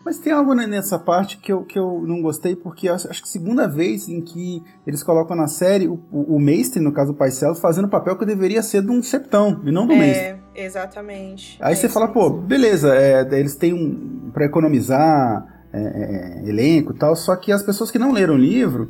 [0.05, 3.67] Mas tem algo nessa parte que eu, que eu não gostei, porque acho que segunda
[3.67, 7.55] vez em que eles colocam na série o, o, o Mestre, no caso o Paisel,
[7.55, 10.43] fazendo o papel que deveria ser de um septão, e não do é, Mestre.
[10.55, 11.57] Exatamente.
[11.61, 14.29] Aí é você fala, pô, beleza, é, eles têm um.
[14.33, 18.37] para economizar é, é, elenco e tal, só que as pessoas que não leram o
[18.37, 18.89] livro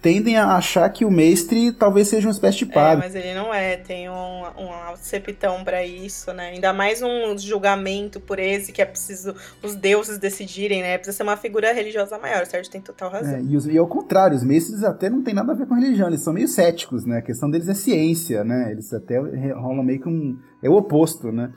[0.00, 3.04] tendem a achar que o mestre talvez seja uma espécie de padre.
[3.04, 6.50] É, mas ele não é, tem um, um septão para isso, né?
[6.50, 10.96] Ainda mais um julgamento por esse que é preciso os deuses decidirem, né?
[10.96, 12.70] Precisa ser uma figura religiosa maior, certo?
[12.70, 13.34] Tem total razão.
[13.34, 15.74] É, e, os, e ao contrário, os mestres até não tem nada a ver com
[15.74, 17.18] religião, eles são meio céticos, né?
[17.18, 18.70] A questão deles é ciência, né?
[18.70, 20.38] Eles até rolam meio que um.
[20.62, 21.52] É o oposto, né?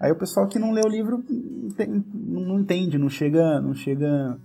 [0.00, 1.22] Aí o pessoal que não lê o livro
[2.14, 4.38] não entende, não chega, não chega,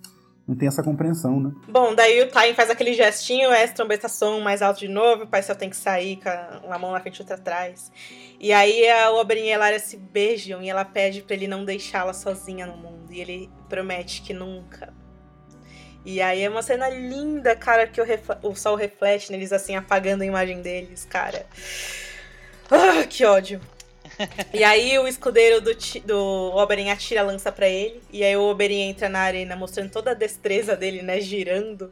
[0.46, 1.52] não tem essa compreensão, né?
[1.70, 5.28] Bom, daí o Time faz aquele gestinho, é trombeta som mais alto de novo, o
[5.28, 7.90] Paisel tem que sair com uma mão na frente e outra atrás.
[8.38, 11.64] E aí a Oberyn e a Elaria se beijam e ela pede para ele não
[11.64, 13.14] deixá-la sozinha no mundo.
[13.14, 14.94] E ele promete que nunca.
[16.06, 18.06] E aí é uma cena linda, cara, que o,
[18.44, 21.46] o sol reflete neles assim, apagando a imagem deles, cara.
[22.70, 23.62] Ah, que ódio.
[24.54, 25.72] E aí o escudeiro do,
[26.06, 28.02] do Oberyn atira a lança para ele.
[28.12, 31.20] E aí o Oberyn entra na arena mostrando toda a destreza dele, né?
[31.20, 31.92] Girando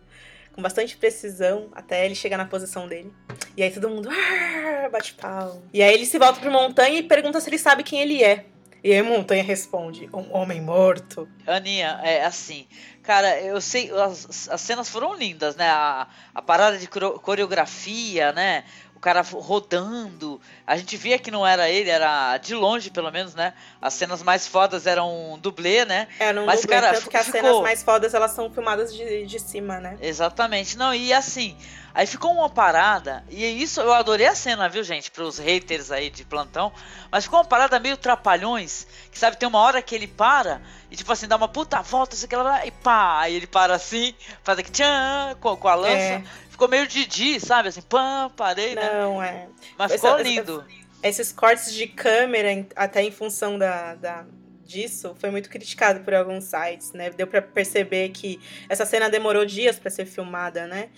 [0.53, 3.11] com bastante precisão até ele chegar na posição dele.
[3.57, 5.61] E aí todo mundo ah, bate pau.
[5.73, 8.45] E aí ele se volta pro Montanha e pergunta se ele sabe quem ele é.
[8.83, 11.27] E aí Montanha responde: Um homem morto.
[11.47, 12.67] Aninha, é assim.
[13.01, 15.67] Cara, eu sei, as, as cenas foram lindas, né?
[15.69, 18.63] A, a parada de coreografia, né?
[19.03, 20.39] Cara rodando.
[20.65, 23.53] A gente via que não era ele, era de longe, pelo menos, né?
[23.81, 26.07] As cenas mais fodas eram um dublê, né?
[26.17, 27.41] É, um Mas, dublê, cara, tanto que as ficou...
[27.41, 29.97] cenas mais fodas, elas são filmadas de, de cima, né?
[30.01, 30.77] Exatamente.
[30.77, 31.57] Não, e assim,
[31.93, 35.11] aí ficou uma parada, e isso eu adorei a cena, viu, gente?
[35.11, 36.71] Pros haters aí de plantão.
[37.11, 40.95] Mas ficou uma parada meio trapalhões, que sabe, tem uma hora que ele para, e
[40.95, 44.15] tipo assim, dá uma puta volta, sei que lá, e pá, aí ele para assim,
[44.43, 45.97] faz aqui tchan, com, com a lança.
[45.97, 46.23] É
[46.53, 47.67] ficou meio Didi, sabe?
[47.69, 48.89] Assim, pã, parei, né?
[48.93, 49.47] Não, é.
[49.77, 50.65] Mas Essa- ficou essa- lindo.
[51.03, 54.25] Esses cortes de câmera, até em função da, da-
[54.65, 57.09] disso, foi muito criticado por alguns sites, né?
[57.09, 58.39] Deu pra perceber que
[58.69, 60.89] essa cena demorou dias pra ser filmada, né?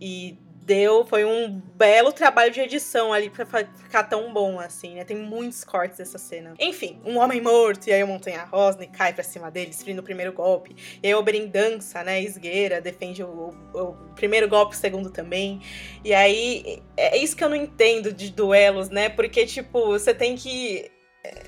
[0.00, 0.36] E
[0.68, 5.04] deu, foi um belo trabalho de edição ali pra ficar tão bom assim, né?
[5.04, 6.52] Tem muitos cortes dessa cena.
[6.60, 10.04] Enfim, um homem morto, e aí o Montanha Rosne cai pra cima dele, desferindo o
[10.04, 10.76] primeiro golpe.
[11.02, 12.20] E aí o Oberyn dança, né?
[12.22, 15.60] Esgueira, defende o, o- o primeiro golpe, o segundo também.
[16.04, 19.08] E aí, é isso que eu não entendo de duelos, né?
[19.08, 20.90] Porque, tipo, você tem que.
[21.24, 21.42] é,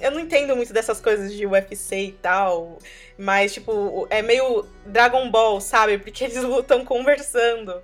[0.00, 2.78] Eu não entendo muito dessas coisas de UFC e tal,
[3.16, 5.98] mas, tipo, é meio Dragon Ball, sabe?
[5.98, 7.80] Porque eles lutam conversando.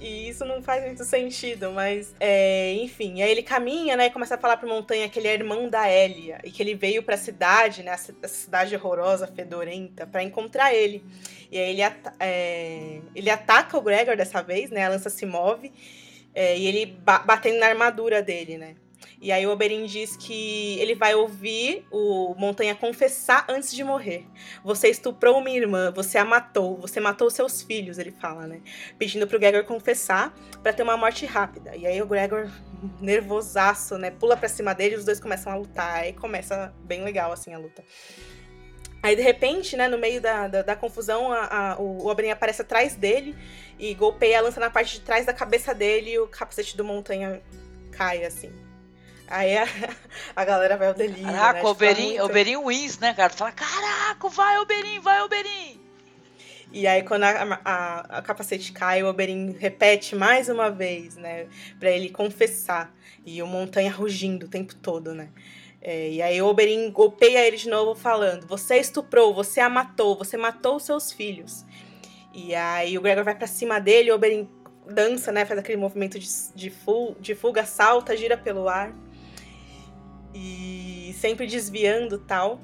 [0.00, 4.34] E isso não faz muito sentido, mas é, enfim, aí ele caminha, né, e começa
[4.34, 7.18] a falar pro Montanha que ele é irmão da Elia e que ele veio pra
[7.18, 11.04] cidade, né, essa cidade horrorosa, fedorenta, pra encontrar ele.
[11.52, 15.26] E aí ele, ata- é, ele ataca o Gregor dessa vez, né, a lança se
[15.26, 15.70] move
[16.34, 18.76] é, e ele ba- batendo na armadura dele, né.
[19.20, 24.26] E aí o Oberyn diz que ele vai ouvir o Montanha confessar antes de morrer.
[24.64, 28.60] Você estuprou minha irmã, você a matou, você matou seus filhos, ele fala, né?
[28.98, 31.76] Pedindo pro Gregor confessar pra ter uma morte rápida.
[31.76, 32.50] E aí o Gregor,
[33.00, 34.10] nervosaço, né?
[34.10, 35.96] Pula pra cima dele e os dois começam a lutar.
[35.96, 37.84] Aí começa bem legal, assim, a luta.
[39.02, 42.60] Aí, de repente, né, no meio da, da, da confusão, a, a- o Oberyn aparece
[42.60, 43.34] atrás dele
[43.78, 46.84] e golpeia a lança na parte de trás da cabeça dele e o capacete do
[46.84, 47.40] Montanha
[47.92, 48.52] cai, assim.
[49.30, 49.64] Aí a,
[50.34, 51.32] a galera vai ao delírio, né?
[51.32, 53.30] Caraca, tá Oberyn, muito- Oberyn wins, né, cara?
[53.30, 55.80] Tu fala, caraca, vai, Oberyn, vai, Oberyn.
[56.72, 61.46] E aí, quando a, a, a capacete cai, o Oberyn repete mais uma vez, né?
[61.78, 62.92] Pra ele confessar.
[63.24, 65.28] E o Montanha rugindo o tempo todo, né?
[65.82, 70.16] É, e aí o Oberyn golpeia ele de novo, falando: Você estuprou, você a matou,
[70.16, 71.64] você matou os seus filhos.
[72.32, 74.48] E aí o Gregor vai pra cima dele, o Oberyn
[74.86, 75.44] dança, né?
[75.44, 78.92] Faz aquele movimento de, de fuga, salta, gira pelo ar.
[80.34, 82.60] E sempre desviando tal.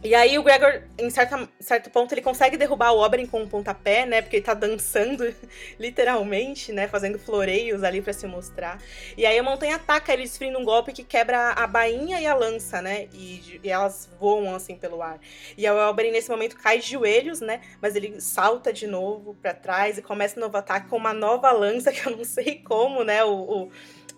[0.00, 3.48] E aí o Gregor, em certa, certo ponto, ele consegue derrubar o Oberyn com um
[3.48, 4.22] pontapé, né?
[4.22, 5.34] Porque ele tá dançando,
[5.76, 6.86] literalmente, né?
[6.86, 8.80] Fazendo floreios ali pra se mostrar.
[9.16, 12.34] E aí a montanha ataca ele, desferindo um golpe que quebra a bainha e a
[12.34, 13.08] lança, né?
[13.12, 15.18] E, e elas voam, assim, pelo ar.
[15.56, 17.60] E o Oberyn, nesse momento, cai de joelhos, né?
[17.82, 21.50] Mas ele salta de novo pra trás e começa um novo ataque com uma nova
[21.50, 23.24] lança, que eu não sei como, né?
[23.24, 23.70] O, o,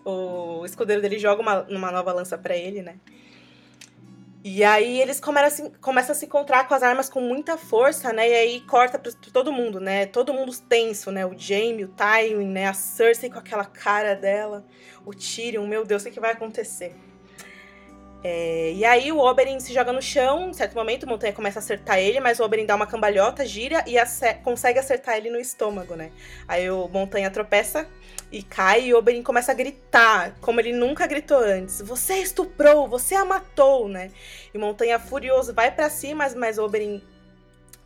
[0.05, 2.95] o escudeiro dele joga uma, uma nova lança pra ele, né?
[4.43, 7.57] E aí eles começam, a se- começam a se encontrar com as armas com muita
[7.57, 8.27] força, né?
[8.27, 10.07] E aí corta pra todo mundo, né?
[10.07, 11.23] Todo mundo tenso, né?
[11.25, 12.65] O Jaime, o Tywin, né?
[12.65, 14.65] A Cersei com aquela cara dela.
[15.05, 16.95] O Tyrion, meu Deus, o que, vai acontecer?
[18.23, 21.57] É, e aí o Oberyn se joga no chão, em certo momento o Montanha começa
[21.57, 25.31] a acertar ele, mas o Oberyn dá uma cambalhota, gira e ace- consegue acertar ele
[25.31, 26.11] no estômago, né?
[26.47, 27.87] Aí o Montanha tropeça
[28.31, 31.81] e cai e o Oberyn começa a gritar, como ele nunca gritou antes.
[31.81, 34.11] Você estuprou, você a matou, né?
[34.53, 37.01] E Montanha furioso vai pra cima, mas, mas Oberyn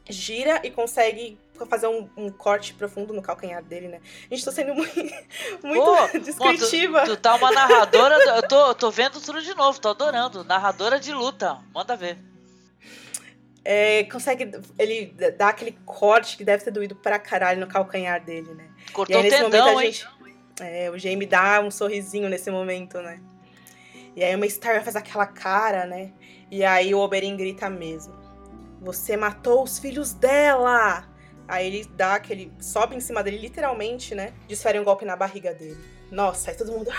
[0.07, 1.39] gira e consegue
[1.69, 4.01] fazer um, um corte profundo no calcanhar dele, né?
[4.30, 4.95] A gente tá sendo muito,
[5.63, 7.05] muito Pô, descritiva.
[7.05, 8.15] Tu tá uma narradora.
[8.35, 10.43] Eu tô, tô vendo tudo de novo, tô adorando.
[10.43, 11.57] Narradora de luta.
[11.73, 12.17] Manda ver.
[13.63, 14.51] É, consegue.
[14.77, 15.07] Ele
[15.38, 18.69] dá aquele corte que deve ter doído pra caralho no calcanhar dele, né?
[18.93, 19.93] Cortou aí, o tendão, momento, a hein?
[20.60, 23.19] É, o Jamie dá um sorrisinho nesse momento, né?
[24.15, 26.14] E aí uma Star faz aquela cara, né?
[26.49, 28.14] E aí o Oberyn grita mesmo.
[28.82, 31.06] Você matou os filhos dela!
[31.48, 32.52] Aí ele dá aquele.
[32.60, 34.34] sobe em cima dele, literalmente, né?
[34.48, 35.77] Desfere um golpe na barriga dele.
[36.11, 36.90] Nossa, aí todo mundo.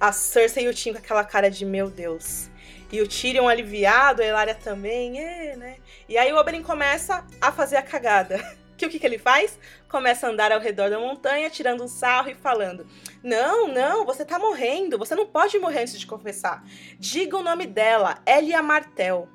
[0.00, 2.48] A Cersei e o Tim com aquela cara de meu Deus.
[2.90, 5.76] E o Tyrion aliviado, a Elaria também, é, né?
[6.08, 8.38] E aí o Oberyn começa a fazer a cagada.
[8.78, 9.58] Que o que, que ele faz?
[9.88, 12.86] Começa a andar ao redor da montanha, tirando um sarro e falando:
[13.22, 16.62] Não, não, você tá morrendo, você não pode morrer antes de confessar.
[16.98, 19.28] Diga o nome dela, Elia Martel.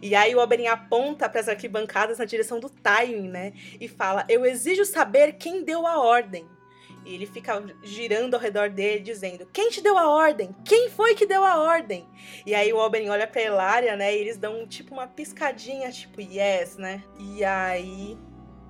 [0.00, 3.52] E aí o Oberyn aponta para as arquibancadas na direção do Tywin, né?
[3.78, 6.46] E fala: Eu exijo saber quem deu a ordem.
[7.04, 10.54] E ele fica girando ao redor dele, dizendo: Quem te deu a ordem?
[10.64, 12.06] Quem foi que deu a ordem?
[12.46, 14.14] E aí o Oberyn olha pra Elaria, né?
[14.14, 17.02] E eles dão tipo uma piscadinha, tipo, yes, né?
[17.18, 18.16] E aí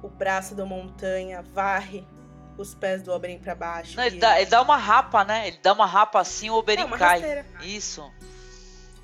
[0.02, 2.06] o braço da montanha varre
[2.56, 3.96] os pés do Oberyn pra baixo.
[3.96, 5.46] Não, ele, dá, ele dá uma rapa, né?
[5.48, 7.18] Ele dá uma rapa assim, o É, Oberyn uma cai.
[7.20, 7.46] rasteira.
[7.62, 8.10] Isso.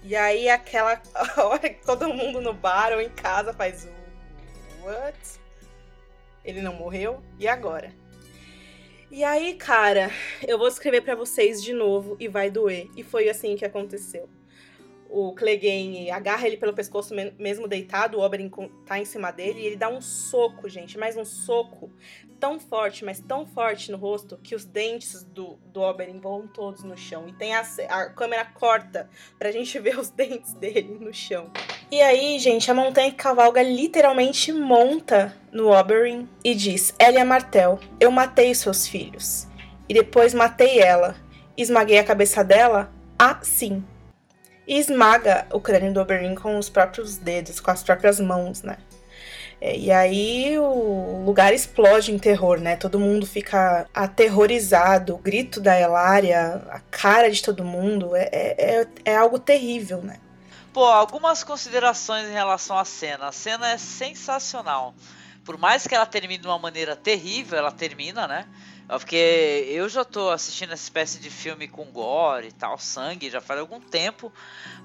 [0.03, 1.01] E aí aquela
[1.39, 5.17] hora que todo mundo no bar ou em casa faz o what?
[6.45, 7.23] Ele não morreu?
[7.39, 7.93] E agora?
[9.11, 10.11] E aí, cara,
[10.47, 12.91] eu vou escrever pra vocês de novo e vai doer.
[12.97, 14.29] E foi assim que aconteceu.
[15.15, 18.51] O Clegane agarra ele pelo pescoço mesmo deitado, o Oberyn
[18.85, 21.89] tá em cima dele e ele dá um soco, gente, mais um soco
[22.41, 26.83] tão forte, mas tão forte no rosto que os dentes do, do Oberyn voam todos
[26.83, 27.29] no chão.
[27.29, 29.09] E tem a, a câmera corta
[29.39, 31.49] pra gente ver os dentes dele no chão.
[31.93, 37.79] E aí, gente, a montanha que cavalga literalmente monta no Oberyn e diz: Elia Martel,
[38.01, 39.47] eu matei seus filhos.
[39.89, 41.15] E depois matei ela.
[41.57, 43.85] Esmaguei a cabeça dela assim
[44.67, 48.79] e esmaga o crânio do Oberyn com os próprios dedos, com as próprias mãos, né?
[49.61, 52.77] É, e aí o lugar explode em terror, né?
[52.77, 58.81] Todo mundo fica aterrorizado, o grito da Elária, a cara de todo mundo, é, é,
[58.81, 60.19] é, é algo terrível, né?
[60.73, 63.29] Pô, algumas considerações em relação à cena.
[63.29, 64.93] A cena é sensacional.
[65.45, 68.47] Por mais que ela termine de uma maneira terrível, ela termina, né?
[68.87, 73.41] Porque eu já tô assistindo essa espécie de filme com gore e tal, sangue, já
[73.41, 74.33] faz algum tempo.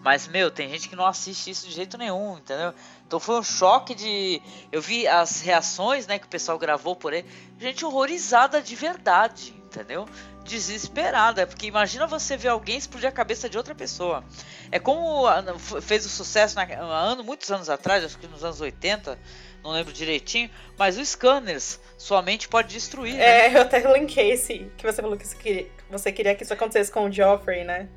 [0.01, 2.73] Mas, meu, tem gente que não assiste isso de jeito nenhum, entendeu?
[3.05, 4.41] Então foi um choque de.
[4.71, 7.25] Eu vi as reações, né, que o pessoal gravou por aí.
[7.59, 10.07] Gente horrorizada de verdade, entendeu?
[10.45, 11.45] Desesperada.
[11.45, 14.23] Porque imagina você ver alguém explodir a cabeça de outra pessoa.
[14.71, 15.25] É como
[15.81, 19.19] fez o sucesso na, ano, muitos anos atrás, acho que nos anos 80
[19.63, 23.15] não lembro direitinho, mas os scanners sua mente pode destruir.
[23.15, 23.47] Né?
[23.47, 26.53] É, eu até linkei esse que você falou que você queria, você queria que isso
[26.53, 27.89] acontecesse com o Joffrey, né?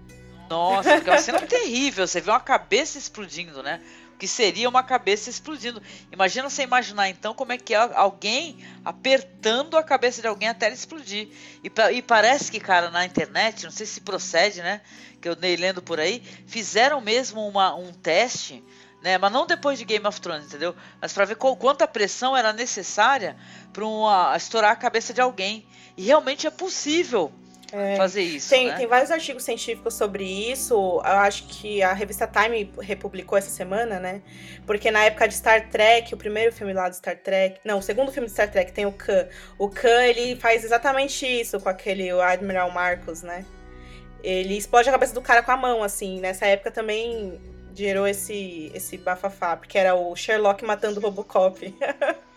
[0.49, 3.81] Nossa, porque é uma cena terrível, você vê uma cabeça explodindo, né?
[4.15, 5.81] O que seria uma cabeça explodindo.
[6.13, 10.67] Imagina você imaginar então como é que é alguém apertando a cabeça de alguém até
[10.67, 11.29] ela explodir.
[11.65, 14.83] E, e parece que, cara, na internet, não sei se procede, né?
[15.21, 18.63] Que eu dei lendo por aí, fizeram mesmo uma, um teste
[19.03, 19.19] né?
[19.19, 20.75] Mas não depois de Game of Thrones, entendeu?
[21.01, 23.37] Mas para ver qual, quanta pressão era necessária
[23.73, 25.67] para estourar a cabeça de alguém.
[25.97, 27.33] E realmente é possível
[27.73, 28.51] é, fazer isso.
[28.51, 28.77] Tem, né?
[28.77, 30.75] tem vários artigos científicos sobre isso.
[30.75, 34.23] Eu acho que a revista Time republicou essa semana, né?
[34.67, 37.61] Porque na época de Star Trek, o primeiro filme lá de Star Trek.
[37.65, 39.27] Não, o segundo filme de Star Trek tem o Khan.
[39.59, 43.45] O Khan, ele faz exatamente isso com aquele o Admiral Marcos, né?
[44.23, 46.21] Ele explode a cabeça do cara com a mão, assim.
[46.21, 47.41] Nessa época também
[47.75, 51.75] gerou esse, esse bafafá, porque era o Sherlock matando o Robocop.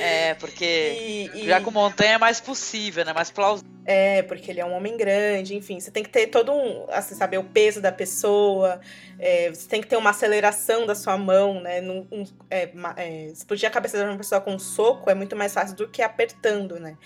[0.00, 3.12] É, porque e, já com montanha é mais possível, né?
[3.12, 3.70] Mais plausível.
[3.84, 7.14] É, porque ele é um homem grande, enfim, você tem que ter todo um, assim,
[7.14, 8.80] saber o peso da pessoa,
[9.18, 11.80] é, você tem que ter uma aceleração da sua mão, né?
[11.80, 15.34] Num, um, é, é, explodir a cabeça de uma pessoa com um soco é muito
[15.34, 16.96] mais fácil do que apertando, né?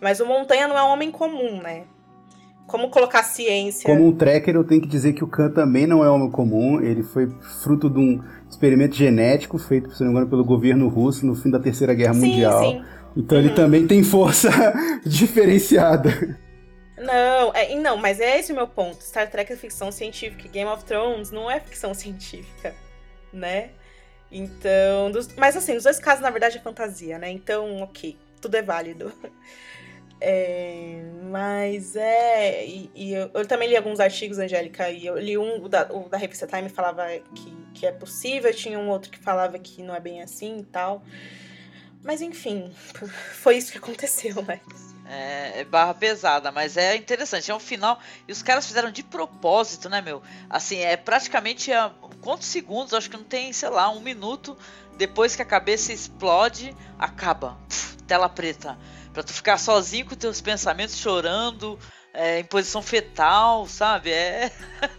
[0.00, 1.84] Mas o montanha não é um homem comum, né?
[2.66, 3.84] Como colocar ciência.
[3.84, 6.80] Como um tracker, eu tenho que dizer que o Khan também não é homem comum.
[6.80, 7.28] Ele foi
[7.62, 11.50] fruto de um experimento genético feito, se não me engano, pelo governo russo no fim
[11.50, 12.62] da Terceira Guerra sim, Mundial.
[12.62, 12.84] Sim.
[13.16, 13.44] Então uhum.
[13.44, 14.48] ele também tem força
[15.04, 16.38] diferenciada.
[16.96, 19.02] Não, é, não, mas é esse o meu ponto.
[19.02, 20.48] Star Trek é ficção científica.
[20.48, 22.74] Game of Thrones não é ficção científica,
[23.32, 23.70] né?
[24.30, 27.30] Então, dos, mas assim, nos dois casos, na verdade, é fantasia, né?
[27.30, 29.12] Então, ok, tudo é válido.
[30.24, 32.64] É, mas é.
[32.64, 35.92] E, e eu, eu, também li alguns artigos, Angélica, e eu li um, o da,
[35.92, 37.04] o da revista Time falava
[37.34, 40.62] que, que é possível, tinha um outro que falava que não é bem assim e
[40.62, 41.02] tal.
[42.04, 42.72] Mas enfim,
[43.34, 44.60] foi isso que aconteceu, né?
[45.04, 47.50] É, é, barra pesada, mas é interessante.
[47.50, 47.98] É um final.
[48.28, 50.22] E os caras fizeram de propósito, né, meu?
[50.48, 51.72] Assim, é praticamente.
[51.72, 51.90] A,
[52.20, 52.94] quantos segundos?
[52.94, 54.56] Acho que não tem, sei lá, um minuto
[54.96, 57.58] depois que a cabeça explode, acaba.
[57.68, 58.78] Puf, tela preta.
[59.12, 61.78] Pra tu ficar sozinho com teus pensamentos chorando,
[62.14, 64.10] é, em posição fetal, sabe?
[64.10, 64.50] É.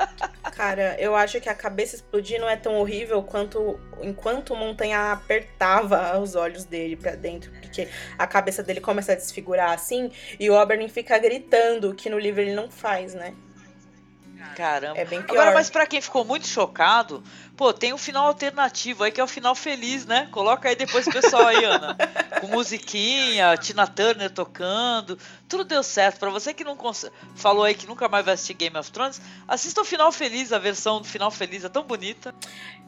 [0.56, 5.11] Cara, eu acho que a cabeça explodir não é tão horrível quanto enquanto o Montanha
[5.11, 7.88] apertava os olhos dele para dentro, porque
[8.18, 12.41] a cabeça dele começa a desfigurar assim, e o Oberyn fica gritando, que no livro
[12.41, 13.34] ele não faz, né?
[14.56, 14.99] Caramba.
[14.99, 15.35] É bem pior.
[15.35, 17.23] Agora, mas para quem ficou muito chocado,
[17.55, 20.27] Pô, tem um final alternativo aí que é o final feliz, né?
[20.31, 21.95] Coloca aí depois o pessoal aí, Ana.
[22.41, 25.19] Com musiquinha, Tina Turner tocando.
[25.47, 26.17] Tudo deu certo.
[26.19, 26.75] Para você que não
[27.35, 30.57] falou aí que nunca mais vai assistir Game of Thrones, assista o final feliz, a
[30.57, 32.34] versão do final feliz é tão bonita.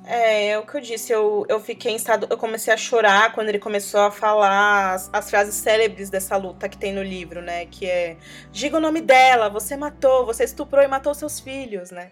[0.03, 2.27] É, é o que eu disse, eu, eu fiquei em estado.
[2.27, 6.67] Eu comecei a chorar quando ele começou a falar as, as frases célebres dessa luta
[6.67, 7.67] que tem no livro, né?
[7.67, 8.17] Que é:
[8.51, 12.11] diga o nome dela, você matou, você estuprou e matou seus filhos, né?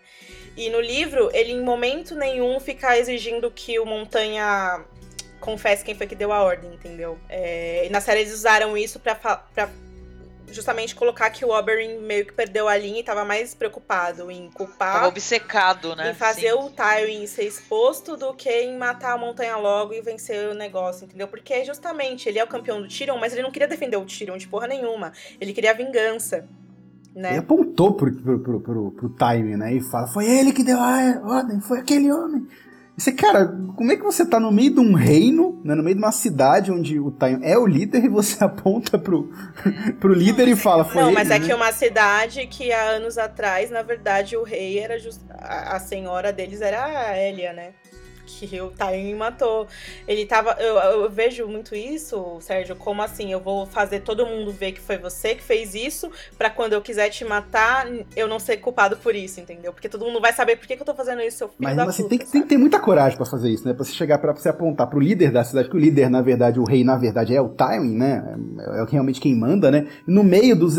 [0.55, 4.83] E no livro, ele em momento nenhum fica exigindo que o Montanha
[5.39, 7.19] confesse quem foi que deu a ordem, entendeu?
[7.27, 9.69] É, e na série eles usaram isso pra, pra
[10.53, 14.49] justamente colocar que o Oberyn meio que perdeu a linha e tava mais preocupado em
[14.51, 14.93] culpar.
[14.93, 16.11] Tava obcecado, né?
[16.11, 16.59] Em fazer Sim.
[16.59, 21.05] o Tywin ser exposto do que em matar a montanha logo e vencer o negócio,
[21.05, 21.27] entendeu?
[21.27, 24.37] Porque justamente ele é o campeão do Tyrion, mas ele não queria defender o Tyrion
[24.37, 25.11] de porra nenhuma.
[25.41, 26.47] Ele queria vingança.
[27.15, 27.37] Ele né?
[27.37, 29.73] apontou pro, pro, pro, pro, pro Time, né?
[29.73, 32.47] E fala, foi ele que deu a ordem, foi aquele homem.
[32.95, 35.95] Você, cara, como é que você tá no meio de um reino, né, no meio
[35.95, 39.31] de uma cidade onde o Time é o líder e você aponta pro,
[39.99, 41.45] pro líder e fala, foi Não, ele, mas é né?
[41.47, 45.21] que uma cidade que há anos atrás, na verdade, o rei era just...
[45.29, 47.71] a, a senhora deles era a Elia, né?
[48.39, 49.67] Que o Time matou.
[50.07, 50.51] Ele tava.
[50.59, 53.31] Eu, eu vejo muito isso, Sérgio, como assim?
[53.31, 56.81] Eu vou fazer todo mundo ver que foi você que fez isso, pra quando eu
[56.81, 57.85] quiser te matar,
[58.15, 59.73] eu não ser culpado por isso, entendeu?
[59.73, 61.75] Porque todo mundo vai saber por que, que eu tô fazendo isso, seu filho Mas
[61.75, 63.73] da você puta, tem, que- tem que ter muita coragem pra fazer isso, né?
[63.73, 66.59] Pra você chegar pra você apontar pro líder da cidade, que o líder, na verdade,
[66.59, 68.35] o rei, na verdade, é o Tywin, né?
[68.59, 69.87] É, é realmente quem manda, né?
[70.07, 70.75] E no meio dos,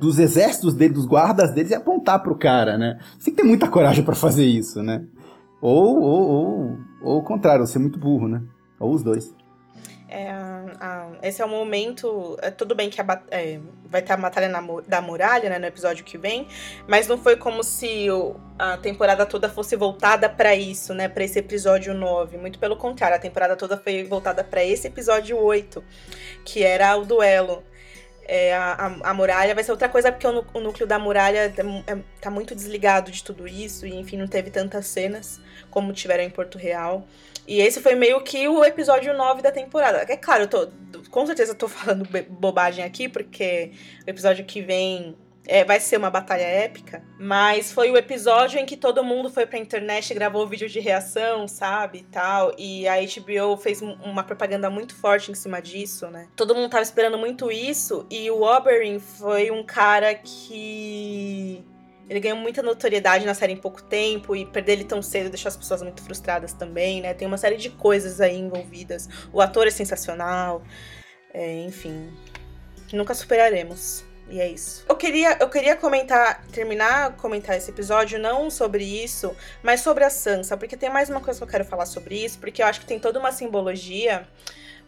[0.00, 2.98] dos exércitos dele, dos guardas deles, é apontar pro cara, né?
[3.18, 5.04] Você tem que ter muita coragem pra fazer isso, né?
[5.60, 8.42] Ou, ou, ou, ou o contrário, ser muito burro, né?
[8.78, 9.34] Ou os dois.
[10.12, 12.36] É, a- esse é o momento.
[12.42, 15.66] é, tudo bem que a é, vai ter a Batalha na da Muralha, né, no
[15.66, 16.48] episódio que vem,
[16.88, 21.22] mas não foi como se o- a temporada toda fosse voltada pra isso, né, Pra
[21.22, 22.36] esse episódio 9.
[22.38, 25.84] Muito pelo contrário, a temporada toda foi voltada pra esse episódio 8,
[26.44, 27.62] que era o duelo.
[28.24, 31.62] É, a, a- muralha vai ser outra coisa, porque o, o núcleo da muralha é
[31.62, 35.40] mu- é- tá muito desligado de tudo isso, e enfim, não teve tantas cenas
[35.70, 37.06] como tiveram em Porto Real.
[37.48, 40.04] E esse foi meio que o episódio 9 da temporada.
[40.08, 40.68] É claro, eu tô.
[41.10, 43.72] Com certeza eu tô falando bobagem aqui, porque
[44.06, 45.16] o episódio que vem
[45.52, 47.02] é, vai ser uma batalha épica.
[47.18, 50.78] Mas foi o episódio em que todo mundo foi pra internet e gravou vídeo de
[50.78, 51.98] reação, sabe?
[51.98, 52.54] E tal.
[52.56, 56.28] E a HBO fez um- uma propaganda muito forte em cima disso, né?
[56.36, 58.06] Todo mundo tava esperando muito isso.
[58.08, 61.64] E o Oberyn foi um cara que.
[62.08, 65.48] Ele ganhou muita notoriedade na série em pouco tempo e perder ele tão cedo deixou
[65.48, 67.12] as pessoas muito frustradas também, né?
[67.12, 69.08] Tem uma série de coisas aí envolvidas.
[69.32, 70.62] O ator é sensacional.
[71.34, 72.08] É, enfim.
[72.92, 74.04] Nunca superaremos.
[74.30, 74.84] E é isso.
[74.88, 80.10] Eu queria, eu queria comentar, terminar comentar esse episódio não sobre isso, mas sobre a
[80.10, 82.80] Sansa, porque tem mais uma coisa que eu quero falar sobre isso, porque eu acho
[82.80, 84.26] que tem toda uma simbologia.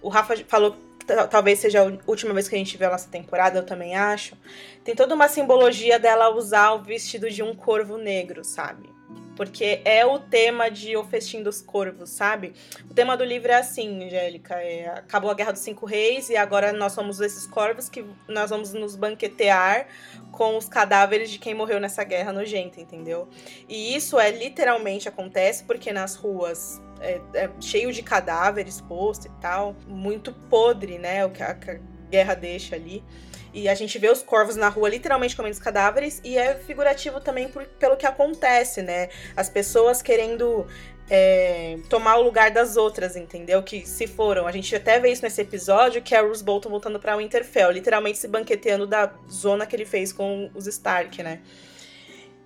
[0.00, 0.76] O Rafa falou
[1.30, 4.36] talvez seja a última vez que a gente vê ela nessa temporada, eu também acho.
[4.84, 8.88] Tem toda uma simbologia dela usar o vestido de um corvo negro, sabe?
[9.36, 12.52] Porque é o tema de O Festim dos Corvos, sabe?
[12.90, 14.54] O tema do livro é assim, Angélica.
[14.56, 18.50] é, acabou a Guerra dos Cinco Reis e agora nós somos esses corvos que nós
[18.50, 19.86] vamos nos banquetear
[20.30, 23.28] com os cadáveres de quem morreu nessa guerra nojenta, entendeu?
[23.68, 29.30] E isso é literalmente acontece porque nas ruas é, é cheio de cadáveres posto e
[29.40, 31.24] tal, muito podre, né?
[31.26, 33.02] O que a, que a guerra deixa ali.
[33.52, 37.20] E a gente vê os corvos na rua literalmente comendo os cadáveres, e é figurativo
[37.20, 39.08] também por- pelo que acontece, né?
[39.36, 40.66] As pessoas querendo
[41.10, 43.62] é, tomar o lugar das outras, entendeu?
[43.62, 44.46] Que se foram.
[44.46, 47.70] A gente até vê isso nesse episódio, que é a Rose Bolton voltando pra Winterfell,
[47.70, 51.40] literalmente se banqueteando da zona que ele fez com os Stark, né?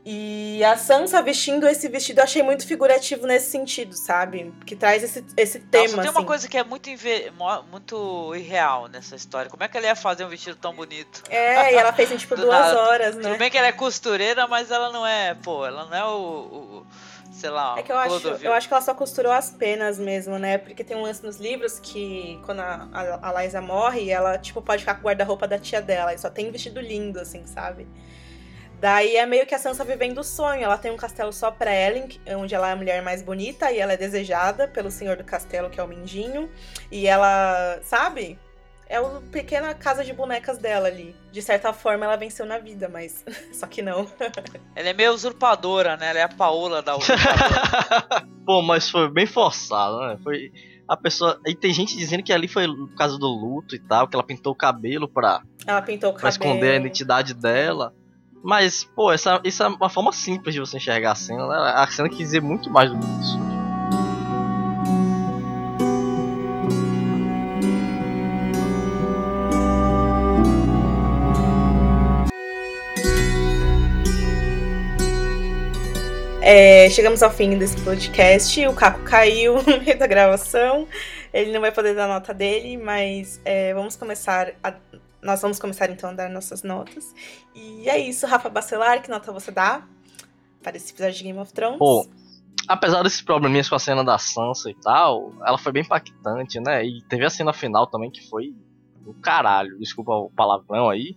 [0.09, 4.55] E a Sansa vestindo esse vestido eu achei muito figurativo nesse sentido, sabe?
[4.65, 5.83] Que traz esse, esse tema.
[5.83, 6.19] Nossa, tem assim.
[6.21, 7.33] uma coisa que é muito, inve-
[7.73, 9.51] muito irreal nessa história.
[9.51, 11.25] Como é que ela ia fazer um vestido tão bonito?
[11.29, 12.79] É, e ela fez em tipo Do duas nada.
[12.79, 13.37] horas, Tudo né?
[13.37, 16.09] bem que ela é costureira, mas ela não é, pô, ela não é o.
[16.83, 16.87] o-
[17.33, 20.39] sei lá, É que eu acho, eu acho que ela só costurou as penas mesmo,
[20.39, 20.57] né?
[20.57, 24.63] Porque tem um lance nos livros que quando a, a, a Liza morre, ela, tipo,
[24.63, 26.15] pode ficar com o guarda-roupa da tia dela.
[26.15, 27.87] E só tem vestido lindo, assim, sabe?
[28.81, 30.63] Daí é meio que a Sansa vivendo o sonho.
[30.63, 31.71] Ela tem um castelo só pra
[32.09, 35.25] que- onde ela é a mulher mais bonita e ela é desejada pelo senhor do
[35.25, 36.51] castelo, que é o Mindinho.
[36.93, 38.39] E ela, sabe?
[38.89, 41.17] É a pequena casa de bonecas dela ali.
[41.33, 44.07] De certa forma, ela venceu na vida, mas só que não.
[44.77, 46.11] Ela é meio usurpadora, né?
[46.11, 48.27] Ela é a Paola da usurpadora.
[48.45, 50.19] Pô, mas foi bem forçado, né?
[50.23, 50.53] Foi.
[50.87, 51.41] A pessoa.
[51.45, 54.23] E tem gente dizendo que ali foi por causa do luto e tal, que ela
[54.23, 56.45] pintou o cabelo pra, Ela pintou o pra cabelo.
[56.55, 57.93] esconder a identidade dela.
[58.47, 61.73] Mas, pô, essa, isso é uma forma simples de você enxergar a cena, né?
[61.75, 63.37] A cena quis dizer muito mais do que isso.
[76.41, 78.67] É, chegamos ao fim desse podcast.
[78.69, 80.87] O Caco caiu no meio da gravação.
[81.35, 84.53] Ele não vai poder dar nota dele, mas é, vamos começar.
[84.63, 84.75] a-
[85.23, 87.15] nós vamos começar então a dar nossas notas.
[87.55, 89.87] E é isso, Rafa Bacelar, que nota você dá
[90.63, 91.79] para esse episódio de Game of Thrones?
[91.79, 92.07] Pô,
[92.69, 96.85] apesar desses probleminhas com a cena da Sansa e tal, ela foi bem impactante, né?
[96.85, 98.55] E teve a cena final também que foi
[99.01, 99.79] do caralho.
[99.79, 101.17] Desculpa o palavrão aí.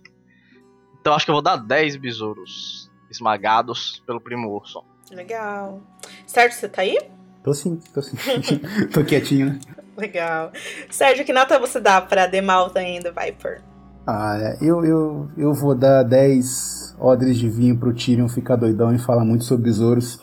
[1.00, 4.84] Então acho que eu vou dar 10 besouros esmagados pelo primo urso.
[5.10, 5.82] Legal.
[6.26, 6.98] Sérgio, você tá aí?
[7.42, 8.16] Tô sim, tô sim.
[8.92, 9.60] tô quietinho, né?
[9.96, 10.52] Legal.
[10.90, 13.62] Sérgio, que nota você dá pra The and the Viper?
[14.06, 18.94] Ah, é, eu, eu, eu vou dar 10 odres de vinho pro Tyrion ficar doidão
[18.94, 20.18] e falar muito sobre besouros.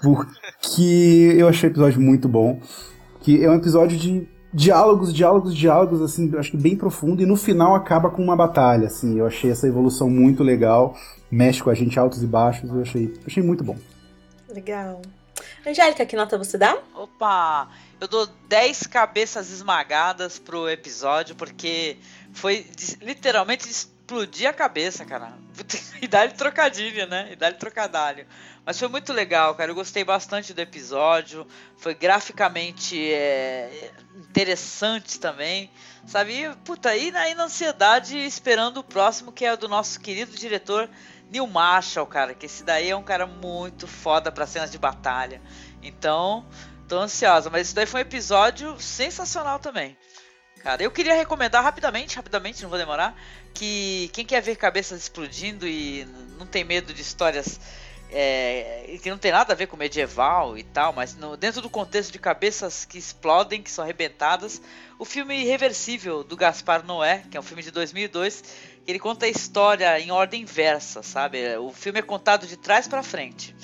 [0.00, 2.60] Porque eu achei o episódio muito bom.
[3.20, 7.22] Que é um episódio de diálogos, diálogos, diálogos, assim, acho que bem profundo.
[7.22, 9.18] E no final acaba com uma batalha, assim.
[9.18, 10.94] Eu achei essa evolução muito legal.
[11.30, 12.70] Mexe com a gente altos e baixos.
[12.70, 13.76] Eu achei, achei muito bom.
[14.48, 15.00] Legal.
[15.66, 16.76] Angélica, que nota você dá?
[16.94, 17.68] Opa!
[18.04, 21.96] Eu dou 10 cabeças esmagadas pro episódio, porque
[22.34, 22.66] foi
[23.00, 25.32] literalmente explodir a cabeça, cara.
[26.02, 27.30] E dá-lhe trocadilho, né?
[27.32, 28.26] E dá-lhe trocadalho.
[28.62, 29.70] Mas foi muito legal, cara.
[29.70, 31.46] Eu gostei bastante do episódio.
[31.78, 35.70] Foi graficamente é, interessante também.
[36.06, 36.42] Sabe?
[36.42, 40.90] E, puta, aí na, ansiedade esperando o próximo, que é o do nosso querido diretor
[41.30, 42.34] Neil Marshall, cara.
[42.34, 45.40] Que esse daí é um cara muito foda para cenas de batalha.
[45.82, 46.44] Então,
[46.94, 47.50] tô ansiosa.
[47.50, 49.96] Mas isso daí foi um episódio sensacional também.
[50.62, 53.14] Cara, eu queria recomendar rapidamente, rapidamente, não vou demorar,
[53.52, 56.06] que quem quer ver cabeças explodindo e
[56.38, 57.60] não tem medo de histórias
[58.10, 61.68] é, que não tem nada a ver com medieval e tal, mas no, dentro do
[61.68, 64.62] contexto de cabeças que explodem, que são arrebentadas,
[64.98, 68.42] o filme Irreversível do Gaspar Noé, que é um filme de 2002,
[68.86, 71.56] ele conta a história em ordem inversa, sabe?
[71.58, 73.54] O filme é contado de trás para frente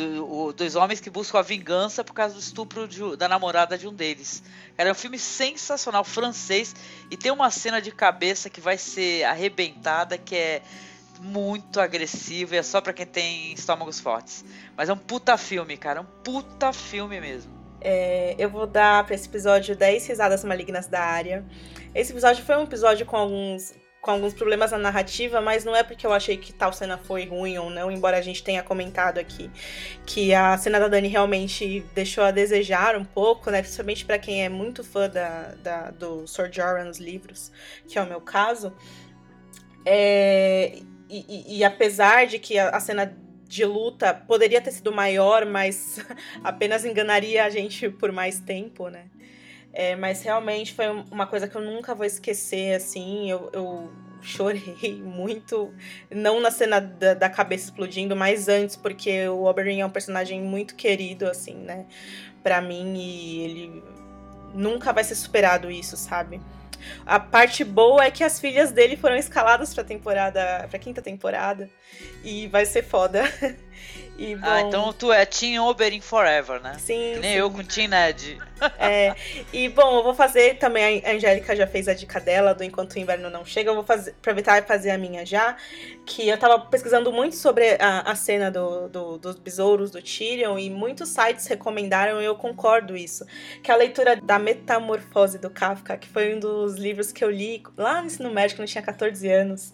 [0.00, 3.76] do, o, dois homens que buscam a vingança por causa do estupro de, da namorada
[3.76, 4.42] de um deles.
[4.76, 6.74] Cara, é um filme sensacional, francês,
[7.10, 10.62] e tem uma cena de cabeça que vai ser arrebentada, que é
[11.20, 14.44] muito agressivo e é só para quem tem estômagos fortes.
[14.76, 17.52] Mas é um puta filme, cara, é um puta filme mesmo.
[17.80, 21.44] É, eu vou dar para esse episódio 10 risadas malignas da área.
[21.94, 25.82] Esse episódio foi um episódio com alguns com alguns problemas na narrativa, mas não é
[25.82, 29.18] porque eu achei que tal cena foi ruim ou não, embora a gente tenha comentado
[29.18, 29.50] aqui
[30.06, 33.60] que a cena da Dani realmente deixou a desejar um pouco, né?
[33.60, 37.52] Principalmente para quem é muito fã da, da, do Sir Jorah nos livros,
[37.86, 38.72] que é o meu caso.
[39.84, 40.78] É,
[41.08, 43.16] e, e, e, apesar de que a, a cena
[43.46, 45.98] de luta poderia ter sido maior, mas
[46.44, 49.06] apenas enganaria a gente por mais tempo, né?
[49.72, 53.30] É, mas realmente foi uma coisa que eu nunca vou esquecer, assim.
[53.30, 53.90] Eu, eu
[54.22, 55.72] chorei muito,
[56.10, 60.40] não na cena da, da, cabeça explodindo, mas antes, porque o Oberyn é um personagem
[60.40, 61.86] muito querido, assim, né?
[62.42, 63.84] Pra mim, e ele
[64.54, 66.40] nunca vai ser superado isso, sabe?
[67.04, 71.68] A parte boa é que as filhas dele foram escaladas pra temporada, pra quinta temporada,
[72.24, 73.22] e vai ser foda.
[74.18, 74.46] E, ah, bom...
[74.46, 76.76] Ah, então tu é Team Oberyn Forever, né?
[76.78, 77.14] Sim.
[77.14, 77.38] Que nem sim.
[77.38, 78.38] eu com Team Ned.
[78.80, 79.14] É.
[79.52, 81.02] E bom, eu vou fazer também.
[81.04, 83.70] A Angélica já fez a dica dela do Enquanto o Inverno Não Chega.
[83.70, 85.56] Eu vou fazer, aproveitar e fazer a minha já.
[86.06, 90.58] Que eu tava pesquisando muito sobre a, a cena do, do, dos besouros do Tyrion
[90.58, 93.24] e muitos sites recomendaram e eu concordo isso.
[93.62, 97.30] Que é a leitura da Metamorfose do Kafka, que foi um dos livros que eu
[97.30, 99.72] li lá no ensino médio, quando eu tinha 14 anos.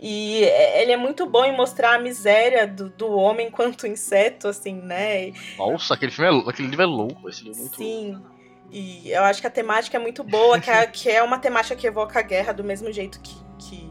[0.00, 0.42] E
[0.74, 5.32] ele é muito bom em mostrar a miséria do, do homem enquanto inseto, assim, né?
[5.56, 8.19] Nossa, aquele filme é, aquele livro é louco, esse livro é muito Sim.
[8.70, 11.74] E eu acho que a temática é muito boa, que é, que é uma temática
[11.74, 13.90] que evoca a guerra do mesmo jeito que, que,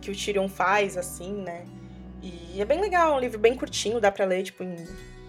[0.00, 1.64] que o Tyrion faz, assim, né?
[2.22, 4.86] E é bem legal, um livro bem curtinho, dá pra ler, tipo, em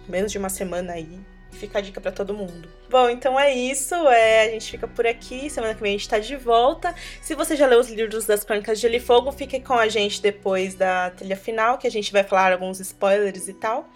[0.08, 1.18] menos de uma semana aí.
[1.50, 2.68] Fica a dica para todo mundo.
[2.90, 3.94] Bom, então é isso.
[4.08, 5.48] É, a gente fica por aqui.
[5.48, 6.94] Semana que vem a gente tá de volta.
[7.22, 9.88] Se você já leu os livros das Crônicas de Gelo e Fogo, fique com a
[9.88, 13.88] gente depois da trilha final, que a gente vai falar alguns spoilers e tal.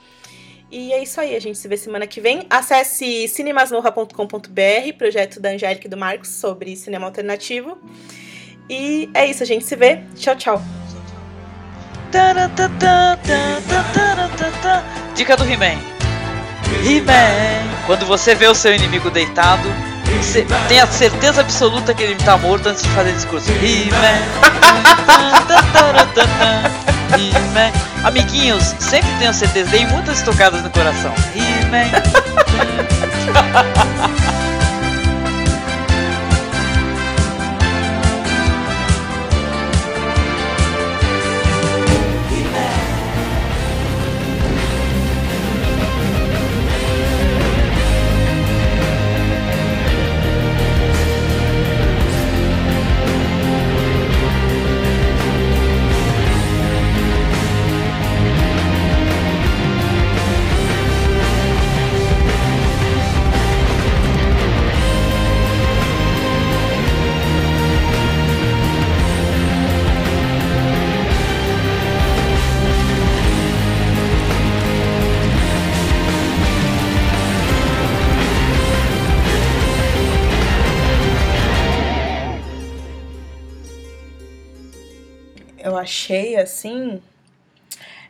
[0.71, 2.47] E é isso aí, a gente se vê semana que vem.
[2.51, 7.79] Acesse cinemasmorra.com.br, projeto da Angélica e do Marcos sobre cinema alternativo.
[8.69, 10.03] E é isso, a gente se vê.
[10.15, 10.63] Tchau, tchau.
[15.15, 15.79] Dica do He-Man.
[16.85, 17.87] He-Man.
[17.87, 19.69] Quando você vê o seu inimigo deitado,
[20.21, 23.51] você tem a certeza absoluta que ele está morto antes de fazer discurso.
[23.53, 24.19] He-Man.
[27.17, 27.73] He-Man.
[28.05, 31.13] Amiguinhos, sempre tenham certeza, dei muitas tocadas no coração.
[31.35, 31.91] He-Man.
[85.89, 87.01] achei assim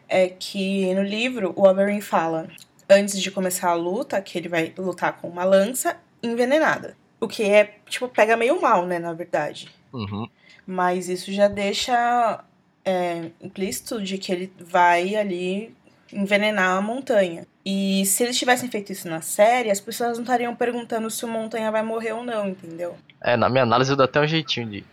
[0.08, 2.48] é que no livro o Oberyn fala,
[2.90, 6.96] antes de começar a luta, que ele vai lutar com uma lança envenenada.
[7.20, 9.68] O que é, tipo, pega meio mal, né, na verdade.
[9.92, 10.28] Uhum.
[10.66, 12.42] Mas isso já deixa
[12.84, 15.74] é, implícito de que ele vai ali
[16.12, 17.46] envenenar a montanha.
[17.64, 21.28] E se eles tivessem feito isso na série, as pessoas não estariam perguntando se o
[21.28, 22.96] montanha vai morrer ou não, entendeu?
[23.22, 24.84] É, na minha análise eu dou até um jeitinho de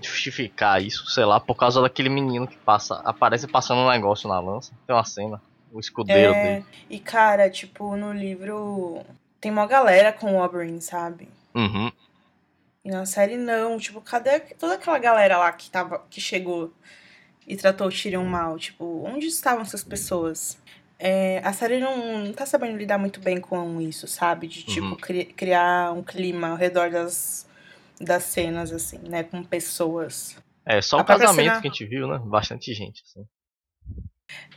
[0.00, 4.38] justificar isso, sei lá, por causa daquele menino que passa, aparece passando um negócio na
[4.40, 4.72] lança.
[4.86, 5.42] Tem uma cena,
[5.72, 6.66] o escudeiro É, dele.
[6.88, 9.04] e cara, tipo, no livro
[9.40, 11.28] tem uma galera com o Oberyn, sabe?
[11.54, 11.90] Uhum.
[12.84, 16.72] E na série não, tipo, cadê toda aquela galera lá que tava que chegou
[17.46, 20.58] e tratou o Tyrion mal, tipo, onde estavam essas pessoas?
[20.98, 24.46] É, a série não, não tá sabendo lidar muito bem com isso, sabe?
[24.48, 24.96] De tipo Uhum.
[24.96, 27.47] cri- criar um clima ao redor das
[28.00, 30.36] das cenas assim, né, com pessoas.
[30.64, 32.18] É, só A o própria casamento cena- que a gente viu, né?
[32.24, 33.24] Bastante gente, assim.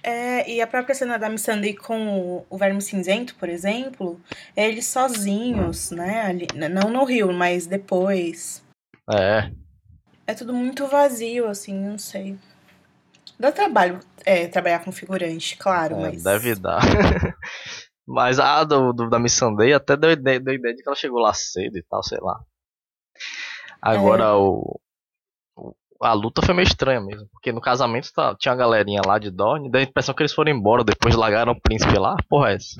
[0.03, 4.19] É, e a própria cena da Missandei com o, o Verme Cinzento, por exemplo,
[4.55, 6.21] é eles sozinhos, né?
[6.21, 8.63] Ali, não no Rio, mas depois.
[9.09, 9.51] É,
[10.27, 12.37] É tudo muito vazio, assim, não sei.
[13.39, 16.23] Dá trabalho é, trabalhar com figurante, claro, é, mas.
[16.23, 16.81] deve dar.
[18.05, 21.19] Mas a do, do- da Missandei até deu ideia, deu ideia de que ela chegou
[21.19, 22.43] lá cedo e tal, sei lá.
[23.81, 24.31] Agora É.
[24.33, 24.79] o,
[26.03, 27.27] A luta foi meio estranha mesmo.
[27.31, 30.33] Porque no casamento tá- tinha uma galerinha lá de Dorne, deu a impressão que eles
[30.33, 32.15] foram embora, depois largaram o príncipe lá.
[32.27, 32.75] Porra, é essa?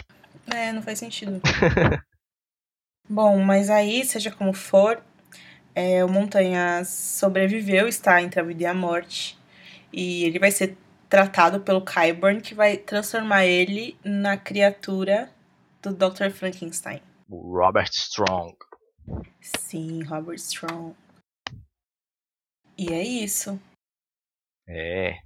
[0.52, 1.40] É, não faz sentido.
[3.10, 5.02] Bom, mas aí, seja como for,
[5.76, 9.38] é, o Montanha sobreviveu, está entre a vida e a morte.
[9.94, 10.78] E ele vai ser
[11.10, 15.30] tratado pelo Qyburn, que vai transformar ele na criatura
[15.82, 16.30] do Dr.
[16.32, 17.02] Frankenstein.
[17.30, 18.56] Robert Strong.
[19.42, 20.96] Sim, Robert Strong.
[22.78, 23.60] E é isso.
[24.68, 25.18] É,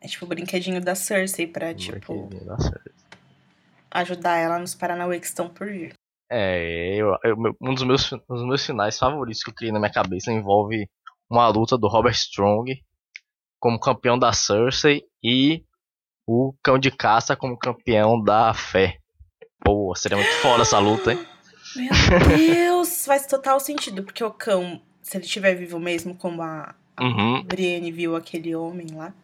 [0.00, 2.28] É tipo o brinquedinho da Cersei pra, tipo,
[3.90, 5.92] ajudar ela nos Paranauê que estão por vir.
[6.30, 9.78] É, eu, eu- um dos meus, um dos meus finais favoritos que eu criei na
[9.78, 10.88] minha cabeça envolve
[11.30, 12.82] uma luta do Robert Strong
[13.60, 15.64] como campeão da Cersei e
[16.26, 18.98] o Cão de Caça como campeão da Fé.
[19.64, 21.18] Pô, seria muito foda essa luta, hein?
[21.76, 21.90] Meu
[22.36, 23.04] Deus!
[23.06, 27.42] Faz total sentido, porque o cão, se ele estiver vivo mesmo, como a, Uhum.
[27.44, 29.14] Brienne viu aquele homem lá,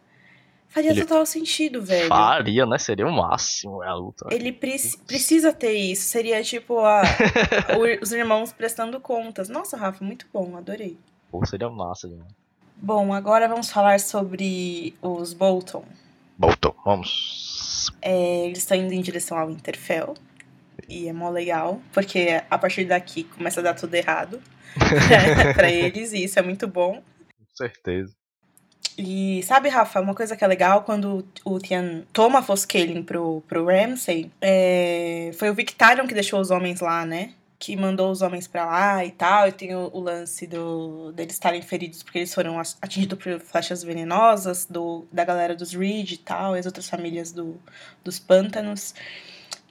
[0.69, 2.07] faria Ele- total sentido, velho.
[2.07, 2.77] Faria, né?
[2.79, 4.27] Seria o máximo a luta.
[4.31, 6.03] Ele preci- precisa ter isso.
[6.09, 7.03] Seria tipo a-
[8.01, 9.49] os irmãos prestando contas.
[9.49, 10.97] Nossa, Rafa, muito bom, adorei.
[11.31, 12.31] Pô, seria massa demais.
[12.75, 15.85] Bom, agora vamos falar sobre os Bolton.
[16.37, 17.91] Voltou, vamos.
[18.01, 20.15] É, eles estão indo em direção ao Winterfell.
[20.89, 24.41] E é mó legal, porque a partir daqui começa a dar tudo errado
[25.53, 26.95] pra eles, e isso é muito bom.
[26.95, 28.19] Com certeza.
[29.01, 33.41] E sabe, Rafa, uma coisa que é legal quando o Tian toma a Foscaling pro,
[33.47, 37.31] pro Ramsay, é, foi o Victarion que deixou os homens lá, né?
[37.57, 39.47] Que mandou os homens pra lá e tal.
[39.47, 43.83] E tem o, o lance do, deles estarem feridos porque eles foram atingidos por flechas
[43.83, 47.57] venenosas do, da galera dos Reed e tal, e as outras famílias do,
[48.03, 48.93] dos pântanos.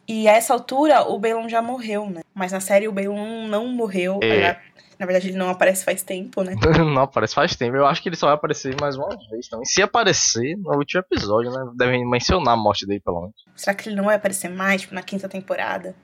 [0.08, 2.22] E a essa altura, o Balon já morreu, né?
[2.34, 4.18] Mas na série o Balon não morreu.
[4.22, 4.58] É.
[4.98, 6.54] Na verdade, ele não aparece faz tempo, né?
[6.96, 7.76] Não aparece faz tempo.
[7.76, 9.64] Eu acho que ele só vai aparecer mais uma vez também.
[9.64, 11.70] Se aparecer no último episódio, né?
[11.76, 13.36] Devem mencionar a morte dele, pelo menos.
[13.54, 15.94] Será que ele não vai aparecer mais, tipo, na quinta temporada?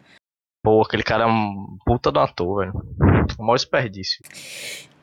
[0.63, 2.73] Pô, aquele cara é um puta do ator, velho.
[3.37, 4.21] O maior desperdício.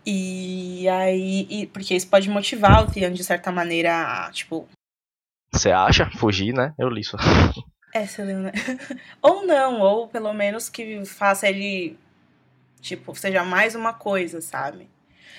[0.06, 3.92] E aí, e- porque isso pode motivar o Theon de certa maneira
[4.26, 4.70] a, tipo,
[5.54, 6.10] Você acha?
[6.18, 6.74] Fugir, né?
[6.80, 7.18] Eu li isso.
[7.94, 8.52] é, leu, né?
[9.22, 11.98] ou não, ou pelo menos que faça ele,
[12.82, 14.90] tipo, seja mais uma coisa, sabe?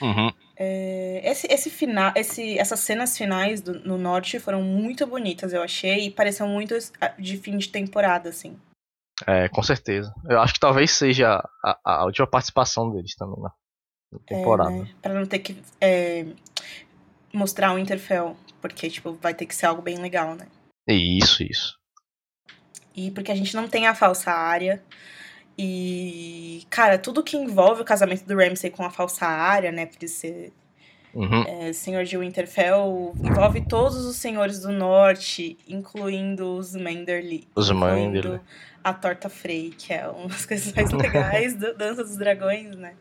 [0.00, 0.32] Uhum.
[0.56, 5.62] É, esse, esse final, esse, essas cenas finais do- no norte foram muito bonitas, eu
[5.62, 6.74] achei, e pareciam muito
[7.18, 8.56] de fim de temporada, assim.
[9.26, 10.12] É, com certeza.
[10.28, 13.50] Eu acho que talvez seja a, a última participação deles também na
[14.12, 14.70] na temporada.
[14.74, 14.90] É, né?
[15.00, 16.26] Pra não ter que é,
[17.32, 20.46] mostrar o Interfell, porque, tipo, vai ter que ser algo bem legal, né?
[20.86, 21.78] Isso, isso.
[22.94, 24.82] E porque a gente não tem a falsa área.
[25.58, 29.86] E, cara, tudo que envolve o casamento do Ramsay com a falsa área, né?
[29.86, 30.52] Por ele ser
[31.14, 31.42] Uhum.
[31.46, 37.46] é, senhor de Winterfell, envolve todos os senhores do norte, incluindo os Manderly.
[37.54, 38.40] Os Manderly.
[38.82, 42.94] A Torta Frey, que é uma das coisas mais legais da Dança dos Dragões, né?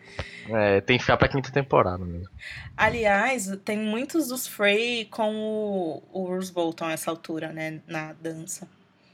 [0.49, 2.29] É, tem que ficar pra quinta temporada mesmo.
[2.75, 7.79] Aliás, tem muitos dos Frey com o, o Bolton a essa altura, né?
[7.87, 8.67] Na dança.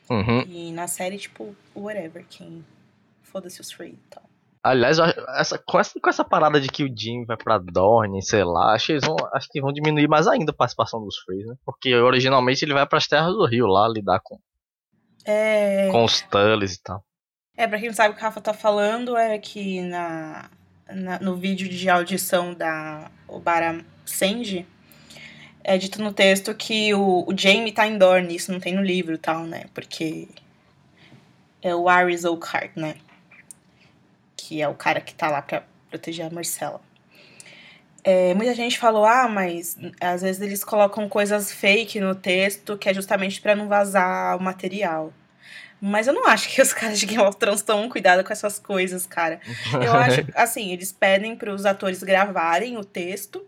[0.10, 0.42] Uhum.
[0.48, 2.64] E na série, tipo, whatever, quem.
[3.24, 4.24] Foda-se os Frey e tal.
[4.64, 8.44] Aliás, essa, com, essa, com essa parada de que o Jim vai pra Dorne, sei
[8.44, 11.46] lá, acho que, eles vão, acho que vão diminuir mais ainda a participação dos Freys,
[11.46, 11.56] né?
[11.66, 14.38] Porque originalmente ele vai pras terras do rio lá lidar com,
[15.26, 17.04] É, com os Tullys e tal.
[17.56, 20.50] é, pra quem não sabe o que o Rafa tá falando, é que na,
[20.90, 24.66] na- no vídeo de audição da Obara Sanji,
[25.68, 28.82] é dito no texto que o, o Jaime tá em Dorne, isso não tem no
[28.82, 29.66] livro e tal, né?
[29.74, 30.30] Porque
[31.62, 32.96] é o Aris Oakhart, né?
[34.38, 36.80] Que é o cara que tá lá pra proteger a Marcela.
[38.02, 42.88] É, muita gente falou, ah, mas às vezes eles colocam coisas fake no texto que
[42.88, 45.12] é justamente pra não vazar o material.
[45.82, 48.58] Mas eu não acho que os caras de Game of Thrones tomam cuidado com essas
[48.58, 49.42] coisas, cara.
[49.74, 53.46] Eu acho, assim, eles pedem para os atores gravarem o texto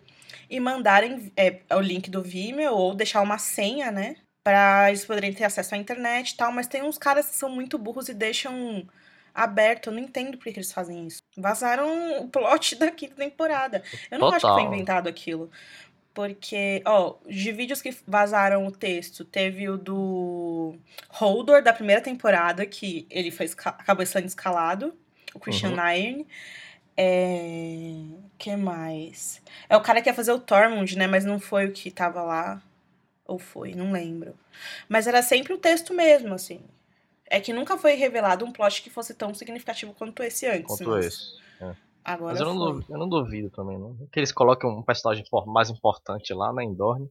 [0.49, 4.15] e mandarem é, o link do Vimeo ou deixar uma senha, né?
[4.43, 6.51] Pra eles poderem ter acesso à internet e tal.
[6.51, 8.87] Mas tem uns caras que são muito burros e deixam
[9.33, 9.87] aberto.
[9.89, 11.19] Eu não entendo por que eles fazem isso.
[11.37, 13.83] Vazaram o plot da quinta temporada.
[14.09, 14.73] Eu não acho que foi Total.
[14.73, 15.51] inventado aquilo.
[16.13, 20.75] Porque, ó, de vídeos que vazaram o texto, teve o do
[21.09, 24.93] Holdor da primeira temporada, que ele foi acabou sendo escalado,
[25.33, 25.89] o Christian Uhum.
[25.93, 26.25] Iron.
[27.01, 27.93] É.
[28.37, 29.41] que mais?
[29.69, 31.07] É o cara que ia fazer o Tormund, né?
[31.07, 32.61] Mas não foi o que tava lá.
[33.25, 34.33] Ou foi, não lembro.
[34.87, 36.61] Mas era sempre o texto mesmo, assim.
[37.25, 40.65] É que nunca foi revelado um plot que fosse tão significativo quanto esse antes.
[40.65, 41.39] Quanto mas esse.
[42.03, 43.95] Agora Mas eu não, duvido, eu não duvido também, não.
[44.11, 47.07] Que eles coloquem um personagem mais importante lá, né, em Dorne.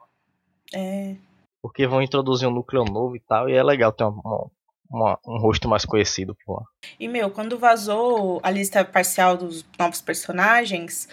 [0.74, 1.14] É.
[1.62, 4.50] Porque vão introduzir um núcleo novo e tal, e é legal ter uma, uma-
[4.90, 6.62] um rosto mais conhecido por lá.
[6.98, 11.08] E, meu, quando vazou a lista parcial dos novos personagens,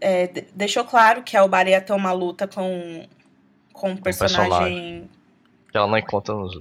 [0.00, 3.06] é, de- deixou claro que a Obara ia ter uma luta com,
[3.72, 4.48] com um personagem.
[4.48, 5.10] personagem.
[5.70, 6.58] Que ela não encontra nos.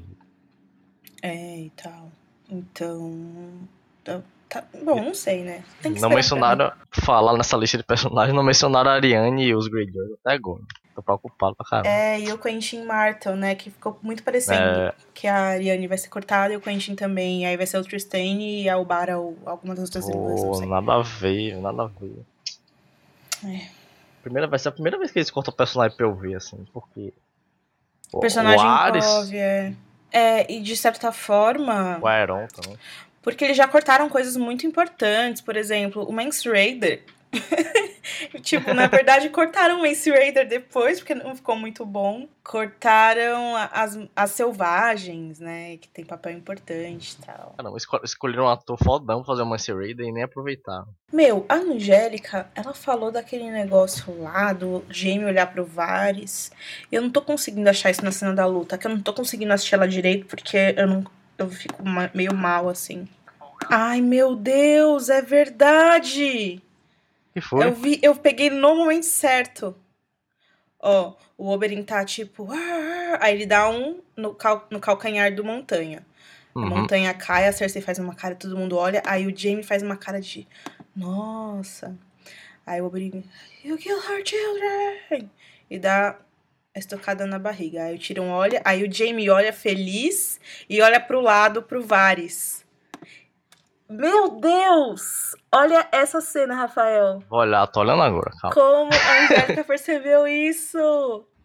[1.21, 2.09] É, e tal.
[2.49, 3.61] Então.
[4.51, 5.63] Tá- bom, não sei, né?
[5.81, 6.71] Tem que Não mencionaram.
[6.91, 10.61] Falar nessa lista de personagens, não mencionaram a Ariane e os Greyjoy até agora.
[10.93, 11.87] Tô preocupado pra caramba.
[11.89, 13.55] É, e o Quentin Martel, né?
[13.55, 14.93] Que ficou muito parecendo É.
[15.13, 17.45] que a Ariane vai ser cortada e o Quentin também.
[17.45, 20.67] Aí vai ser o Tristan e a Obara ou alguma das outras irmãs, sei.
[20.67, 22.25] nada a ver, nada a ver.
[23.45, 23.67] É.
[24.21, 26.63] Primeira, vai ser a primeira vez que eles cortam o personagem pra eu ver, assim,
[26.73, 27.13] porque.
[28.11, 29.73] o- Personagem o Ares, Kov, é.
[30.11, 31.97] É, e de certa forma.
[32.01, 32.77] o Aeron também.
[33.21, 37.03] Porque eles já cortaram coisas muito importantes, por exemplo, o Mance Raider.
[38.41, 42.27] tipo, na verdade, cortaram o Mance Raider depois, porque não ficou muito bom.
[42.43, 45.77] Cortaram as, as selvagens, né?
[45.77, 47.53] Que tem papel importante e tal.
[47.57, 50.87] Caramba, esco- escolheram um ator fodão pra fazer o Mance Raider e nem aproveitaram.
[51.11, 56.51] Meu, a Angélica, ela falou daquele negócio lá, do Jamie olhar pro Vares.
[56.91, 59.53] Eu não tô conseguindo achar isso na cena da luta, que eu não tô conseguindo
[59.53, 61.03] assistir ela direito, porque eu não.
[61.41, 61.81] Eu fico
[62.13, 63.07] meio mal, assim.
[63.69, 66.61] Ai, meu Deus, é verdade!
[67.33, 67.65] que foi?
[67.65, 69.75] Eu vi, eu peguei no momento certo.
[70.79, 72.47] Ó, o Oberyn tá tipo.
[72.51, 76.05] "Ah", Aí ele dá um no, cal, no calcanhar do Montanha.
[76.55, 76.67] A Uhum.
[76.67, 79.01] montanha cai, a Cersei faz uma cara, todo mundo olha.
[79.05, 80.47] Aí o Jaime faz uma cara de.
[80.95, 81.95] Nossa.
[82.65, 83.23] Aí o Oberyn.
[83.63, 85.29] You kill her children!
[85.69, 86.17] E dá
[86.75, 87.83] a estocada na barriga.
[87.83, 88.61] Aí o Tyrion olha.
[88.63, 90.39] Aí o Jaime olha feliz
[90.69, 92.63] e olha pro lado pro Varys.
[93.89, 95.35] Meu Deus!
[95.53, 97.21] Olha essa cena, Rafael.
[97.29, 98.53] Vou olhar, tô olhando agora, calma.
[98.55, 100.77] Como a Angélica percebeu isso?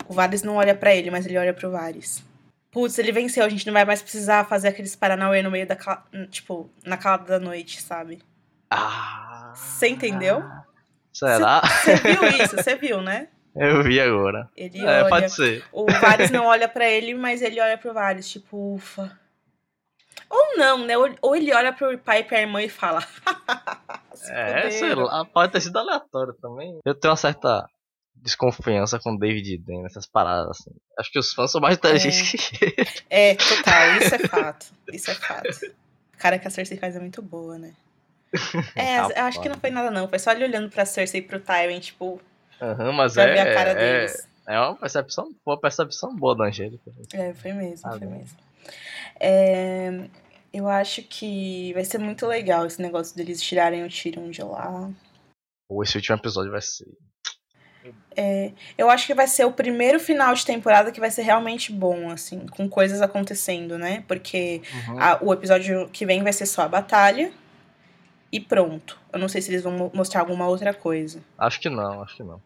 [0.09, 2.23] O Varys não olha pra ele, mas ele olha pro Varys.
[2.71, 5.75] Putz, ele venceu, a gente não vai mais precisar fazer aqueles Paranauê no meio da.
[5.75, 8.23] cala- Tipo, na calada da noite, sabe?
[8.71, 10.45] Ah, Você entendeu?
[11.13, 11.63] será?
[11.67, 12.57] Você viu isso?
[12.57, 13.27] Você viu, né?
[13.59, 14.49] Eu vi agora.
[14.57, 15.09] Ele É, olha.
[15.09, 15.65] pode ser.
[15.73, 19.19] O Varys não olha pra ele, mas ele olha pro Varys, tipo, ufa.
[20.29, 20.95] Ou não, né?
[21.23, 23.01] Ou- ele olha pro pai e pra irmã e fala.
[24.15, 26.79] "Se É, sei fuderam." lá, pode ter sido aleatório também.
[26.85, 27.65] Eu tenho uma certa
[28.15, 30.71] desconfiança com o David Dan nessas paradas, assim.
[30.99, 32.89] Acho que os fãs são mais inteligentes que ele.
[33.09, 34.67] É, total, isso é fato.
[34.93, 35.49] Isso é fato.
[36.13, 37.73] A cara que a Cersei faz é muito boa, né?
[38.75, 40.09] É, eu acho que não foi nada, não.
[40.09, 42.21] Foi só ele olhando pra Cersei e pro Tywin, tipo,
[42.61, 44.29] Aham, mas pra é, ver a cara é, deles.
[44.49, 46.91] é uma percepção, uma percepção boa da Angélica.
[47.13, 48.17] É, foi mesmo, Ah, foi bom.
[48.19, 48.39] mesmo.
[49.21, 50.09] É,
[50.53, 54.91] eu acho que vai ser muito legal esse negócio deles tirarem o Tyrion de lá.
[55.69, 56.87] Ou esse último episódio vai ser.
[58.17, 61.71] É, eu acho que vai ser o primeiro final de temporada que vai ser realmente
[61.71, 64.03] bom, assim, com coisas acontecendo, né?
[64.09, 64.99] Porque Uhum.
[65.01, 67.31] a- o episódio que vem vai ser só a batalha
[68.33, 68.99] e pronto.
[69.13, 71.23] Eu não sei se eles vão mo- mostrar alguma outra coisa.
[71.39, 72.41] Acho que não, acho que não.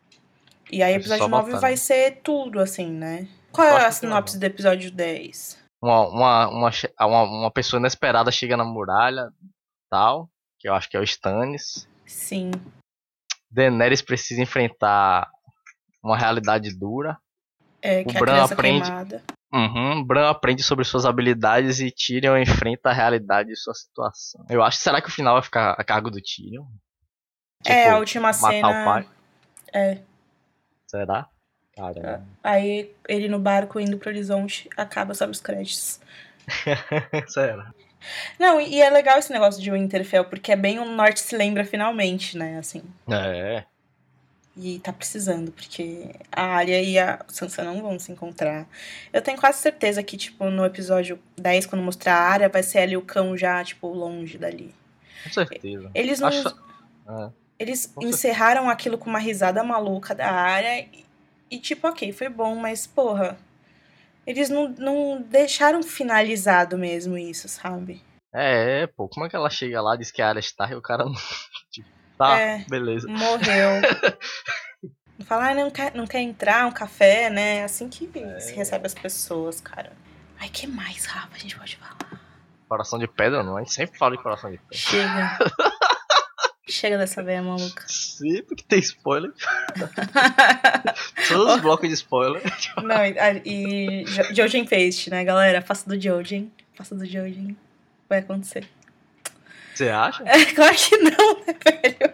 [0.70, 1.60] E aí, episódio só 9 batalha.
[1.60, 3.28] vai ser tudo, assim, né?
[3.50, 5.58] Qual é a que sinopse do episódio 10?
[5.82, 6.70] Uma, uma, uma,
[7.00, 9.30] uma, uma pessoa inesperada chega na muralha
[9.90, 10.28] tal.
[10.58, 11.88] que eu acho que é o Stannis.
[12.06, 12.50] Sim.
[13.50, 15.28] Daenerys precisa enfrentar
[16.02, 17.18] uma realidade dura.
[17.82, 19.24] É, que O a Bran aprende- queimada.
[19.52, 24.44] Uhum, Bran aprende sobre suas habilidades e Tyrion enfrenta a realidade de sua situação.
[24.48, 26.64] Eu acho, será que o final vai ficar a cargo do Tyrion?
[27.66, 28.68] é, Tipo, a última matar cena.
[28.68, 29.08] o pai?
[29.72, 29.98] É.
[30.86, 31.28] Será?
[31.76, 32.24] Caramba.
[32.42, 36.00] Aí ele no barco indo pro horizonte acaba sob os créditos.
[37.28, 37.72] Será?
[38.38, 41.36] Não, e e é legal esse negócio de Winterfell, porque é bem o Norte se
[41.36, 42.58] lembra finalmente, né?
[42.58, 42.82] Assim.
[43.10, 43.64] É.
[44.56, 48.66] E tá precisando, porque a Arya e a Sansa não vão se encontrar.
[49.12, 52.80] Eu tenho quase certeza que, tipo, no episódio 10, quando mostrar a Arya, vai ser
[52.80, 54.74] ali o cão já, tipo, longe dali.
[55.24, 55.90] Com certeza.
[55.94, 56.28] Eles não.
[56.28, 56.48] Acho-
[57.08, 57.30] É.
[57.58, 58.08] Eles Com certeza.
[58.16, 61.04] encerraram aquilo com uma risada maluca da área e,
[61.50, 63.38] e, tipo, ok, foi bom, mas, porra,
[64.26, 68.02] eles não, não deixaram finalizado mesmo isso, sabe?
[68.32, 70.80] É, pô, como é que ela chega lá, diz que a área está e o
[70.82, 71.14] cara não.
[71.70, 71.88] Tipo,
[72.28, 72.64] tá, É.
[72.68, 73.08] beleza.
[73.08, 73.80] Morreu.
[75.26, 77.62] Fala, ah, não quer, não quer entrar, um café, né?
[77.64, 78.40] Assim que É.
[78.40, 79.92] se recebe as pessoas, cara.
[80.38, 81.96] Ai, que mais, Rafa, a gente pode falar?
[82.68, 83.56] Coração de pedra, não?
[83.56, 84.76] A gente sempre fala de coração de pedra.
[84.76, 85.38] Chega.
[86.68, 87.82] Chega dessa veia maluca.
[87.88, 89.32] Sempre que tem spoiler.
[91.28, 92.40] Todos os blocos de spoiler.
[92.82, 95.60] Não, e, e Jo- Jojen Paste, né, galera?
[95.60, 96.50] Faça do Jojen.
[96.74, 97.56] Faça do Jojen.
[98.08, 98.68] Vai acontecer.
[99.80, 100.22] Você acha?
[100.26, 102.12] É, claro que não, né, velho?